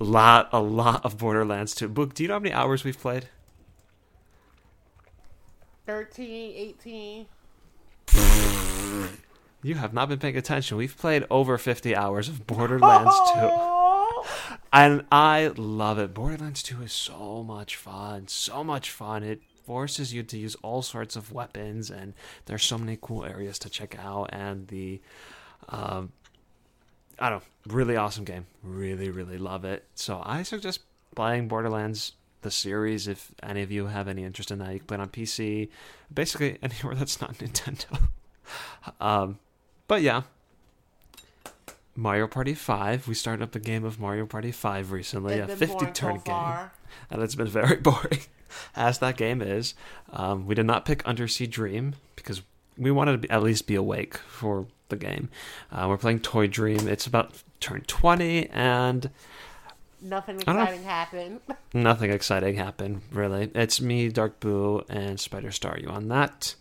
[0.00, 1.88] A lot, a lot of Borderlands 2.
[1.88, 3.28] Boo, do you know how many hours we've played?
[5.86, 7.26] 13, 18.
[9.62, 10.76] You have not been paying attention.
[10.78, 13.50] We've played over 50 hours of Borderlands 2.
[14.72, 16.14] And I love it.
[16.14, 18.28] Borderlands 2 is so much fun.
[18.28, 19.22] So much fun.
[19.24, 22.14] It forces you to use all sorts of weapons, and
[22.46, 24.30] there's so many cool areas to check out.
[24.32, 25.00] And the,
[25.68, 26.12] um,
[27.18, 28.46] I don't know, really awesome game.
[28.62, 29.84] Really, really love it.
[29.94, 30.80] So I suggest
[31.14, 34.72] playing Borderlands the series if any of you have any interest in that.
[34.72, 35.68] You can play it on PC,
[36.12, 38.08] basically anywhere that's not Nintendo.
[39.00, 39.38] um,
[39.88, 40.22] but yeah,
[41.96, 43.08] Mario Party 5.
[43.08, 46.24] We started up a game of Mario Party 5 recently, It's a 50 turn so
[46.24, 46.70] game.
[47.10, 48.20] And it's been very boring,
[48.76, 49.74] as that game is.
[50.12, 52.42] Um, we did not pick Undersea Dream because
[52.78, 55.28] we wanted to be, at least be awake for the game.
[55.70, 56.88] Uh, we're playing Toy Dream.
[56.88, 59.10] It's about turn 20, and
[60.02, 61.40] Nothing exciting happened.
[61.74, 63.50] nothing exciting happened, really.
[63.54, 65.78] It's me, Dark Boo, and Spider Star.
[65.78, 66.54] You on that?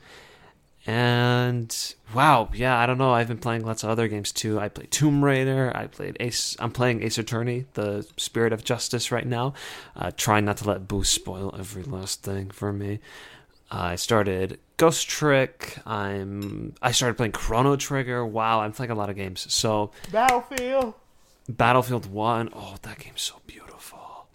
[0.88, 3.14] And wow, yeah, I don't know.
[3.14, 4.60] I've been playing lots of other games too.
[4.60, 5.72] I played Tomb Raider.
[5.76, 6.56] I played Ace.
[6.60, 9.54] I'm playing Ace Attorney, the Spirit of Justice right now.
[9.96, 13.00] Uh, trying not to let Boo spoil every last thing for me.
[13.72, 15.78] I started Ghost Trick.
[15.86, 16.74] I'm.
[16.82, 18.26] I started playing Chrono Trigger.
[18.26, 19.52] Wow, I'm playing a lot of games.
[19.54, 20.94] So Battlefield.
[21.48, 22.50] Battlefield One.
[22.54, 24.28] Oh, that game's so beautiful.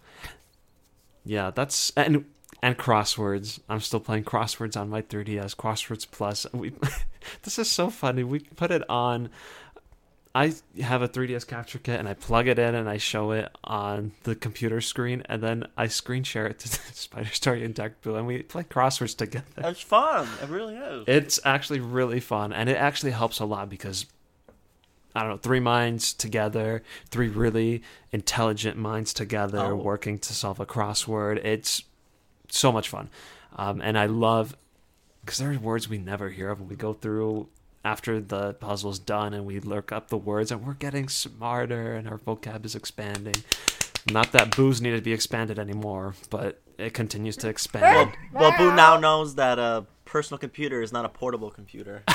[1.25, 2.25] Yeah, that's and
[2.65, 3.59] and crosswords.
[3.69, 5.55] I'm still playing crosswords on my 3DS.
[5.55, 6.47] Crosswords Plus.
[6.53, 6.73] We,
[7.43, 8.23] this is so funny.
[8.23, 9.29] We put it on.
[10.33, 13.49] I have a 3DS capture kit and I plug it in and I show it
[13.63, 18.01] on the computer screen and then I screen share it to Spider Star and Dark
[18.01, 19.45] Boo and we play crosswords together.
[19.57, 20.27] It's fun.
[20.41, 21.03] It really is.
[21.07, 24.07] It's actually really fun, and it actually helps a lot because
[25.15, 29.75] I don't know, three minds together, three really intelligent minds together Oh.
[29.75, 31.37] working to solve a crossword.
[31.45, 31.83] It's
[32.49, 33.09] so much fun,
[33.55, 34.55] um, and I love
[35.21, 37.47] because there are words we never hear of when we go through
[37.83, 42.07] after the puzzle's done and we look up the words and we're getting smarter and
[42.07, 43.35] our vocab is expanding.
[44.11, 48.11] Not that booze need to be expanded anymore, but it continues to expand.
[48.33, 52.03] well, Boo now knows that a personal computer is not a portable computer.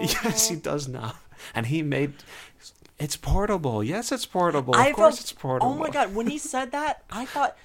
[0.00, 1.14] Yes, he does now.
[1.54, 2.14] And he made
[2.98, 3.82] it's portable.
[3.82, 4.74] Yes, it's portable.
[4.74, 5.72] I of course felt- it's portable.
[5.72, 7.56] Oh my god, when he said that, I thought,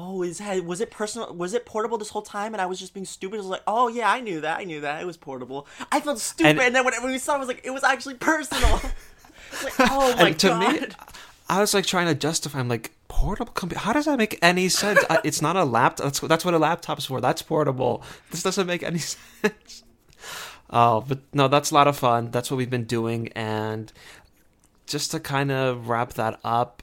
[0.00, 1.34] oh, is that, was it personal?
[1.34, 2.54] Was it portable this whole time?
[2.54, 3.36] And I was just being stupid.
[3.36, 4.60] I was like, oh yeah, I knew that.
[4.60, 5.02] I knew that.
[5.02, 5.66] It was portable.
[5.90, 7.70] I felt stupid, And- and, then when, when we saw, it, I was like, it
[7.70, 8.70] was actually personal.
[9.64, 10.80] like, oh my and to god.
[10.80, 10.86] me,
[11.48, 12.60] I was like trying to justify.
[12.60, 13.80] I'm like portable computer.
[13.80, 15.02] How does that make any sense?
[15.10, 16.04] I, it's not a laptop.
[16.04, 17.20] That's that's what a laptop's for.
[17.20, 18.02] That's portable.
[18.30, 18.98] This doesn't make any
[19.42, 19.82] sense.
[20.70, 22.30] Oh, but no, that's a lot of fun.
[22.30, 23.90] That's what we've been doing, and
[24.86, 26.82] just to kind of wrap that up,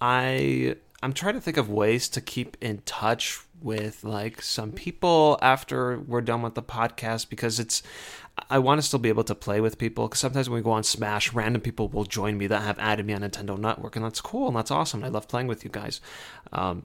[0.00, 5.38] I I'm trying to think of ways to keep in touch with like some people
[5.40, 7.82] after we're done with the podcast because it's
[8.50, 10.72] I want to still be able to play with people because sometimes when we go
[10.72, 14.04] on Smash, random people will join me that have added me on Nintendo Network, and
[14.04, 15.04] that's cool and that's awesome.
[15.04, 16.00] I love playing with you guys.
[16.52, 16.84] Um,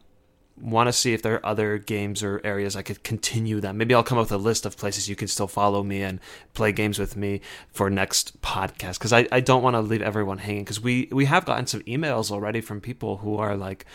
[0.62, 3.76] want to see if there are other games or areas I could continue that.
[3.76, 6.20] Maybe I'll come up with a list of places you can still follow me and
[6.54, 10.38] play games with me for next podcast because I, I don't want to leave everyone
[10.40, 13.86] hanging because we, we have gotten some emails already from people who are like,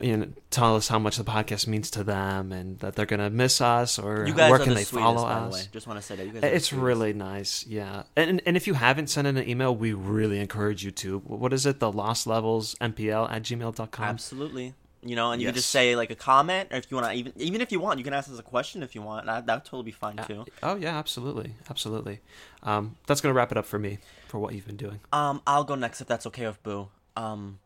[0.00, 3.30] you know, tell us how much the podcast means to them and that they're gonna
[3.30, 5.66] miss us or You guys where can the they follow us.
[5.68, 6.42] Just want to say that you guys.
[6.42, 8.02] It's really nice, yeah.
[8.16, 11.18] And and if you haven't sent in an email, we really encourage you to.
[11.20, 11.78] What is it?
[11.78, 14.04] The Lost Levels MPL at gmail.com.
[14.04, 14.74] Absolutely.
[15.04, 17.14] You know, and you can just say like a comment, or if you want to
[17.14, 19.26] even even if you want, you can ask us a question if you want.
[19.26, 20.44] That that would totally be fine too.
[20.62, 22.20] Oh yeah, absolutely, absolutely.
[22.62, 23.98] Um, that's gonna wrap it up for me
[24.28, 25.00] for what you've been doing.
[25.12, 26.88] Um, I'll go next if that's okay with Boo.
[27.16, 27.58] Um,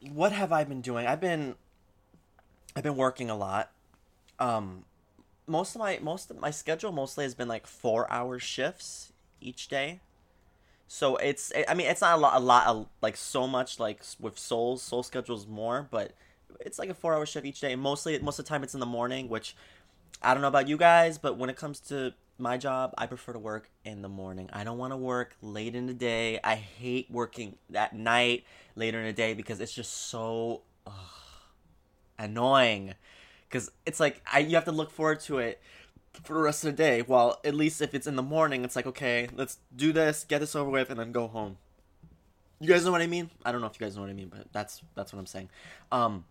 [0.00, 1.06] what have I been doing?
[1.06, 1.54] I've been,
[2.74, 3.70] I've been working a lot.
[4.38, 4.84] Um,
[5.46, 9.68] most of my most of my schedule mostly has been like four hour shifts each
[9.68, 10.00] day.
[10.86, 14.02] So it's I mean it's not a lot a lot of, like so much like
[14.20, 16.12] with Sol's Sol schedules more, but
[16.60, 17.72] it's like a four hour shift each day.
[17.72, 19.56] And mostly most of the time it's in the morning, which
[20.22, 23.32] I don't know about you guys, but when it comes to my job, I prefer
[23.32, 24.50] to work in the morning.
[24.52, 26.40] I don't want to work late in the day.
[26.42, 28.44] I hate working at night,
[28.74, 30.92] later in the day, because it's just so ugh,
[32.18, 32.94] annoying.
[33.48, 35.60] Because it's like I you have to look forward to it
[36.22, 37.02] for the rest of the day.
[37.02, 40.40] While at least if it's in the morning, it's like okay, let's do this, get
[40.40, 41.56] this over with, and then go home.
[42.60, 43.30] You guys know what I mean?
[43.44, 45.26] I don't know if you guys know what I mean, but that's that's what I'm
[45.26, 45.50] saying.
[45.90, 46.24] Um,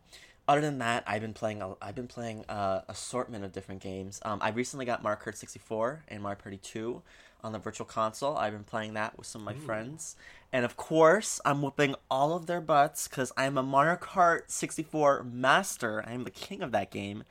[0.48, 1.62] other than that, I've been playing.
[1.62, 4.20] A, I've been playing a assortment of different games.
[4.24, 7.02] Um, I recently got Mario Kart 64 and Mario Party 2
[7.44, 8.38] on the Virtual Console.
[8.38, 10.16] I've been playing that with some of my friends,
[10.52, 15.24] and of course, I'm whooping all of their butts because I'm a Mario Kart 64
[15.24, 16.04] master.
[16.06, 17.24] I am the king of that game.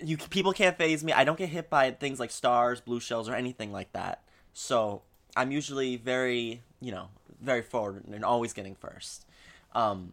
[0.00, 1.12] You people can't phase me.
[1.12, 4.22] I don't get hit by things like stars, blue shells, or anything like that.
[4.52, 5.02] So
[5.36, 7.08] I'm usually very, you know,
[7.40, 9.26] very forward and always getting first.
[9.74, 10.12] Um,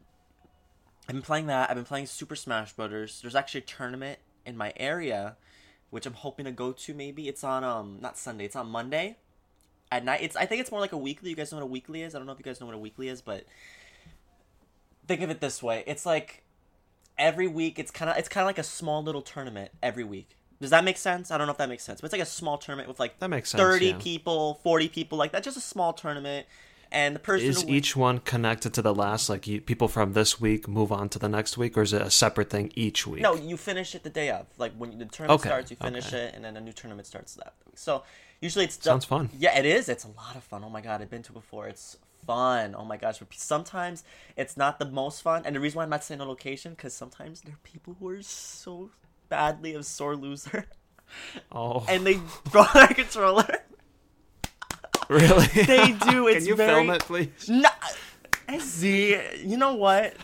[1.08, 1.70] I've been playing that.
[1.70, 3.22] I've been playing Super Smash Brothers.
[3.22, 5.38] There's actually a tournament in my area,
[5.90, 6.94] which I'm hoping to go to.
[6.94, 8.46] Maybe it's on um not Sunday.
[8.46, 9.18] It's on Monday
[9.92, 10.22] at night.
[10.22, 11.30] It's I think it's more like a weekly.
[11.30, 12.16] You guys know what a weekly is?
[12.16, 13.46] I don't know if you guys know what a weekly is, but
[15.08, 16.44] think of it this way: it's like
[17.18, 17.80] every week.
[17.80, 20.38] It's kind of it's kind of like a small little tournament every week.
[20.62, 21.32] Does that make sense?
[21.32, 23.20] I don't know if that makes sense, but it's like a small tournament with like
[23.20, 23.98] That makes sense, thirty yeah.
[24.00, 25.44] people, forty people, like that.
[25.44, 26.48] Just a small tournament,
[26.92, 29.30] and the person Is each one connected to the last?
[29.30, 32.02] Like you, people from this week move on to the next week, or is it
[32.02, 33.22] a separate thing each week?
[33.22, 34.48] No, you finish it the day of.
[34.58, 36.24] Like when the tournament Okay, starts, you finish okay.
[36.24, 37.78] it, and then a new tournament starts that week.
[37.78, 38.04] So
[38.40, 39.30] usually it's Sounds fun.
[39.38, 39.90] Yeah, it is.
[39.90, 40.64] It's a lot of fun.
[40.64, 41.68] Oh my god, I've been to it before.
[41.68, 42.76] It's fun.
[42.78, 43.20] Oh my gosh.
[43.32, 44.04] Sometimes
[44.36, 46.94] it's not the most fun, and the reason why I'm not saying a location because
[46.94, 48.90] sometimes there are people who are so
[49.30, 50.66] badly a sore loser.
[51.52, 52.16] Oh, and they
[52.50, 53.48] throw their controller.
[55.08, 55.46] really?
[55.54, 56.28] They do.
[56.28, 56.74] It's Can you very...
[56.74, 57.48] film it, please?
[57.48, 57.70] No,
[58.48, 60.16] eh, Z, you know what?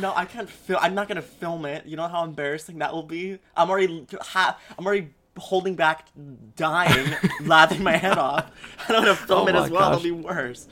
[0.00, 0.80] No, I can't film.
[0.82, 1.86] I'm not gonna film it.
[1.86, 3.38] You know how embarrassing that will be.
[3.56, 6.08] I'm already ha- I'm already holding back,
[6.56, 8.50] dying, laughing my head off.
[8.88, 9.90] I don't want to film Oh it as well.
[9.92, 10.04] gosh.
[10.04, 10.66] It'll be worse.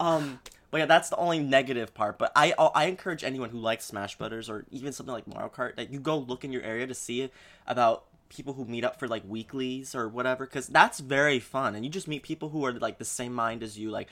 [0.00, 0.40] Um,
[0.72, 2.18] but yeah, that's the only negative part.
[2.18, 5.76] But I I encourage anyone who likes Smash Brothers or even something like Mario Kart
[5.76, 7.30] that you go look in your area to see
[7.66, 11.84] about people who meet up for like weeklies or whatever because that's very fun and
[11.84, 14.06] you just meet people who are like the same mind as you like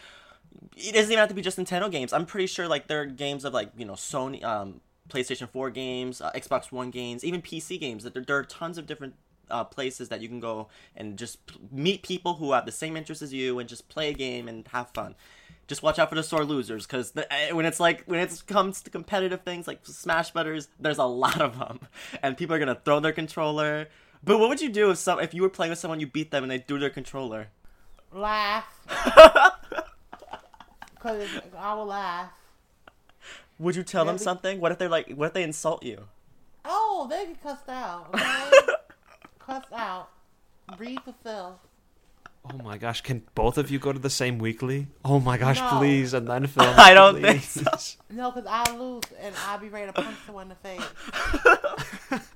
[0.76, 2.12] it doesn't even have to be just Nintendo games.
[2.12, 5.70] I'm pretty sure like there are games of like you know Sony, um, PlayStation 4
[5.70, 8.04] games, uh, Xbox One games, even PC games.
[8.04, 9.14] That there, there are tons of different
[9.50, 11.38] uh, places that you can go and just
[11.70, 14.66] meet people who have the same interests as you and just play a game and
[14.68, 15.14] have fun.
[15.68, 18.80] Just watch out for the sore losers because eh, when it's like when it comes
[18.82, 21.80] to competitive things like Smash Brothers, there's a lot of them,
[22.22, 23.88] and people are gonna throw their controller.
[24.24, 26.30] But what would you do if some if you were playing with someone you beat
[26.30, 27.48] them and they threw their controller?
[28.12, 28.64] Laugh.
[30.98, 32.32] Because I will laugh.
[33.60, 34.60] Would you tell them something?
[34.60, 35.12] What if they're like?
[35.12, 36.06] What if they insult you?
[36.64, 38.08] Oh, they get cussed out.
[38.14, 38.50] Okay?
[39.38, 40.08] cussed out.
[40.76, 41.60] Breathe to fill.
[42.50, 44.86] Oh my gosh, can both of you go to the same weekly?
[45.04, 45.78] Oh my gosh, No.
[45.78, 46.74] please, and then film.
[46.78, 47.96] I don't think please.
[48.10, 52.20] No, because I lose and I'll be ready to punch someone in the face.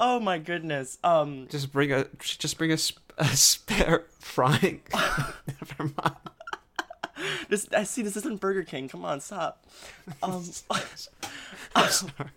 [0.00, 0.96] Oh my goodness.
[1.02, 2.78] Um, Just bring a just bring a,
[3.18, 4.80] a spare frying.
[4.94, 6.14] Never mind.
[7.48, 8.88] this I see this isn't Burger King.
[8.88, 9.66] Come on, stop.
[10.22, 10.44] Um,
[11.74, 12.30] I'm sorry.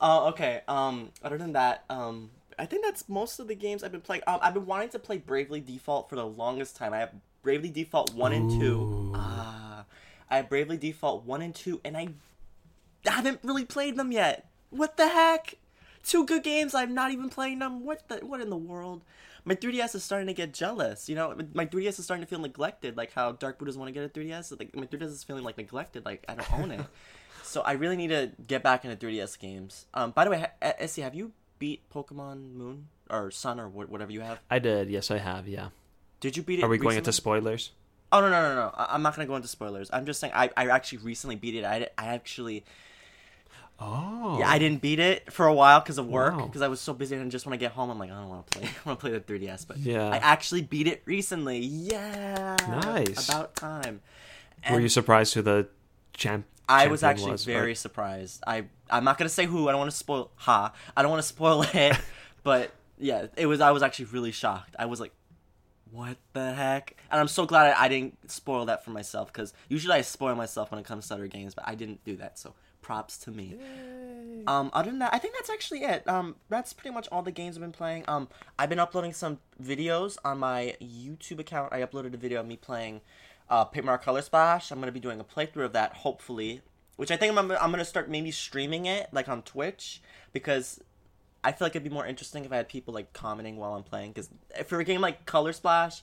[0.00, 0.62] uh, okay.
[0.66, 4.22] Um, other than that, um, I think that's most of the games I've been playing.
[4.26, 6.92] Um, I've been wanting to play Bravely Default for the longest time.
[6.92, 7.12] I have
[7.42, 9.12] Bravely Default one and two.
[9.14, 9.84] Ah,
[10.30, 12.08] I have Bravely Default one and two, and I
[13.04, 14.48] haven't really played them yet.
[14.70, 15.56] What the heck?
[16.02, 16.74] Two good games.
[16.74, 17.84] I'm not even playing them.
[17.84, 18.16] What the?
[18.16, 19.02] What in the world?
[19.46, 21.08] My 3DS is starting to get jealous.
[21.08, 22.96] You know, my 3DS is starting to feel neglected.
[22.96, 24.58] Like how Dark Buddhas want to get a 3DS.
[24.58, 26.04] Like my 3DS is feeling like neglected.
[26.04, 26.86] Like I don't own it.
[27.42, 29.86] so I really need to get back into 3DS games.
[29.92, 31.32] Um, by the way, Essie, have you
[31.64, 34.38] beat Pokemon Moon or Sun or wh- whatever you have?
[34.50, 34.90] I did.
[34.90, 35.48] Yes, I have.
[35.48, 35.68] Yeah.
[36.20, 36.64] Did you beat it?
[36.64, 37.70] Are we going into spoilers?
[38.12, 38.66] Oh no no no no!
[38.76, 39.88] I- I'm not gonna go into spoilers.
[39.92, 41.64] I'm just saying I, I actually recently beat it.
[41.64, 42.64] I, I actually
[43.80, 44.36] Oh.
[44.38, 46.46] yeah I didn't beat it for a while because of work Wow.
[46.46, 48.28] because I was so busy and just when I get home I'm like I don't
[48.28, 48.68] want to play.
[48.84, 49.66] I want to play the 3ds.
[49.66, 50.08] But Yeah.
[50.10, 51.58] I actually beat it recently.
[51.58, 52.56] Yeah.
[52.68, 53.28] Nice.
[53.28, 54.00] About time.
[54.70, 55.66] Were you surprised who the
[56.12, 56.46] champ?
[56.68, 58.42] I was actually was, very surprised.
[58.46, 59.68] I I'm not gonna say who.
[59.68, 60.30] I don't want to spoil.
[60.36, 60.72] Ha!
[60.96, 61.96] I don't want to spoil it.
[62.42, 63.60] but yeah, it was.
[63.60, 64.76] I was actually really shocked.
[64.78, 65.12] I was like,
[65.90, 69.52] "What the heck?" And I'm so glad I, I didn't spoil that for myself because
[69.68, 72.38] usually I spoil myself when it comes to other games, but I didn't do that.
[72.38, 73.56] So props to me.
[74.46, 76.06] Um, other than that, I think that's actually it.
[76.06, 78.04] Um, that's pretty much all the games I've been playing.
[78.06, 78.28] Um,
[78.58, 81.72] I've been uploading some videos on my YouTube account.
[81.72, 83.00] I uploaded a video of me playing
[83.48, 84.70] uh, Paper Mario Color Splash.
[84.70, 86.60] I'm gonna be doing a playthrough of that, hopefully.
[86.96, 90.00] Which I think I'm, I'm gonna start maybe streaming it like on Twitch
[90.32, 90.80] because
[91.42, 93.82] I feel like it'd be more interesting if I had people like commenting while I'm
[93.82, 94.12] playing.
[94.12, 94.30] Because
[94.66, 96.02] for a game like Color Splash,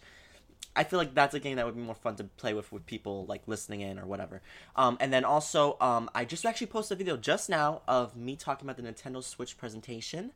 [0.75, 2.85] I feel like that's a game that would be more fun to play with with
[2.85, 4.41] people like listening in or whatever.
[4.75, 8.35] Um, and then also, um, I just actually posted a video just now of me
[8.35, 10.31] talking about the Nintendo Switch presentation.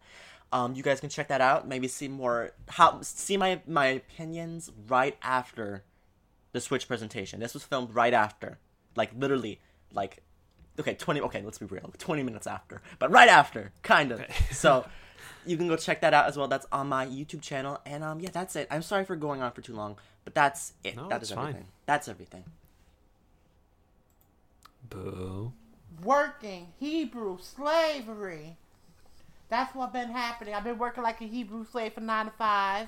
[0.51, 1.67] Um, you guys can check that out.
[1.67, 5.83] Maybe see more how see my my opinions right after
[6.51, 7.39] the Switch presentation.
[7.39, 8.59] This was filmed right after,
[8.95, 9.61] like literally,
[9.93, 10.21] like
[10.79, 11.21] okay, twenty.
[11.21, 14.21] Okay, let's be real, twenty minutes after, but right after, kind of.
[14.51, 14.85] So
[15.45, 16.47] you can go check that out as well.
[16.47, 17.79] That's on my YouTube channel.
[17.85, 18.67] And um, yeah, that's it.
[18.71, 20.95] I'm sorry for going on for too long, but that's it.
[20.95, 21.49] No, that it's fine.
[21.49, 21.67] everything.
[21.85, 22.43] That's everything.
[24.89, 25.53] Boo.
[26.03, 28.57] Working, Hebrew, slavery.
[29.49, 30.53] That's what been happening.
[30.53, 32.87] I've been working like a Hebrew slave for nine to five.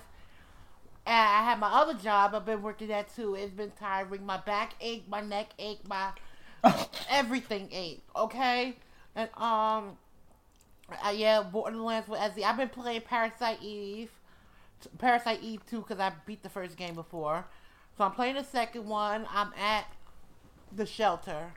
[1.05, 2.35] And I had my other job.
[2.35, 3.35] I've been working that too.
[3.35, 4.25] It's been tiring.
[4.25, 6.11] My back ache, my neck ache, my
[7.09, 8.03] everything ache.
[8.15, 8.75] Okay,
[9.15, 9.97] and um,
[10.89, 12.43] uh, yeah, Borderlands with Ezzy.
[12.43, 14.11] I've been playing Parasite Eve,
[14.97, 17.45] Parasite Eve too, because I beat the first game before.
[17.97, 19.25] So I'm playing the second one.
[19.33, 19.85] I'm at
[20.75, 21.53] the shelter,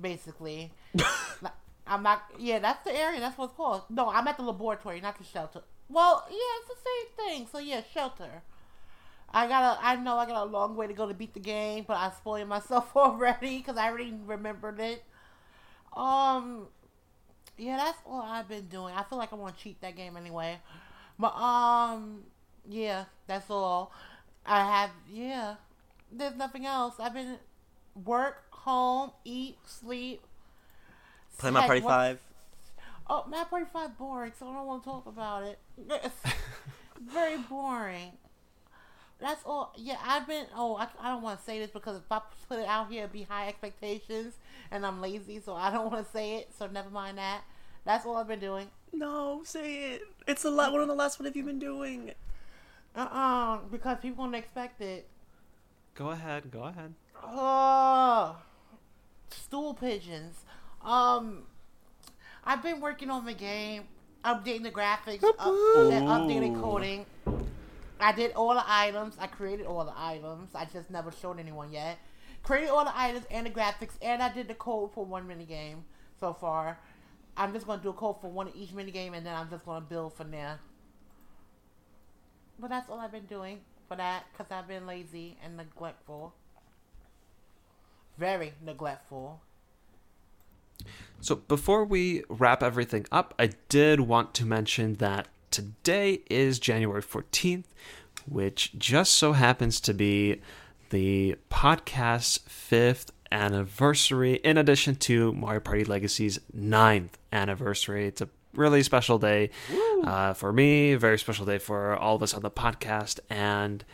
[0.00, 0.72] basically.
[1.86, 2.22] I'm not.
[2.38, 3.20] Yeah, that's the area.
[3.20, 3.82] That's what it's called.
[3.90, 5.62] No, I'm at the laboratory, not the shelter.
[5.88, 7.48] Well, yeah, it's the same thing.
[7.50, 8.42] So yeah, shelter.
[9.32, 11.40] I got to I know I got a long way to go to beat the
[11.40, 15.02] game, but I spoiled myself already because I already remembered it.
[15.96, 16.66] Um,
[17.58, 18.94] yeah, that's all I've been doing.
[18.94, 20.58] I feel like I want to cheat that game anyway.
[21.18, 22.24] But um,
[22.68, 23.92] yeah, that's all.
[24.44, 25.56] I have yeah.
[26.10, 26.96] There's nothing else.
[26.98, 27.38] I've been
[28.04, 30.22] work, home, eat, sleep.
[31.38, 32.20] Play my Party Five.
[33.08, 35.58] Oh, Map 45 boring, so I don't want to talk about it.
[37.04, 38.12] It's very boring.
[39.22, 39.72] That's all.
[39.76, 40.46] Yeah, I've been.
[40.54, 43.04] Oh, I, I don't want to say this because if I put it out here,
[43.04, 44.34] it'd be high expectations,
[44.72, 46.50] and I'm lazy, so I don't want to say it.
[46.58, 47.42] So never mind that.
[47.84, 48.66] That's all I've been doing.
[48.92, 50.02] No, say it.
[50.26, 51.20] It's the la- one of the last.
[51.20, 52.10] What have you been doing?
[52.96, 55.08] Uh uh because people don't expect it.
[55.94, 56.92] Go ahead, go ahead.
[57.24, 58.36] Oh,
[59.30, 60.44] stool pigeons.
[60.84, 61.44] Um,
[62.44, 63.84] I've been working on the game,
[64.24, 67.06] updating the graphics, up, and updating coding.
[68.02, 69.14] I did all the items.
[69.18, 70.50] I created all the items.
[70.54, 71.98] I just never showed anyone yet.
[72.42, 75.44] Created all the items and the graphics, and I did the code for one mini
[75.44, 75.84] game
[76.18, 76.78] so far.
[77.36, 79.48] I'm just gonna do a code for one of each mini game, and then I'm
[79.48, 80.58] just gonna build from there.
[82.58, 86.34] But that's all I've been doing for that, cause I've been lazy and neglectful.
[88.18, 89.40] Very neglectful.
[91.20, 97.02] So before we wrap everything up, I did want to mention that today is January
[97.02, 97.66] 14th,
[98.26, 100.40] which just so happens to be
[100.90, 108.06] the podcast's fifth anniversary, in addition to Mario Party Legacy's ninth anniversary.
[108.06, 109.50] It's a really special day
[110.04, 113.84] uh, for me, a very special day for all of us on the podcast, and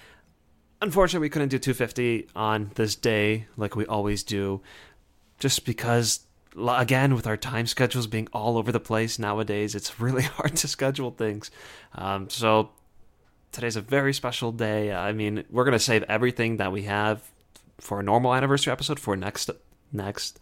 [0.80, 4.60] unfortunately, we couldn't do 250 on this day like we always do,
[5.38, 6.20] just because,
[6.68, 10.68] again, with our time schedules being all over the place nowadays, it's really hard to
[10.68, 11.50] schedule things.
[11.94, 12.70] Um, so
[13.52, 14.92] today's a very special day.
[14.92, 17.22] I mean, we're gonna save everything that we have
[17.80, 19.50] for a normal anniversary episode for next
[19.92, 20.40] next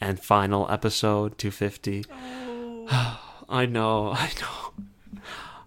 [0.00, 2.04] and final episode 250.
[3.50, 5.20] I know, I know.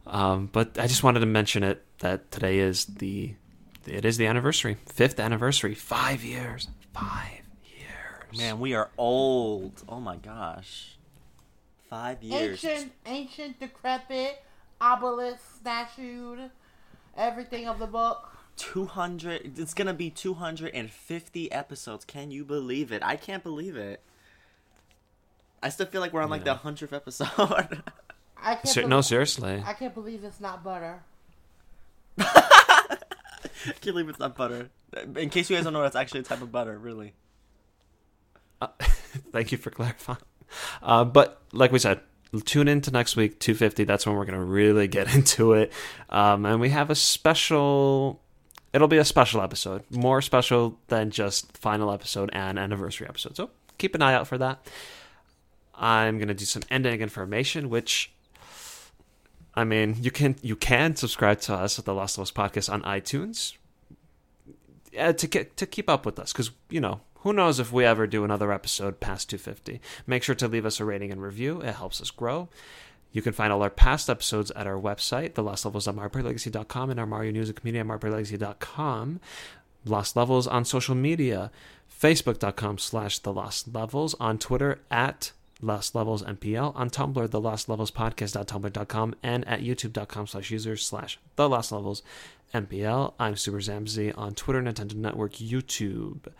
[0.08, 3.36] Um, but I just wanted to mention it that today is the
[3.88, 7.41] it is the anniversary, fifth anniversary, five years, five
[8.34, 8.41] years.
[8.44, 9.84] Man, we are old.
[9.90, 10.98] Oh my gosh.
[11.90, 12.64] Five years.
[12.64, 14.41] Ancient, ancient, decrepit,
[14.80, 16.49] obelisk, statued,
[17.18, 18.28] everything of the book.
[18.58, 24.02] 200 it's gonna be 250 episodes can you believe it i can't believe it
[25.64, 26.53] i still feel like we're on like Yeah.
[26.62, 27.28] the 100th episode
[28.38, 28.68] I can't.
[28.68, 29.64] Ser- belie- no, seriously.
[29.66, 31.02] I can't believe it's not butter.
[32.20, 32.98] I
[33.64, 34.70] can't believe it's not butter
[35.16, 37.14] in case you guys don't know that's actually a type of butter really
[39.32, 40.20] Thank you for clarifying.
[40.82, 42.02] Uh, but like we said,
[42.46, 43.84] tune in to next week, 250.
[43.84, 45.72] That's when we're going to really get into it.
[46.10, 48.22] Um, and we have a special.
[48.74, 53.36] It'll be a special episode, more special than just final episode and anniversary episode.
[53.36, 54.66] So keep an eye out for that.
[55.76, 58.14] I'm going to do some ending information, which
[59.54, 62.82] I mean, you can you can subscribe to us at the Lost Levels podcast on
[62.84, 63.58] iTunes
[64.98, 67.85] uh, to get to keep up with us because you know who knows if we
[67.85, 71.61] ever do another episode past 250 make sure to leave us a rating and review.
[71.61, 72.49] It helps us grow.
[73.11, 77.06] You can find all our past episodes at our website the lost levels and our
[77.06, 79.19] mario news and community at mariopartylegacy.com
[79.85, 81.52] lost levels on social media
[82.02, 85.31] facebook.com slash the lost levels on twitter at
[85.61, 91.19] Lost Levels MPL on Tumblr, the Lost Levels Podcast.tumblr.com, and at youtube.com slash users slash
[91.35, 92.02] the Lost Levels
[92.53, 93.14] MPL.
[93.19, 96.31] I'm Super Zamzy on Twitter, Nintendo Network, YouTube,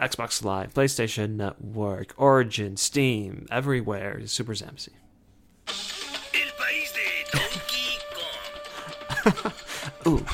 [0.00, 4.26] Xbox Live, PlayStation Network, Origin, Steam, everywhere.
[4.26, 4.90] Super Zamzy.
[5.68, 7.98] El país de Donkey
[9.32, 9.52] Kong.
[10.08, 10.26] Ooh.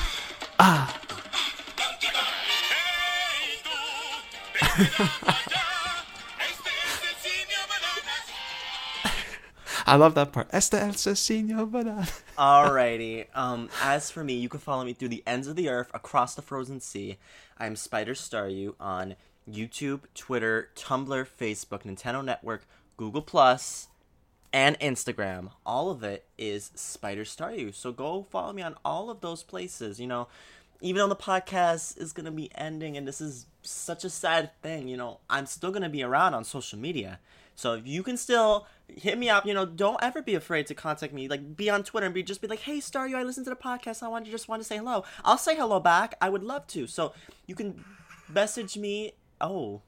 [0.59, 0.99] Ah.
[2.69, 3.69] Hey, tú,
[4.53, 5.61] vete para allá.
[6.39, 8.27] Este es el simio bananas.
[9.85, 10.49] I love that part.
[10.51, 12.07] Este el asesino banana.
[12.37, 13.27] Alrighty.
[13.35, 16.33] Um, as for me, you can follow me through the ends of the earth, across
[16.33, 17.17] the frozen sea.
[17.59, 19.15] I'm Spider Star You on
[19.53, 22.65] YouTube, Twitter, Tumblr, Facebook, Nintendo Network,
[22.97, 23.87] Google Plus,
[24.53, 25.51] and Instagram.
[25.65, 27.71] All of it is Spider Star You.
[27.71, 29.99] So go follow me on all of those places.
[29.99, 30.27] You know,
[30.81, 34.87] even though the podcast is gonna be ending, and this is such a sad thing,
[34.87, 37.19] you know, I'm still gonna be around on social media.
[37.55, 40.73] So if you can still hit me up, you know, don't ever be afraid to
[40.73, 41.27] contact me.
[41.27, 43.51] Like be on Twitter and be just be like, "Hey, Star, you, I listened to
[43.51, 44.03] the podcast.
[44.03, 46.15] I want to just want to say hello." I'll say hello back.
[46.21, 46.87] I would love to.
[46.87, 47.13] So
[47.45, 47.83] you can
[48.29, 49.13] message me.
[49.41, 49.81] Oh.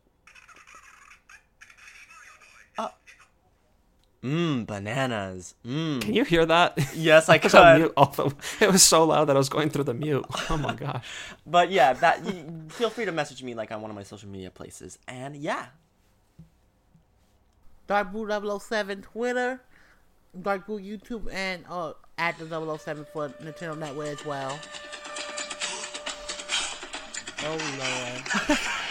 [2.78, 2.90] Uh,
[4.24, 5.56] Mmm, bananas.
[5.66, 6.02] Mmm.
[6.02, 6.78] Can you hear that?
[6.96, 7.80] Yes, I I was on could.
[7.82, 7.94] mute.
[7.98, 10.26] Although it was so loud that I was going through the mute.
[10.50, 11.06] Oh my gosh.
[11.46, 14.30] But yeah, that you, feel free to message me like on one of my social
[14.30, 14.98] media places.
[15.08, 15.68] And yeah,
[17.88, 18.28] Dark Boo
[18.60, 19.62] 007 Twitter,
[20.42, 22.46] Dark Boo YouTube, and uh, at the
[22.78, 24.58] 007 for Nintendo Network as well.
[27.46, 28.58] Oh lord.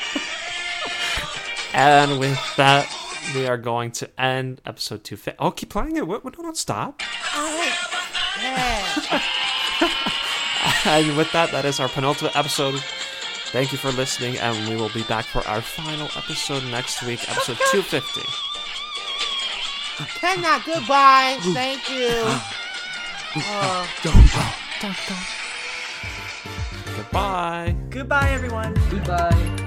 [1.75, 2.89] And with that,
[3.35, 5.19] we are going to end episode two.
[5.39, 6.07] Oh, keep playing it.
[6.07, 6.25] What?
[6.25, 7.03] what don't stop.
[8.41, 9.23] Yeah.
[10.85, 12.81] And with that, that is our penultimate episode.
[13.53, 17.21] Thank you for listening, and we will be back for our final episode next week,
[17.31, 18.21] episode 250.
[20.19, 20.65] Cannot.
[20.65, 21.39] Goodbye.
[21.53, 22.25] Thank you.
[23.35, 23.87] Uh,
[26.97, 27.77] Goodbye.
[27.91, 28.75] Goodbye, everyone.
[28.91, 29.62] Goodbye.